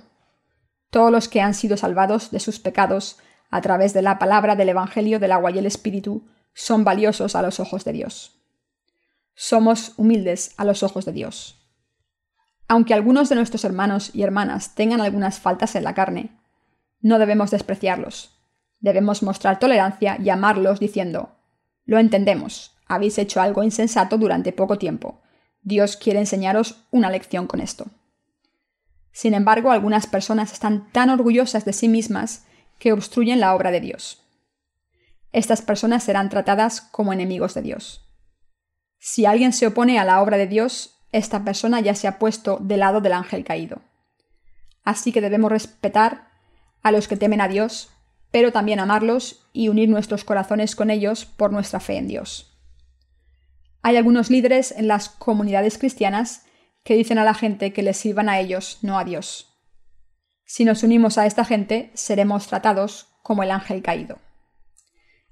Todos 0.90 1.12
los 1.12 1.28
que 1.28 1.42
han 1.42 1.54
sido 1.54 1.78
salvados 1.78 2.32
de 2.32 2.40
sus 2.40 2.60
pecados 2.60 3.18
a 3.50 3.62
través 3.62 3.94
de 3.94 4.02
la 4.02 4.20
palabra 4.20 4.56
del 4.56 4.70
Evangelio 4.70 5.20
del 5.20 5.32
agua 5.32 5.52
y 5.52 5.58
el 5.58 5.66
Espíritu 5.66 6.28
son 6.54 6.84
valiosos 6.84 7.36
a 7.36 7.42
los 7.42 7.60
ojos 7.60 7.84
de 7.86 7.94
Dios. 7.94 8.40
Somos 9.36 9.94
humildes 9.98 10.54
a 10.58 10.66
los 10.66 10.84
ojos 10.84 11.06
de 11.06 11.14
Dios. 11.14 11.59
Aunque 12.70 12.94
algunos 12.94 13.28
de 13.28 13.36
nuestros 13.36 13.66
hermanos 13.66 14.12
y 14.14 14.24
hermanas 14.24 14.76
tengan 14.76 15.02
algunas 15.02 15.40
faltas 15.40 15.76
en 15.76 15.84
la 15.84 15.94
carne, 15.94 16.40
no 17.02 17.20
debemos 17.20 17.52
despreciarlos 17.52 18.40
Debemos 18.80 19.24
mostrar 19.24 19.60
tolerancia 19.60 20.18
y 20.24 20.30
amarlos 20.30 20.80
diciendo, 20.80 21.36
lo 21.86 22.00
entendemos, 22.00 22.78
habéis 22.88 23.18
hecho 23.18 23.42
algo 23.42 23.64
insensato 23.64 24.18
durante 24.18 24.54
poco 24.54 24.78
tiempo. 24.78 25.22
Dios 25.62 25.98
quiere 25.98 26.20
enseñaros 26.20 26.86
una 26.92 27.10
lección 27.10 27.46
con 27.46 27.60
esto. 27.60 27.88
Sin 29.12 29.34
embargo, 29.34 29.72
algunas 29.72 30.08
personas 30.08 30.54
están 30.54 30.90
tan 30.92 31.10
orgullosas 31.10 31.66
de 31.66 31.74
sí 31.74 31.90
mismas 31.90 32.46
que 32.78 32.94
obstruyen 32.94 33.42
la 33.42 33.54
obra 33.54 33.72
de 33.72 33.82
Dios. 33.82 34.24
Estas 35.34 35.62
personas 35.62 36.04
serán 36.04 36.30
tratadas 36.30 36.80
como 36.80 37.12
enemigos 37.12 37.54
de 37.54 37.62
Dios. 37.62 38.06
Si 38.98 39.26
alguien 39.26 39.52
se 39.52 39.68
opone 39.68 40.00
a 40.00 40.06
la 40.06 40.22
obra 40.22 40.38
de 40.38 40.48
Dios, 40.48 40.99
esta 41.12 41.44
persona 41.44 41.80
ya 41.80 41.96
se 41.96 42.08
ha 42.08 42.20
puesto 42.20 42.58
del 42.62 42.82
lado 42.82 43.02
del 43.02 43.14
ángel 43.14 43.44
caído. 43.44 43.82
Así 44.84 45.12
que 45.12 45.22
debemos 45.22 45.52
respetar 45.52 46.30
a 46.82 46.92
los 46.92 47.08
que 47.08 47.18
temen 47.18 47.42
a 47.42 47.48
Dios 47.48 47.92
pero 48.32 48.52
también 48.52 48.80
amarlos 48.80 49.48
y 49.54 49.70
unir 49.70 49.90
nuestros 49.90 50.24
corazones 50.24 50.76
con 50.76 50.90
ellos 50.90 51.26
por 51.26 51.52
nuestra 51.52 51.80
fe 51.80 51.98
en 51.98 52.08
Dios. 52.08 52.58
Hay 53.82 53.98
algunos 53.98 54.30
líderes 54.30 54.72
en 54.72 54.88
las 54.88 55.10
comunidades 55.10 55.78
cristianas 55.78 56.46
que 56.84 56.96
dicen 56.96 57.18
a 57.18 57.24
la 57.24 57.34
gente 57.34 57.74
que 57.74 57.84
les 57.84 57.98
sirvan 57.98 58.30
a 58.30 58.40
ellos, 58.40 58.80
no 58.82 59.00
a 59.00 59.04
Dios. 59.04 59.58
Si 60.46 60.66
nos 60.66 60.84
unimos 60.84 61.18
a 61.18 61.26
esta 61.26 61.46
gente, 61.46 61.92
seremos 61.94 62.48
tratados 62.48 63.08
como 63.24 63.44
el 63.44 63.52
ángel 63.52 63.82
caído. 63.82 64.20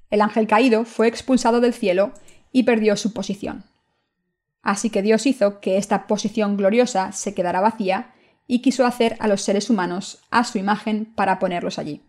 El 0.09 0.21
ángel 0.21 0.47
caído 0.47 0.86
fue 0.86 1.07
expulsado 1.07 1.59
del 1.59 1.73
cielo 1.73 2.13
y 2.51 2.63
perdió 2.63 2.95
su 2.95 3.13
posición. 3.13 3.65
Así 4.61 4.89
que 4.89 5.01
Dios 5.01 5.25
hizo 5.25 5.59
que 5.59 5.77
esta 5.77 6.07
posición 6.07 6.57
gloriosa 6.57 7.11
se 7.11 7.33
quedara 7.33 7.61
vacía 7.61 8.13
y 8.47 8.61
quiso 8.61 8.85
hacer 8.85 9.17
a 9.19 9.27
los 9.27 9.41
seres 9.41 9.69
humanos 9.69 10.23
a 10.31 10.43
su 10.43 10.57
imagen 10.57 11.05
para 11.05 11.39
ponerlos 11.39 11.79
allí. 11.79 12.01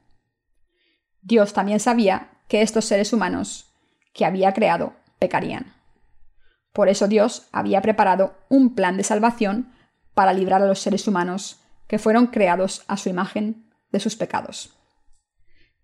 Dios 1.20 1.52
también 1.52 1.80
sabía 1.80 2.30
que 2.48 2.62
estos 2.62 2.84
seres 2.84 3.12
humanos 3.12 3.72
que 4.14 4.24
había 4.24 4.52
creado 4.52 4.94
pecarían. 5.18 5.74
Por 6.72 6.88
eso 6.88 7.08
Dios 7.08 7.48
había 7.52 7.82
preparado 7.82 8.34
un 8.48 8.74
plan 8.74 8.96
de 8.96 9.04
salvación 9.04 9.72
para 10.14 10.32
librar 10.32 10.62
a 10.62 10.66
los 10.66 10.80
seres 10.80 11.06
humanos 11.08 11.60
que 11.86 11.98
fueron 11.98 12.28
creados 12.28 12.84
a 12.86 12.96
su 12.96 13.08
imagen 13.08 13.68
de 13.90 14.00
sus 14.00 14.16
pecados. 14.16 14.74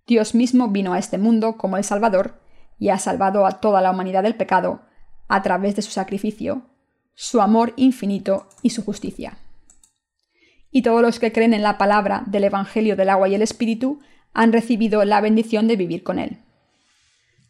Dios 0.06 0.34
mismo 0.34 0.68
vino 0.68 0.92
a 0.92 0.98
este 0.98 1.18
mundo 1.18 1.56
como 1.56 1.76
el 1.76 1.84
Salvador 1.84 2.40
y 2.78 2.90
ha 2.90 2.98
salvado 2.98 3.46
a 3.46 3.60
toda 3.60 3.80
la 3.80 3.90
humanidad 3.90 4.22
del 4.22 4.36
pecado 4.36 4.82
a 5.28 5.42
través 5.42 5.76
de 5.76 5.82
su 5.82 5.90
sacrificio, 5.90 6.62
su 7.14 7.40
amor 7.40 7.72
infinito 7.76 8.48
y 8.62 8.70
su 8.70 8.84
justicia. 8.84 9.38
Y 10.70 10.82
todos 10.82 11.02
los 11.02 11.20
que 11.20 11.32
creen 11.32 11.54
en 11.54 11.62
la 11.62 11.78
palabra 11.78 12.24
del 12.26 12.44
Evangelio 12.44 12.96
del 12.96 13.10
agua 13.10 13.28
y 13.28 13.34
el 13.34 13.42
Espíritu 13.42 14.00
han 14.32 14.52
recibido 14.52 15.04
la 15.04 15.20
bendición 15.20 15.68
de 15.68 15.76
vivir 15.76 16.02
con 16.02 16.18
Él. 16.18 16.38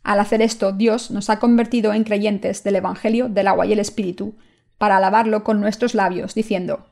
Al 0.02 0.20
hacer 0.20 0.42
esto, 0.42 0.72
Dios 0.72 1.10
nos 1.10 1.30
ha 1.30 1.38
convertido 1.38 1.94
en 1.94 2.04
creyentes 2.04 2.62
del 2.62 2.76
Evangelio 2.76 3.30
del 3.30 3.48
agua 3.48 3.64
y 3.64 3.72
el 3.72 3.78
Espíritu, 3.78 4.34
para 4.76 4.98
alabarlo 4.98 5.44
con 5.44 5.60
nuestros 5.60 5.94
labios, 5.94 6.34
diciendo, 6.34 6.86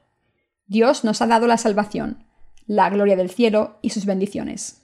Dios 0.67 1.05
nos 1.05 1.21
ha 1.21 1.27
dado 1.27 1.47
la 1.47 1.59
salvación, 1.59 2.25
la 2.67 2.89
gloria 2.89 3.17
del 3.17 3.29
cielo 3.29 3.79
y 3.83 3.91
sus 3.91 4.07
bendiciones. 4.07 4.83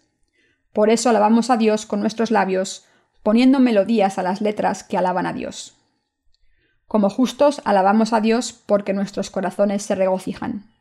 Por 0.75 0.91
eso 0.91 1.09
alabamos 1.09 1.49
a 1.49 1.57
Dios 1.57 1.87
con 1.87 2.01
nuestros 2.01 2.31
labios, 2.31 2.85
poniendo 3.23 3.61
melodías 3.61 4.19
a 4.19 4.23
las 4.23 4.43
letras 4.43 4.85
que 4.85 4.99
alaban 4.99 5.25
a 5.25 5.33
Dios. 5.33 5.78
Como 6.89 7.11
justos 7.11 7.61
alabamos 7.65 8.15
a 8.15 8.21
Dios 8.21 8.53
porque 8.53 8.95
nuestros 8.95 9.31
corazones 9.31 9.83
se 9.83 9.95
regocijan. 9.95 10.73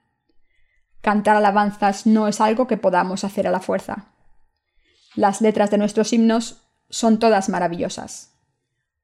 Cantar 1.01 1.35
alabanzas 1.35 2.07
no 2.07 2.27
es 2.27 2.41
algo 2.41 2.65
que 2.65 2.77
podamos 2.77 3.23
hacer 3.23 3.45
a 3.45 3.51
la 3.51 3.59
fuerza. 3.59 4.07
Las 5.15 5.41
letras 5.41 5.69
de 5.69 5.77
nuestros 5.77 6.13
himnos 6.13 6.63
son 6.89 7.19
todas 7.19 7.49
maravillosas. 7.49 8.33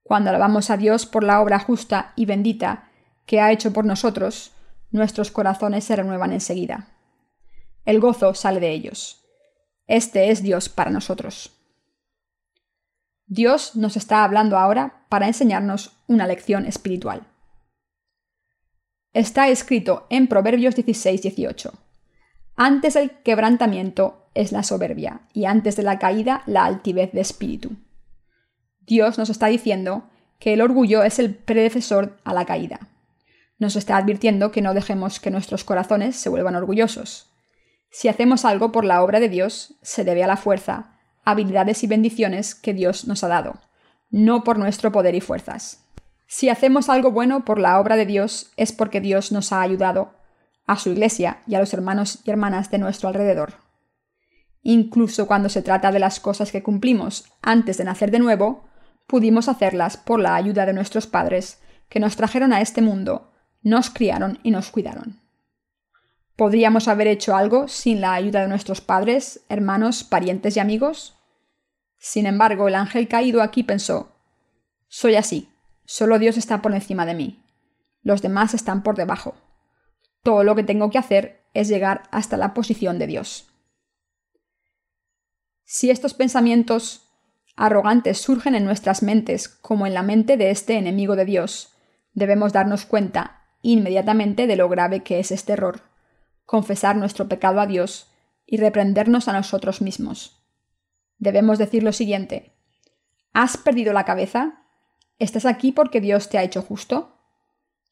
Cuando 0.01 0.29
alabamos 0.29 0.69
a 0.69 0.77
Dios 0.77 1.05
por 1.05 1.23
la 1.23 1.41
obra 1.41 1.59
justa 1.59 2.13
y 2.15 2.25
bendita 2.25 2.89
que 3.25 3.41
ha 3.41 3.51
hecho 3.51 3.73
por 3.73 3.85
nosotros, 3.85 4.51
nuestros 4.91 5.31
corazones 5.31 5.83
se 5.83 5.95
renuevan 5.95 6.31
enseguida. 6.31 6.87
El 7.85 7.99
gozo 7.99 8.33
sale 8.33 8.59
de 8.59 8.71
ellos. 8.71 9.25
Este 9.87 10.29
es 10.29 10.41
Dios 10.41 10.69
para 10.69 10.91
nosotros. 10.91 11.51
Dios 13.25 13.75
nos 13.75 13.97
está 13.97 14.23
hablando 14.23 14.57
ahora 14.57 15.02
para 15.13 15.27
enseñarnos 15.27 15.91
una 16.07 16.25
lección 16.25 16.65
espiritual. 16.65 17.27
Está 19.13 19.49
escrito 19.49 20.07
en 20.09 20.25
Proverbios 20.25 20.75
16-18. 20.75 21.71
Antes 22.55 22.95
del 22.95 23.11
quebrantamiento 23.21 24.25
es 24.33 24.51
la 24.51 24.63
soberbia, 24.63 25.21
y 25.31 25.45
antes 25.45 25.75
de 25.75 25.83
la 25.83 25.99
caída 25.99 26.41
la 26.47 26.65
altivez 26.65 27.11
de 27.11 27.21
espíritu. 27.21 27.75
Dios 28.79 29.19
nos 29.19 29.29
está 29.29 29.45
diciendo 29.45 30.09
que 30.39 30.53
el 30.53 30.61
orgullo 30.61 31.03
es 31.03 31.19
el 31.19 31.35
predecesor 31.35 32.17
a 32.23 32.33
la 32.33 32.45
caída 32.45 32.89
nos 33.63 33.75
está 33.75 33.97
advirtiendo 33.97 34.51
que 34.51 34.61
no 34.61 34.73
dejemos 34.73 35.19
que 35.19 35.31
nuestros 35.31 35.63
corazones 35.63 36.15
se 36.15 36.29
vuelvan 36.29 36.55
orgullosos. 36.55 37.31
Si 37.89 38.07
hacemos 38.07 38.45
algo 38.45 38.71
por 38.71 38.83
la 38.83 39.03
obra 39.03 39.19
de 39.19 39.29
Dios, 39.29 39.75
se 39.81 40.03
debe 40.03 40.23
a 40.23 40.27
la 40.27 40.37
fuerza, 40.37 40.99
habilidades 41.23 41.83
y 41.83 41.87
bendiciones 41.87 42.55
que 42.55 42.73
Dios 42.73 43.07
nos 43.07 43.23
ha 43.23 43.27
dado, 43.27 43.61
no 44.13 44.45
por 44.45 44.57
nuestro 44.57 44.93
poder 44.93 45.15
y 45.15 45.19
fuerzas. 45.19 45.83
Si 46.27 46.47
hacemos 46.47 46.87
algo 46.87 47.11
bueno 47.11 47.43
por 47.43 47.59
la 47.59 47.77
obra 47.79 47.97
de 47.97 48.05
Dios, 48.05 48.53
es 48.55 48.71
porque 48.71 49.01
Dios 49.01 49.33
nos 49.33 49.51
ha 49.51 49.59
ayudado, 49.59 50.13
a 50.65 50.77
su 50.77 50.91
iglesia 50.91 51.43
y 51.45 51.55
a 51.55 51.59
los 51.59 51.73
hermanos 51.73 52.19
y 52.23 52.29
hermanas 52.31 52.71
de 52.71 52.77
nuestro 52.77 53.09
alrededor. 53.09 53.55
Incluso 54.61 55.27
cuando 55.27 55.49
se 55.49 55.61
trata 55.61 55.91
de 55.91 55.99
las 55.99 56.21
cosas 56.21 56.53
que 56.53 56.63
cumplimos 56.63 57.25
antes 57.41 57.77
de 57.77 57.83
nacer 57.83 58.11
de 58.11 58.19
nuevo, 58.19 58.63
pudimos 59.07 59.49
hacerlas 59.49 59.97
por 59.97 60.21
la 60.21 60.35
ayuda 60.35 60.65
de 60.65 60.71
nuestros 60.71 61.05
padres, 61.05 61.59
que 61.89 61.99
nos 61.99 62.15
trajeron 62.15 62.53
a 62.53 62.61
este 62.61 62.81
mundo 62.81 63.33
nos 63.63 63.89
criaron 63.89 64.39
y 64.43 64.51
nos 64.51 64.69
cuidaron. 64.69 65.21
¿Podríamos 66.35 66.87
haber 66.87 67.07
hecho 67.07 67.35
algo 67.35 67.67
sin 67.67 68.01
la 68.01 68.13
ayuda 68.13 68.41
de 68.41 68.47
nuestros 68.47 68.81
padres, 68.81 69.45
hermanos, 69.49 70.03
parientes 70.03 70.57
y 70.57 70.59
amigos? 70.59 71.15
Sin 72.05 72.25
embargo, 72.25 72.67
el 72.67 72.75
ángel 72.75 73.07
caído 73.07 73.41
aquí 73.41 73.63
pensó, 73.63 74.11
soy 74.89 75.15
así, 75.15 75.47
solo 75.85 76.19
Dios 76.19 76.35
está 76.35 76.61
por 76.61 76.73
encima 76.73 77.05
de 77.05 77.13
mí, 77.13 77.41
los 78.01 78.21
demás 78.21 78.53
están 78.53 78.83
por 78.83 78.97
debajo. 78.97 79.35
Todo 80.21 80.43
lo 80.43 80.53
que 80.53 80.65
tengo 80.65 80.89
que 80.89 80.97
hacer 80.97 81.45
es 81.53 81.69
llegar 81.69 82.03
hasta 82.11 82.35
la 82.35 82.53
posición 82.53 82.99
de 82.99 83.07
Dios. 83.07 83.47
Si 85.63 85.91
estos 85.91 86.13
pensamientos 86.13 87.07
arrogantes 87.55 88.17
surgen 88.17 88.53
en 88.55 88.65
nuestras 88.65 89.01
mentes 89.01 89.47
como 89.47 89.87
en 89.87 89.93
la 89.93 90.03
mente 90.03 90.35
de 90.35 90.51
este 90.51 90.73
enemigo 90.73 91.15
de 91.15 91.23
Dios, 91.23 91.71
debemos 92.11 92.51
darnos 92.51 92.83
cuenta 92.85 93.45
inmediatamente 93.61 94.45
de 94.45 94.57
lo 94.57 94.67
grave 94.67 95.03
que 95.03 95.21
es 95.21 95.31
este 95.31 95.53
error, 95.53 95.79
confesar 96.43 96.97
nuestro 96.97 97.29
pecado 97.29 97.61
a 97.61 97.65
Dios 97.65 98.11
y 98.45 98.57
reprendernos 98.57 99.29
a 99.29 99.31
nosotros 99.31 99.81
mismos. 99.81 100.42
Debemos 101.17 101.57
decir 101.57 101.83
lo 101.83 101.91
siguiente. 101.91 102.53
¿Has 103.33 103.57
perdido 103.57 103.93
la 103.93 104.05
cabeza? 104.05 104.65
¿Estás 105.19 105.45
aquí 105.45 105.71
porque 105.71 106.01
Dios 106.01 106.29
te 106.29 106.37
ha 106.37 106.43
hecho 106.43 106.61
justo? 106.61 107.17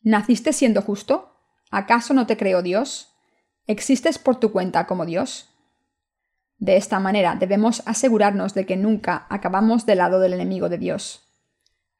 ¿Naciste 0.02 0.54
siendo 0.54 0.82
justo? 0.82 1.38
¿Acaso 1.70 2.14
no 2.14 2.28
te 2.28 2.38
creó 2.38 2.62
Dios? 2.62 3.14
¿Existes 3.68 4.20
por 4.20 4.40
tu 4.40 4.52
cuenta 4.52 4.88
como 4.88 5.06
Dios? 5.06 5.50
De 6.58 6.78
esta 6.78 7.00
manera 7.00 7.36
debemos 7.36 7.82
asegurarnos 7.86 8.54
de 8.54 8.66
que 8.66 8.78
nunca 8.78 9.26
acabamos 9.30 9.86
del 9.86 10.00
lado 10.00 10.20
del 10.20 10.34
enemigo 10.34 10.70
de 10.70 10.78
Dios. 10.78 11.28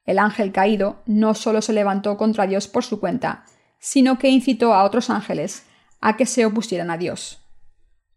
El 0.06 0.20
ángel 0.20 0.52
caído 0.52 1.02
no 1.06 1.34
solo 1.34 1.62
se 1.62 1.74
levantó 1.74 2.18
contra 2.18 2.48
Dios 2.48 2.68
por 2.68 2.84
su 2.84 3.00
cuenta, 3.00 3.46
sino 3.80 4.20
que 4.20 4.30
incitó 4.30 4.74
a 4.74 4.84
otros 4.84 5.10
ángeles 5.10 5.66
a 6.00 6.18
que 6.18 6.26
se 6.26 6.46
opusieran 6.46 6.92
a 6.92 6.98
Dios. 6.98 7.42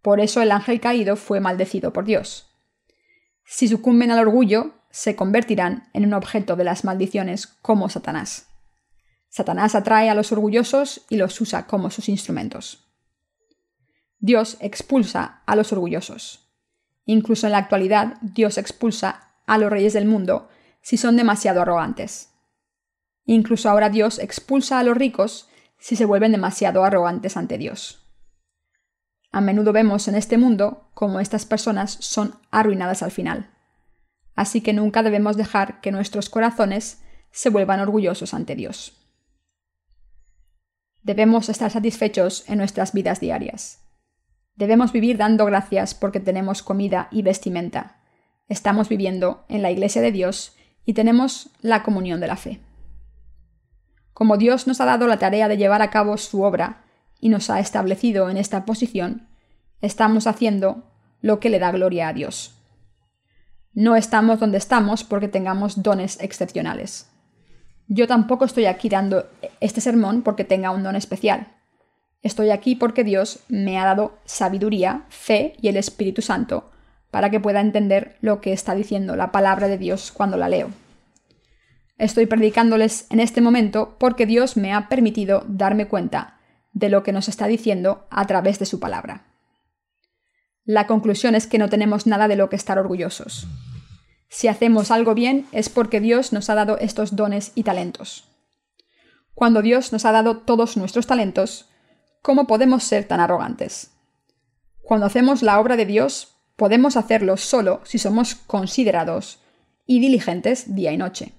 Por 0.03 0.21
eso 0.21 0.43
el 0.43 0.53
ángel 0.53 0.81
caído 0.81 1.17
fue 1.17 1.41
maldecido 1.41 1.93
por 1.93 2.05
Dios. 2.05 2.54
Si 3.45 3.69
sucumben 3.69 4.11
al 4.11 4.21
orgullo, 4.21 4.75
se 4.91 5.17
convertirán 5.17 5.89
en 5.93 6.07
un 6.07 6.15
objeto 6.15 6.57
de 6.57 6.65
las 6.65 6.85
maldiciones 6.85 7.47
como 7.47 7.89
Satanás. 7.89 8.49
Satanás 9.29 9.75
atrae 9.75 10.09
a 10.09 10.15
los 10.15 10.31
orgullosos 10.33 11.05
y 11.09 11.17
los 11.17 11.41
usa 11.41 11.67
como 11.67 11.91
sus 11.91 12.09
instrumentos. 12.09 12.87
Dios 14.19 14.57
expulsa 14.61 15.43
a 15.45 15.57
los 15.57 15.73
orgullosos. 15.73 16.49
Incluso 17.05 17.47
en 17.47 17.53
la 17.53 17.59
actualidad, 17.59 18.17
Dios 18.23 18.57
expulsa 18.57 19.33
a 19.47 19.59
los 19.59 19.71
reyes 19.71 19.93
del 19.93 20.07
mundo 20.07 20.49
si 20.81 20.97
son 20.97 21.17
demasiado 21.17 21.61
arrogantes. 21.61 22.31
Incluso 23.27 23.69
ahora 23.69 23.91
Dios 23.91 24.19
expulsa 24.19 24.79
a 24.79 24.83
los 24.83 24.97
ricos 24.97 25.49
si 25.79 25.97
se 25.97 26.05
vuelven 26.05 26.33
demasiado 26.33 26.85
arrogantes 26.85 27.37
ante 27.37 27.59
Dios. 27.59 28.04
A 29.35 29.41
menudo 29.41 29.73
vemos 29.73 30.07
en 30.07 30.15
este 30.15 30.39
mundo 30.39 30.89
cómo 30.95 31.19
estas 31.19 31.45
personas 31.45 31.97
son 31.99 32.37
arruinadas 32.53 33.03
al 33.03 33.11
final. 33.11 33.51
Así 34.37 34.61
que 34.61 34.73
nunca 34.73 35.03
debemos 35.03 35.37
dejar 35.37 35.81
que 35.81 35.91
nuestros 35.91 36.31
corazones 36.31 37.03
se 37.33 37.51
vuelvan 37.51 37.81
orgullosos 37.81 38.33
ante 38.33 38.55
Dios. 38.55 38.97
Debemos 41.03 41.49
estar 41.49 41.73
satisfechos 41.73 42.49
en 42.49 42.59
nuestras 42.59 42.93
vidas 42.93 43.19
diarias. 43.19 43.83
Debemos 44.55 44.93
vivir 44.93 45.17
dando 45.17 45.47
gracias 45.47 45.97
porque 45.97 46.21
tenemos 46.21 46.63
comida 46.63 47.09
y 47.11 47.23
vestimenta. 47.23 47.97
Estamos 48.47 48.89
viviendo 48.89 49.47
en 49.49 49.63
la 49.63 49.73
iglesia 49.73 50.01
de 50.01 50.13
Dios 50.13 50.57
y 50.85 50.93
tenemos 50.95 51.51
la 51.61 51.83
comunión 51.83 52.21
de 52.21 52.29
la 52.29 52.37
fe. 52.37 52.61
Como 54.13 54.37
Dios 54.37 54.69
nos 54.69 54.81
ha 54.81 54.85
dado 54.85 55.09
la 55.09 55.19
tarea 55.19 55.49
de 55.49 55.57
llevar 55.57 55.83
a 55.83 55.91
cabo 55.91 56.19
su 56.19 56.45
obra 56.45 56.84
y 57.21 57.29
nos 57.29 57.51
ha 57.51 57.61
establecido 57.61 58.31
en 58.31 58.37
esta 58.37 58.65
posición, 58.65 59.29
estamos 59.81 60.27
haciendo 60.27 60.91
lo 61.21 61.41
que 61.41 61.51
le 61.51 61.59
da 61.59 61.73
gloria 61.73 62.09
a 62.09 62.13
Dios. 62.13 62.55
No 63.73 63.97
estamos 63.97 64.39
donde 64.39 64.59
estamos 64.59 65.05
porque 65.05 65.29
tengamos 65.29 65.83
dones 65.83 66.19
excepcionales. 66.21 67.09
Yo 67.89 68.07
tampoco 68.07 68.45
estoy 68.45 68.67
aquí 68.67 68.89
dando 68.89 69.27
este 69.61 69.81
sermón 69.81 70.23
porque 70.23 70.45
tenga 70.45 70.71
un 70.71 70.83
don 70.83 70.97
especial. 70.97 71.49
Estoy 72.23 72.51
aquí 72.51 72.77
porque 72.77 73.05
Dios 73.05 73.41
me 73.49 73.79
ha 73.79 73.85
dado 73.85 74.19
sabiduría, 74.25 75.05
fe 75.09 75.55
y 75.61 75.69
el 75.69 75.77
Espíritu 75.77 76.23
Santo 76.23 76.71
para 77.11 77.31
que 77.31 77.41
pueda 77.41 77.61
entender 77.61 78.17
lo 78.23 78.41
que 78.41 78.53
está 78.53 78.75
diciendo 78.75 79.15
la 79.15 79.31
palabra 79.31 79.69
de 79.69 79.79
Dios 79.79 80.11
cuando 80.11 80.37
la 80.37 80.49
leo. 80.49 80.71
Estoy 81.97 82.27
predicándoles 82.27 83.07
en 83.11 83.21
este 83.21 83.41
momento 83.41 83.97
porque 83.99 84.27
Dios 84.27 84.57
me 84.57 84.73
ha 84.73 84.89
permitido 84.89 85.45
darme 85.47 85.87
cuenta 85.87 86.41
de 86.75 86.89
lo 86.89 87.03
que 87.03 87.13
nos 87.13 87.29
está 87.29 87.47
diciendo 87.47 88.07
a 88.11 88.27
través 88.27 88.59
de 88.59 88.67
su 88.67 88.81
palabra. 88.81 89.25
La 90.65 90.87
conclusión 90.87 91.35
es 91.35 91.47
que 91.47 91.59
no 91.59 91.69
tenemos 91.69 92.07
nada 92.07 92.29
de 92.29 92.37
lo 92.37 92.51
que 92.51 92.57
estar 92.57 92.79
orgullosos. 92.79 93.47
Si 94.29 94.49
hacemos 94.49 94.91
algo 94.91 95.15
bien 95.15 95.47
es 95.53 95.69
porque 95.69 96.01
Dios 96.01 96.33
nos 96.33 96.51
ha 96.51 96.55
dado 96.55 96.79
estos 96.79 97.15
dones 97.15 97.53
y 97.55 97.63
talentos. 97.63 98.25
Cuando 99.35 99.63
Dios 99.63 99.93
nos 99.93 100.05
ha 100.05 100.13
dado 100.13 100.39
todos 100.39 100.77
nuestros 100.77 101.07
talentos, 101.07 101.69
¿cómo 102.23 102.47
podemos 102.47 102.83
ser 102.85 103.07
tan 103.07 103.21
arrogantes? 103.21 103.91
Cuando 104.83 105.07
hacemos 105.07 105.43
la 105.43 105.61
obra 105.61 105.77
de 105.77 105.87
Dios, 105.87 106.37
podemos 106.57 106.97
hacerlo 106.97 107.37
solo 107.37 107.81
si 107.85 107.99
somos 107.99 108.35
considerados 108.35 109.39
y 109.87 110.01
diligentes 110.01 110.75
día 110.75 110.93
y 110.93 110.97
noche. 110.97 111.33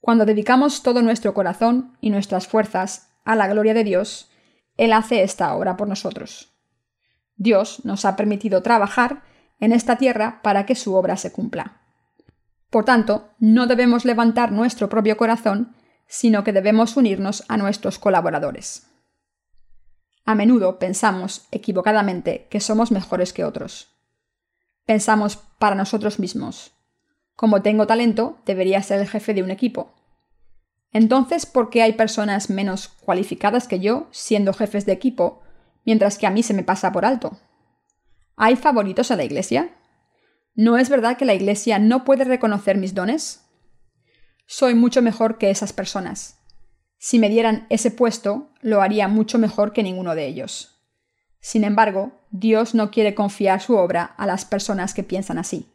Cuando 0.00 0.24
dedicamos 0.24 0.82
todo 0.82 1.02
nuestro 1.02 1.34
corazón 1.34 1.96
y 2.00 2.10
nuestras 2.10 2.48
fuerzas 2.48 3.11
a 3.24 3.36
la 3.36 3.48
gloria 3.48 3.74
de 3.74 3.84
Dios, 3.84 4.30
Él 4.76 4.92
hace 4.92 5.22
esta 5.22 5.54
obra 5.54 5.76
por 5.76 5.88
nosotros. 5.88 6.52
Dios 7.36 7.84
nos 7.84 8.04
ha 8.04 8.16
permitido 8.16 8.62
trabajar 8.62 9.22
en 9.58 9.72
esta 9.72 9.96
tierra 9.96 10.40
para 10.42 10.66
que 10.66 10.74
su 10.74 10.94
obra 10.94 11.16
se 11.16 11.32
cumpla. 11.32 11.80
Por 12.70 12.84
tanto, 12.84 13.30
no 13.38 13.66
debemos 13.66 14.04
levantar 14.04 14.50
nuestro 14.50 14.88
propio 14.88 15.16
corazón, 15.16 15.74
sino 16.06 16.44
que 16.44 16.52
debemos 16.52 16.96
unirnos 16.96 17.44
a 17.48 17.56
nuestros 17.56 17.98
colaboradores. 17.98 18.86
A 20.24 20.34
menudo 20.34 20.78
pensamos 20.78 21.46
equivocadamente 21.50 22.46
que 22.48 22.60
somos 22.60 22.92
mejores 22.92 23.32
que 23.32 23.44
otros. 23.44 23.88
Pensamos 24.86 25.36
para 25.58 25.74
nosotros 25.74 26.18
mismos. 26.18 26.72
Como 27.34 27.62
tengo 27.62 27.86
talento, 27.86 28.38
debería 28.46 28.82
ser 28.82 29.00
el 29.00 29.08
jefe 29.08 29.34
de 29.34 29.42
un 29.42 29.50
equipo. 29.50 29.94
Entonces, 30.92 31.46
¿por 31.46 31.70
qué 31.70 31.82
hay 31.82 31.94
personas 31.94 32.50
menos 32.50 32.88
cualificadas 32.88 33.66
que 33.66 33.80
yo 33.80 34.08
siendo 34.10 34.52
jefes 34.52 34.84
de 34.84 34.92
equipo, 34.92 35.40
mientras 35.84 36.18
que 36.18 36.26
a 36.26 36.30
mí 36.30 36.42
se 36.42 36.54
me 36.54 36.62
pasa 36.62 36.92
por 36.92 37.04
alto? 37.04 37.38
¿Hay 38.36 38.56
favoritos 38.56 39.10
a 39.10 39.16
la 39.16 39.24
Iglesia? 39.24 39.70
¿No 40.54 40.76
es 40.76 40.90
verdad 40.90 41.16
que 41.16 41.24
la 41.24 41.34
Iglesia 41.34 41.78
no 41.78 42.04
puede 42.04 42.24
reconocer 42.24 42.76
mis 42.76 42.94
dones? 42.94 43.46
Soy 44.46 44.74
mucho 44.74 45.00
mejor 45.00 45.38
que 45.38 45.50
esas 45.50 45.72
personas. 45.72 46.38
Si 46.98 47.18
me 47.18 47.30
dieran 47.30 47.66
ese 47.70 47.90
puesto, 47.90 48.50
lo 48.60 48.82
haría 48.82 49.08
mucho 49.08 49.38
mejor 49.38 49.72
que 49.72 49.82
ninguno 49.82 50.14
de 50.14 50.26
ellos. 50.26 50.82
Sin 51.40 51.64
embargo, 51.64 52.12
Dios 52.30 52.74
no 52.74 52.90
quiere 52.90 53.14
confiar 53.14 53.60
su 53.60 53.76
obra 53.76 54.04
a 54.04 54.26
las 54.26 54.44
personas 54.44 54.94
que 54.94 55.02
piensan 55.02 55.38
así. 55.38 55.72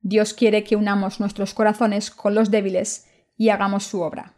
Dios 0.00 0.34
quiere 0.34 0.64
que 0.64 0.74
unamos 0.74 1.20
nuestros 1.20 1.54
corazones 1.54 2.10
con 2.10 2.34
los 2.34 2.50
débiles 2.50 3.06
y 3.42 3.48
hagamos 3.48 3.82
su 3.82 4.02
obra. 4.02 4.34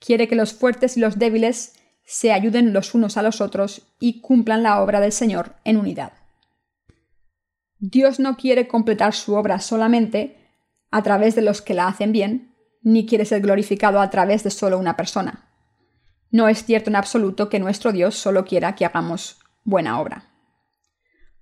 Quiere 0.00 0.26
que 0.26 0.34
los 0.34 0.52
fuertes 0.52 0.96
y 0.96 1.00
los 1.00 1.20
débiles 1.20 1.76
se 2.04 2.32
ayuden 2.32 2.72
los 2.72 2.92
unos 2.92 3.16
a 3.16 3.22
los 3.22 3.40
otros 3.40 3.82
y 4.00 4.20
cumplan 4.20 4.64
la 4.64 4.82
obra 4.82 4.98
del 4.98 5.12
Señor 5.12 5.54
en 5.62 5.76
unidad. 5.76 6.14
Dios 7.78 8.18
no 8.18 8.36
quiere 8.36 8.66
completar 8.66 9.14
su 9.14 9.36
obra 9.36 9.60
solamente 9.60 10.36
a 10.90 11.04
través 11.04 11.36
de 11.36 11.42
los 11.42 11.62
que 11.62 11.74
la 11.74 11.86
hacen 11.86 12.10
bien, 12.10 12.56
ni 12.82 13.06
quiere 13.06 13.24
ser 13.24 13.40
glorificado 13.40 14.00
a 14.00 14.10
través 14.10 14.42
de 14.42 14.50
solo 14.50 14.80
una 14.80 14.96
persona. 14.96 15.52
No 16.32 16.48
es 16.48 16.64
cierto 16.64 16.90
en 16.90 16.96
absoluto 16.96 17.48
que 17.48 17.60
nuestro 17.60 17.92
Dios 17.92 18.16
solo 18.16 18.44
quiera 18.44 18.74
que 18.74 18.84
hagamos 18.84 19.38
buena 19.62 20.00
obra. 20.00 20.24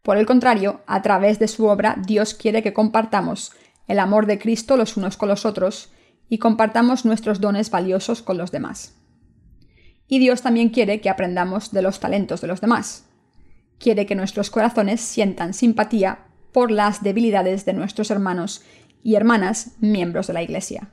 Por 0.03 0.18
el 0.18 0.27
contrario, 0.27 0.83
a 0.87 1.01
través 1.01 1.39
de 1.39 1.49
su 1.49 1.68
obra, 1.68 1.97
Dios 2.07 2.35
quiere 2.35 2.62
que 2.62 2.74
compartamos 2.74 3.53
el 3.89 3.99
amor 3.99 4.27
de 4.27 4.39
Cristo 4.39 4.77
los 4.77 4.99
unos 4.99 5.16
con 5.16 5.31
los 5.31 5.47
otros 5.47 5.91
y 6.29 6.39
compartamos 6.39 7.05
nuestros 7.05 7.41
dones 7.41 7.70
valiosos 7.70 8.22
con 8.22 8.39
los 8.39 8.51
demás. 8.51 8.95
Y 10.09 10.18
Dios 10.18 10.43
también 10.43 10.70
quiere 10.70 11.01
que 11.01 11.11
aprendamos 11.11 11.72
de 11.72 11.83
los 11.83 12.01
talentos 12.01 12.41
de 12.41 12.47
los 12.47 12.61
demás. 12.61 13.05
Quiere 13.79 14.07
que 14.07 14.14
nuestros 14.14 14.51
corazones 14.51 15.01
sientan 15.01 15.55
simpatía 15.55 16.27
por 16.53 16.70
las 16.70 17.03
debilidades 17.03 17.64
de 17.64 17.72
nuestros 17.72 18.11
hermanos 18.11 18.62
y 19.03 19.14
hermanas 19.14 19.72
miembros 19.81 20.27
de 20.27 20.33
la 20.33 20.43
Iglesia. 20.43 20.91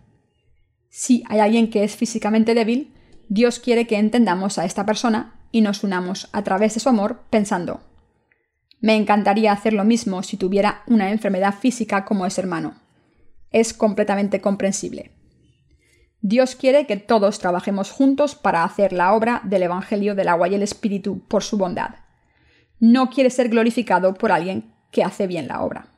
Si 0.89 1.23
hay 1.27 1.39
alguien 1.39 1.69
que 1.69 1.83
es 1.83 1.95
físicamente 1.95 2.53
débil, 2.53 2.93
Dios 3.29 3.59
quiere 3.59 3.87
que 3.87 3.97
entendamos 3.97 4.57
a 4.57 4.65
esta 4.65 4.85
persona 4.85 5.39
y 5.51 5.61
nos 5.61 5.83
unamos 5.83 6.29
a 6.33 6.43
través 6.43 6.73
de 6.73 6.79
su 6.79 6.89
amor 6.89 7.21
pensando, 7.29 7.81
me 8.83 8.97
encantaría 8.97 9.53
hacer 9.53 9.71
lo 9.71 9.85
mismo 9.85 10.23
si 10.23 10.35
tuviera 10.35 10.83
una 10.87 11.09
enfermedad 11.09 11.53
física 11.53 12.03
como 12.03 12.25
ese 12.25 12.41
hermano. 12.41 12.75
Es 13.49 13.73
completamente 13.73 14.41
comprensible. 14.41 15.11
Dios 16.25 16.55
quiere 16.55 16.87
que 16.87 16.95
todos 16.95 17.39
trabajemos 17.39 17.91
juntos 17.91 18.33
para 18.33 18.63
hacer 18.63 18.93
la 18.93 19.13
obra 19.13 19.41
del 19.43 19.63
Evangelio 19.63 20.15
del 20.15 20.29
agua 20.29 20.47
y 20.47 20.55
el 20.55 20.63
Espíritu 20.63 21.19
por 21.27 21.43
su 21.43 21.57
bondad. 21.57 21.95
No 22.79 23.09
quiere 23.09 23.29
ser 23.29 23.49
glorificado 23.49 24.13
por 24.13 24.31
alguien 24.31 24.73
que 24.89 25.03
hace 25.03 25.27
bien 25.27 25.49
la 25.49 25.61
obra. 25.61 25.89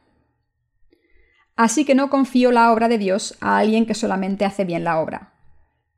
Así 1.55 1.85
que 1.85 1.93
no 1.93 2.09
confío 2.09 2.51
la 2.51 2.71
obra 2.71 2.87
de 2.87 2.97
Dios 2.97 3.37
a 3.39 3.59
alguien 3.59 3.85
que 3.85 3.93
solamente 3.93 4.45
hace 4.45 4.65
bien 4.65 4.83
la 4.83 4.99
obra. 4.99 5.33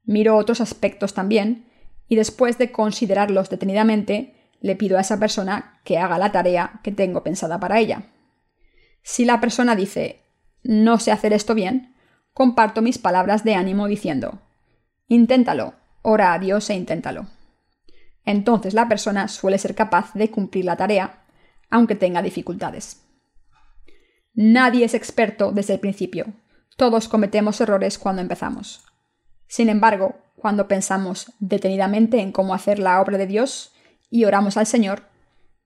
Miro 0.04 0.36
otros 0.36 0.60
aspectos 0.60 1.14
también, 1.14 1.72
y 2.10 2.18
después 2.18 2.58
de 2.58 2.74
considerarlos 2.74 3.50
detenidamente, 3.50 4.52
le 4.60 4.76
pido 4.76 4.98
a 4.98 5.02
esa 5.02 5.20
persona 5.20 5.80
que 5.86 6.00
haga 6.00 6.18
la 6.18 6.34
tarea 6.34 6.82
que 6.84 6.92
tengo 6.92 7.24
pensada 7.24 7.62
para 7.62 7.80
ella. 7.80 8.04
Si 9.04 9.24
la 9.24 9.40
persona 9.40 9.74
dice 9.78 10.22
no 10.64 11.00
sé 11.00 11.14
hacer 11.14 11.32
esto 11.32 11.56
bien, 11.56 11.96
comparto 12.38 12.84
mis 12.84 13.00
palabras 13.00 13.44
de 13.44 13.56
ánimo 13.56 13.88
diciendo 13.88 14.38
inténtalo, 15.08 15.74
ora 16.04 16.34
a 16.34 16.38
Dios 16.38 16.70
e 16.70 16.76
inténtalo. 16.76 17.26
Entonces 18.26 18.76
la 18.76 18.88
persona 18.88 19.28
suele 19.28 19.58
ser 19.58 19.74
capaz 19.74 20.14
de 20.14 20.30
cumplir 20.30 20.66
la 20.66 20.76
tarea 20.76 21.24
aunque 21.72 21.96
tenga 21.96 22.22
dificultades. 22.22 23.02
Nadie 24.36 24.86
es 24.86 24.94
experto 24.94 25.52
desde 25.52 25.74
el 25.74 25.80
principio. 25.80 26.28
Todos 26.76 27.08
cometemos 27.08 27.60
errores 27.60 27.98
cuando 27.98 28.22
empezamos. 28.22 28.86
Sin 29.48 29.68
embargo, 29.68 30.18
cuando 30.36 30.68
pensamos 30.68 31.34
detenidamente 31.40 32.20
en 32.20 32.32
cómo 32.32 32.54
hacer 32.54 32.78
la 32.78 33.02
obra 33.02 33.18
de 33.18 33.26
Dios 33.26 33.74
y 34.12 34.26
oramos 34.26 34.58
al 34.58 34.68
Señor, 34.68 35.02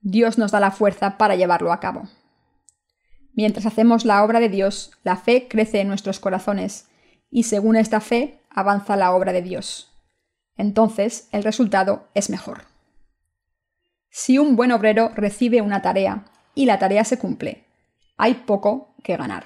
Dios 0.00 0.38
nos 0.38 0.52
da 0.52 0.60
la 0.60 0.70
fuerza 0.70 1.18
para 1.18 1.36
llevarlo 1.36 1.70
a 1.70 1.80
cabo. 1.80 2.08
Mientras 3.34 3.66
hacemos 3.66 4.04
la 4.04 4.22
obra 4.24 4.40
de 4.40 4.48
Dios, 4.48 4.92
la 5.04 5.16
fe 5.16 5.48
crece 5.48 5.80
en 5.80 5.88
nuestros 5.88 6.20
corazones 6.20 6.88
y 7.30 7.44
según 7.44 7.76
esta 7.76 8.00
fe 8.00 8.40
avanza 8.50 8.96
la 8.96 9.12
obra 9.14 9.32
de 9.32 9.42
Dios. 9.42 9.90
Entonces 10.56 11.28
el 11.32 11.42
resultado 11.42 12.08
es 12.14 12.28
mejor. 12.28 12.64
Si 14.10 14.38
un 14.38 14.56
buen 14.56 14.72
obrero 14.72 15.10
recibe 15.14 15.62
una 15.62 15.80
tarea 15.80 16.26
y 16.54 16.66
la 16.66 16.78
tarea 16.78 17.04
se 17.04 17.18
cumple, 17.18 17.64
hay 18.18 18.34
poco 18.34 18.94
que 19.02 19.16
ganar. 19.16 19.44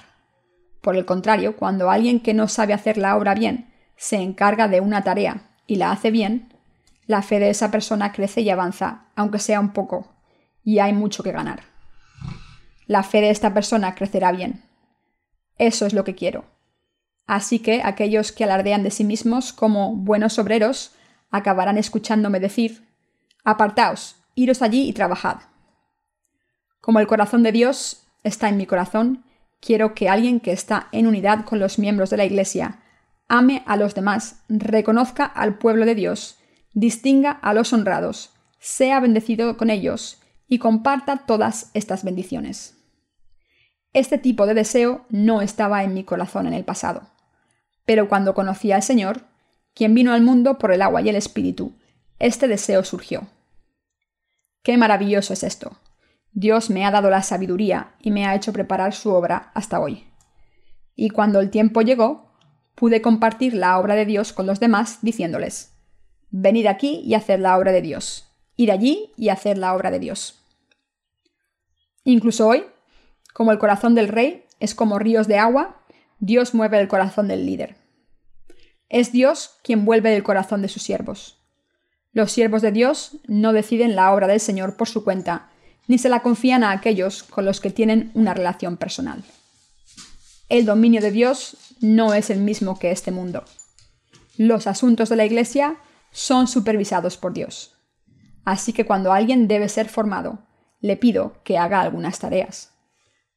Por 0.81 0.97
el 0.97 1.05
contrario, 1.05 1.55
cuando 1.55 1.89
alguien 1.89 2.19
que 2.19 2.33
no 2.33 2.49
sabe 2.49 2.73
hacer 2.73 2.97
la 2.97 3.15
obra 3.15 3.33
bien 3.33 3.73
se 3.95 4.17
encarga 4.17 4.67
de 4.67 4.81
una 4.81 5.03
tarea 5.03 5.49
y 5.65 5.77
la 5.77 5.91
hace 5.91 6.11
bien, 6.11 6.53
la 7.05 7.21
fe 7.21 7.39
de 7.39 7.49
esa 7.49 7.71
persona 7.71 8.11
crece 8.11 8.41
y 8.41 8.49
avanza, 8.49 9.05
aunque 9.15 9.39
sea 9.39 9.61
un 9.61 9.71
poco, 9.71 10.13
y 10.63 10.79
hay 10.79 10.91
mucho 10.91 11.23
que 11.23 11.31
ganar. 11.31 11.76
La 12.87 13.03
fe 13.03 13.21
de 13.21 13.29
esta 13.29 13.53
persona 13.53 13.95
crecerá 13.95 14.31
bien. 14.31 14.63
Eso 15.57 15.85
es 15.85 15.93
lo 15.93 16.03
que 16.03 16.15
quiero. 16.15 16.45
Así 17.25 17.59
que 17.59 17.81
aquellos 17.83 18.31
que 18.31 18.45
alardean 18.45 18.83
de 18.83 18.91
sí 18.91 19.03
mismos 19.03 19.51
como 19.51 19.93
buenos 19.93 20.39
obreros 20.39 20.95
acabarán 21.29 21.77
escuchándome 21.77 22.39
decir 22.39 22.87
Apartaos, 23.43 24.15
iros 24.35 24.61
allí 24.61 24.87
y 24.87 24.93
trabajad. 24.93 25.37
Como 26.79 26.99
el 26.99 27.07
corazón 27.07 27.43
de 27.43 27.51
Dios 27.51 28.07
está 28.23 28.47
en 28.47 28.57
mi 28.57 28.65
corazón, 28.65 29.25
quiero 29.59 29.93
que 29.93 30.07
alguien 30.07 30.39
que 30.39 30.53
está 30.53 30.87
en 30.93 31.07
unidad 31.07 31.43
con 31.43 31.59
los 31.59 31.79
miembros 31.79 32.09
de 32.09 32.17
la 32.17 32.25
Iglesia 32.25 32.79
ame 33.27 33.63
a 33.65 33.75
los 33.75 33.93
demás, 33.93 34.43
reconozca 34.47 35.25
al 35.25 35.57
pueblo 35.57 35.85
de 35.85 35.95
Dios, 35.95 36.37
distinga 36.73 37.31
a 37.31 37.53
los 37.53 37.73
honrados, 37.73 38.31
sea 38.59 39.01
bendecido 39.01 39.57
con 39.57 39.69
ellos 39.69 40.21
y 40.47 40.59
comparta 40.59 41.25
todas 41.25 41.71
estas 41.73 42.05
bendiciones. 42.05 42.76
Este 43.97 44.19
tipo 44.19 44.45
de 44.45 44.53
deseo 44.53 45.07
no 45.09 45.41
estaba 45.41 45.83
en 45.83 45.95
mi 45.95 46.03
corazón 46.03 46.45
en 46.45 46.53
el 46.53 46.63
pasado, 46.63 47.07
pero 47.83 48.07
cuando 48.07 48.35
conocí 48.35 48.71
al 48.71 48.83
Señor, 48.83 49.21
quien 49.73 49.95
vino 49.95 50.13
al 50.13 50.21
mundo 50.21 50.59
por 50.59 50.71
el 50.71 50.83
agua 50.83 51.01
y 51.01 51.09
el 51.09 51.15
Espíritu, 51.15 51.73
este 52.19 52.47
deseo 52.47 52.83
surgió. 52.83 53.25
Qué 54.61 54.77
maravilloso 54.77 55.33
es 55.33 55.41
esto. 55.41 55.79
Dios 56.31 56.69
me 56.69 56.85
ha 56.85 56.91
dado 56.91 57.09
la 57.09 57.23
sabiduría 57.23 57.95
y 57.99 58.11
me 58.11 58.27
ha 58.27 58.35
hecho 58.35 58.53
preparar 58.53 58.93
su 58.93 59.11
obra 59.11 59.49
hasta 59.55 59.79
hoy. 59.79 60.05
Y 60.93 61.09
cuando 61.09 61.39
el 61.39 61.49
tiempo 61.49 61.81
llegó, 61.81 62.35
pude 62.75 63.01
compartir 63.01 63.55
la 63.55 63.79
obra 63.79 63.95
de 63.95 64.05
Dios 64.05 64.31
con 64.31 64.45
los 64.45 64.59
demás, 64.59 64.99
diciéndoles, 65.01 65.73
Venid 66.29 66.67
aquí 66.67 67.01
y 67.03 67.15
haced 67.15 67.39
la 67.39 67.57
obra 67.57 67.71
de 67.71 67.81
Dios. 67.81 68.31
Ir 68.57 68.71
allí 68.71 69.11
y 69.17 69.29
haced 69.29 69.57
la 69.57 69.73
obra 69.73 69.89
de 69.89 69.97
Dios. 69.97 70.39
Incluso 72.03 72.47
hoy, 72.47 72.63
como 73.37 73.51
el 73.51 73.59
corazón 73.59 73.93
del 73.93 74.07
rey 74.07 74.45
es 74.59 74.73
como 74.73 74.97
ríos 74.97 75.27
de 75.27 75.37
agua, 75.37 75.79
Dios 76.17 76.55
mueve 76.55 76.79
el 76.79 76.87
corazón 76.87 77.27
del 77.27 77.45
líder. 77.45 77.75
Es 78.89 79.11
Dios 79.11 79.59
quien 79.61 79.85
vuelve 79.85 80.15
el 80.15 80.23
corazón 80.23 80.63
de 80.63 80.69
sus 80.69 80.81
siervos. 80.81 81.37
Los 82.13 82.31
siervos 82.31 82.63
de 82.63 82.71
Dios 82.71 83.17
no 83.27 83.53
deciden 83.53 83.95
la 83.95 84.11
obra 84.11 84.25
del 84.25 84.39
Señor 84.39 84.75
por 84.75 84.87
su 84.87 85.03
cuenta, 85.03 85.51
ni 85.85 85.99
se 85.99 86.09
la 86.09 86.21
confían 86.21 86.63
a 86.63 86.71
aquellos 86.71 87.21
con 87.21 87.45
los 87.45 87.61
que 87.61 87.69
tienen 87.69 88.09
una 88.15 88.33
relación 88.33 88.75
personal. 88.75 89.23
El 90.49 90.65
dominio 90.65 90.99
de 90.99 91.11
Dios 91.11 91.57
no 91.79 92.15
es 92.15 92.31
el 92.31 92.39
mismo 92.39 92.79
que 92.79 92.89
este 92.89 93.11
mundo. 93.11 93.45
Los 94.35 94.65
asuntos 94.65 95.09
de 95.09 95.15
la 95.15 95.25
Iglesia 95.25 95.75
son 96.09 96.47
supervisados 96.47 97.17
por 97.17 97.33
Dios. 97.33 97.75
Así 98.45 98.73
que 98.73 98.87
cuando 98.87 99.13
alguien 99.13 99.47
debe 99.47 99.69
ser 99.69 99.89
formado, 99.89 100.39
le 100.79 100.97
pido 100.97 101.35
que 101.43 101.59
haga 101.59 101.81
algunas 101.81 102.17
tareas. 102.17 102.73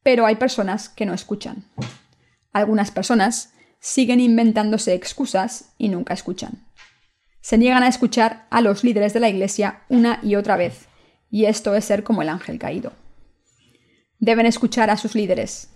Pero 0.03 0.25
hay 0.25 0.35
personas 0.35 0.89
que 0.89 1.05
no 1.05 1.13
escuchan. 1.13 1.65
Algunas 2.51 2.91
personas 2.91 3.53
siguen 3.79 4.19
inventándose 4.19 4.93
excusas 4.93 5.73
y 5.77 5.89
nunca 5.89 6.13
escuchan. 6.13 6.67
Se 7.41 7.57
niegan 7.57 7.83
a 7.83 7.87
escuchar 7.87 8.45
a 8.49 8.61
los 8.61 8.83
líderes 8.83 9.13
de 9.13 9.19
la 9.19 9.29
Iglesia 9.29 9.81
una 9.89 10.19
y 10.21 10.35
otra 10.35 10.57
vez, 10.57 10.87
y 11.29 11.45
esto 11.45 11.75
es 11.75 11.85
ser 11.85 12.03
como 12.03 12.21
el 12.21 12.29
ángel 12.29 12.59
caído. 12.59 12.93
Deben 14.19 14.45
escuchar 14.45 14.91
a 14.91 14.97
sus 14.97 15.15
líderes. 15.15 15.69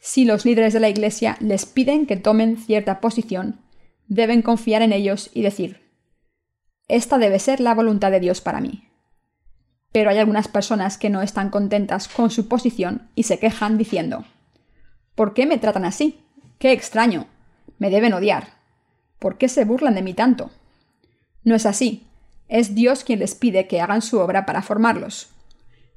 Si 0.00 0.24
los 0.24 0.44
líderes 0.44 0.72
de 0.72 0.80
la 0.80 0.88
Iglesia 0.88 1.36
les 1.38 1.64
piden 1.64 2.06
que 2.06 2.16
tomen 2.16 2.56
cierta 2.56 3.00
posición, 3.00 3.60
deben 4.08 4.42
confiar 4.42 4.82
en 4.82 4.92
ellos 4.92 5.30
y 5.32 5.42
decir, 5.42 5.82
esta 6.88 7.18
debe 7.18 7.38
ser 7.38 7.60
la 7.60 7.74
voluntad 7.74 8.10
de 8.10 8.18
Dios 8.20 8.40
para 8.40 8.60
mí. 8.60 8.88
Pero 9.92 10.10
hay 10.10 10.18
algunas 10.18 10.48
personas 10.48 10.96
que 10.96 11.10
no 11.10 11.22
están 11.22 11.50
contentas 11.50 12.08
con 12.08 12.30
su 12.30 12.48
posición 12.48 13.08
y 13.14 13.24
se 13.24 13.38
quejan 13.38 13.78
diciendo, 13.78 14.24
¿por 15.14 15.34
qué 15.34 15.46
me 15.46 15.58
tratan 15.58 15.84
así? 15.84 16.20
¡Qué 16.58 16.72
extraño! 16.72 17.26
Me 17.78 17.90
deben 17.90 18.14
odiar. 18.14 18.48
¿Por 19.18 19.38
qué 19.38 19.48
se 19.48 19.64
burlan 19.64 19.94
de 19.94 20.02
mí 20.02 20.14
tanto? 20.14 20.50
No 21.44 21.54
es 21.54 21.66
así. 21.66 22.06
Es 22.48 22.74
Dios 22.74 23.04
quien 23.04 23.18
les 23.18 23.34
pide 23.34 23.66
que 23.66 23.80
hagan 23.80 24.02
su 24.02 24.18
obra 24.18 24.46
para 24.46 24.62
formarlos. 24.62 25.28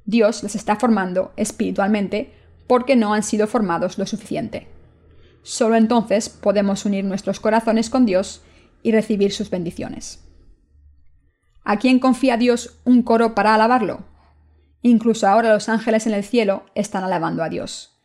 Dios 0.05 0.43
les 0.43 0.55
está 0.55 0.75
formando 0.75 1.33
espiritualmente 1.35 2.33
porque 2.67 2.95
no 2.95 3.13
han 3.13 3.23
sido 3.23 3.47
formados 3.47 3.97
lo 3.97 4.05
suficiente. 4.05 4.67
Solo 5.43 5.75
entonces 5.75 6.29
podemos 6.29 6.85
unir 6.85 7.05
nuestros 7.05 7.39
corazones 7.39 7.89
con 7.89 8.05
Dios 8.05 8.41
y 8.81 8.91
recibir 8.91 9.31
sus 9.31 9.49
bendiciones. 9.49 10.24
¿A 11.67 11.77
quién 11.77 11.97
confía 11.97 12.37
Dios 12.37 12.79
un 12.85 13.01
coro 13.01 13.33
para 13.33 13.55
alabarlo? 13.55 14.03
Incluso 14.83 15.27
ahora 15.27 15.51
los 15.51 15.67
ángeles 15.67 16.05
en 16.05 16.13
el 16.13 16.23
cielo 16.23 16.63
están 16.75 17.03
alabando 17.03 17.41
a 17.41 17.49
Dios. 17.49 17.97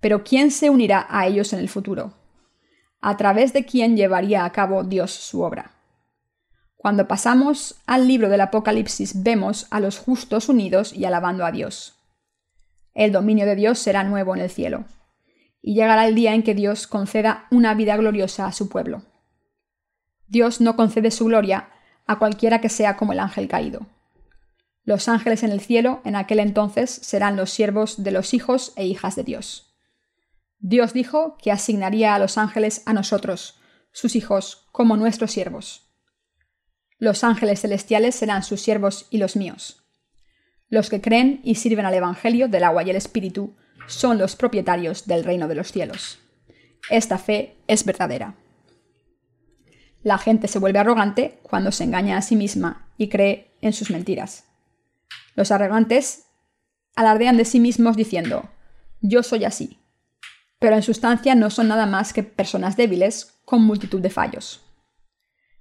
Pero 0.00 0.24
¿quién 0.24 0.50
se 0.50 0.70
unirá 0.70 1.06
a 1.10 1.26
ellos 1.26 1.52
en 1.52 1.58
el 1.58 1.68
futuro? 1.68 2.14
¿A 3.02 3.18
través 3.18 3.52
de 3.52 3.66
quién 3.66 3.98
llevaría 3.98 4.46
a 4.46 4.52
cabo 4.52 4.82
Dios 4.82 5.10
su 5.12 5.42
obra? 5.42 5.72
Cuando 6.74 7.06
pasamos 7.06 7.82
al 7.86 8.08
libro 8.08 8.30
del 8.30 8.40
Apocalipsis 8.40 9.22
vemos 9.22 9.66
a 9.70 9.78
los 9.78 9.98
justos 9.98 10.48
unidos 10.48 10.94
y 10.94 11.04
alabando 11.04 11.44
a 11.44 11.52
Dios. 11.52 11.98
El 12.94 13.12
dominio 13.12 13.44
de 13.44 13.56
Dios 13.56 13.78
será 13.78 14.04
nuevo 14.04 14.34
en 14.34 14.40
el 14.40 14.50
cielo 14.50 14.86
y 15.60 15.74
llegará 15.74 16.08
el 16.08 16.14
día 16.14 16.34
en 16.34 16.42
que 16.42 16.54
Dios 16.54 16.86
conceda 16.86 17.46
una 17.50 17.74
vida 17.74 17.94
gloriosa 17.98 18.46
a 18.46 18.52
su 18.52 18.70
pueblo. 18.70 19.02
Dios 20.28 20.62
no 20.62 20.76
concede 20.76 21.10
su 21.10 21.26
gloria 21.26 21.68
a 22.06 22.18
cualquiera 22.18 22.60
que 22.60 22.68
sea 22.68 22.96
como 22.96 23.12
el 23.12 23.20
ángel 23.20 23.48
caído. 23.48 23.86
Los 24.84 25.08
ángeles 25.08 25.42
en 25.42 25.52
el 25.52 25.60
cielo 25.60 26.00
en 26.04 26.16
aquel 26.16 26.40
entonces 26.40 26.90
serán 26.90 27.36
los 27.36 27.50
siervos 27.50 28.02
de 28.02 28.10
los 28.10 28.34
hijos 28.34 28.72
e 28.76 28.86
hijas 28.86 29.14
de 29.14 29.22
Dios. 29.22 29.76
Dios 30.58 30.92
dijo 30.92 31.36
que 31.38 31.52
asignaría 31.52 32.14
a 32.14 32.18
los 32.18 32.38
ángeles 32.38 32.82
a 32.86 32.92
nosotros, 32.92 33.60
sus 33.92 34.16
hijos, 34.16 34.68
como 34.72 34.96
nuestros 34.96 35.32
siervos. 35.32 35.92
Los 36.98 37.24
ángeles 37.24 37.60
celestiales 37.60 38.14
serán 38.14 38.42
sus 38.42 38.60
siervos 38.60 39.06
y 39.10 39.18
los 39.18 39.36
míos. 39.36 39.84
Los 40.68 40.88
que 40.88 41.00
creen 41.00 41.40
y 41.44 41.56
sirven 41.56 41.84
al 41.84 41.94
Evangelio 41.94 42.48
del 42.48 42.64
agua 42.64 42.82
y 42.82 42.90
el 42.90 42.96
Espíritu 42.96 43.54
son 43.86 44.18
los 44.18 44.36
propietarios 44.36 45.06
del 45.06 45.24
reino 45.24 45.48
de 45.48 45.54
los 45.56 45.72
cielos. 45.72 46.18
Esta 46.90 47.18
fe 47.18 47.56
es 47.66 47.84
verdadera. 47.84 48.36
La 50.02 50.18
gente 50.18 50.48
se 50.48 50.58
vuelve 50.58 50.80
arrogante 50.80 51.38
cuando 51.42 51.70
se 51.70 51.84
engaña 51.84 52.16
a 52.16 52.22
sí 52.22 52.34
misma 52.34 52.88
y 52.96 53.08
cree 53.08 53.52
en 53.60 53.72
sus 53.72 53.90
mentiras. 53.90 54.44
Los 55.36 55.50
arrogantes 55.52 56.26
alardean 56.96 57.36
de 57.36 57.44
sí 57.44 57.60
mismos 57.60 57.96
diciendo, 57.96 58.50
yo 59.00 59.22
soy 59.22 59.44
así, 59.44 59.78
pero 60.58 60.74
en 60.76 60.82
sustancia 60.82 61.34
no 61.34 61.50
son 61.50 61.68
nada 61.68 61.86
más 61.86 62.12
que 62.12 62.22
personas 62.22 62.76
débiles 62.76 63.40
con 63.44 63.62
multitud 63.62 64.00
de 64.00 64.10
fallos. 64.10 64.64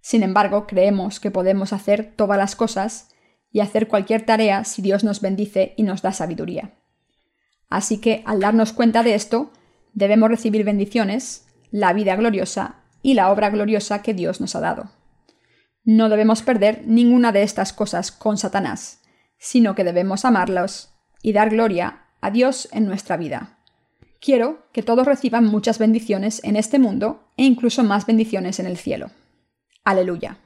Sin 0.01 0.23
embargo, 0.23 0.65
creemos 0.65 1.19
que 1.19 1.31
podemos 1.31 1.73
hacer 1.73 2.13
todas 2.15 2.37
las 2.37 2.55
cosas 2.55 3.09
y 3.51 3.59
hacer 3.59 3.87
cualquier 3.87 4.25
tarea 4.25 4.63
si 4.63 4.81
Dios 4.81 5.03
nos 5.03 5.21
bendice 5.21 5.73
y 5.77 5.83
nos 5.83 6.01
da 6.01 6.13
sabiduría. 6.13 6.73
Así 7.69 7.99
que, 7.99 8.23
al 8.25 8.39
darnos 8.39 8.73
cuenta 8.73 9.03
de 9.03 9.13
esto, 9.13 9.51
debemos 9.93 10.29
recibir 10.29 10.63
bendiciones, 10.63 11.45
la 11.69 11.93
vida 11.93 12.15
gloriosa 12.15 12.80
y 13.01 13.13
la 13.13 13.31
obra 13.31 13.49
gloriosa 13.49 14.01
que 14.01 14.13
Dios 14.13 14.41
nos 14.41 14.55
ha 14.55 14.59
dado. 14.59 14.91
No 15.83 16.09
debemos 16.09 16.43
perder 16.43 16.83
ninguna 16.85 17.31
de 17.31 17.43
estas 17.43 17.73
cosas 17.73 18.11
con 18.11 18.37
Satanás, 18.37 19.01
sino 19.37 19.73
que 19.73 19.83
debemos 19.83 20.25
amarlos 20.25 20.93
y 21.23 21.33
dar 21.33 21.49
gloria 21.49 22.05
a 22.21 22.29
Dios 22.29 22.69
en 22.71 22.85
nuestra 22.85 23.17
vida. 23.17 23.57
Quiero 24.19 24.67
que 24.71 24.83
todos 24.83 25.07
reciban 25.07 25.45
muchas 25.45 25.79
bendiciones 25.79 26.43
en 26.43 26.55
este 26.55 26.77
mundo 26.77 27.27
e 27.37 27.43
incluso 27.43 27.83
más 27.83 28.05
bendiciones 28.05 28.59
en 28.59 28.67
el 28.67 28.77
cielo. 28.77 29.09
Aleluya. 29.83 30.37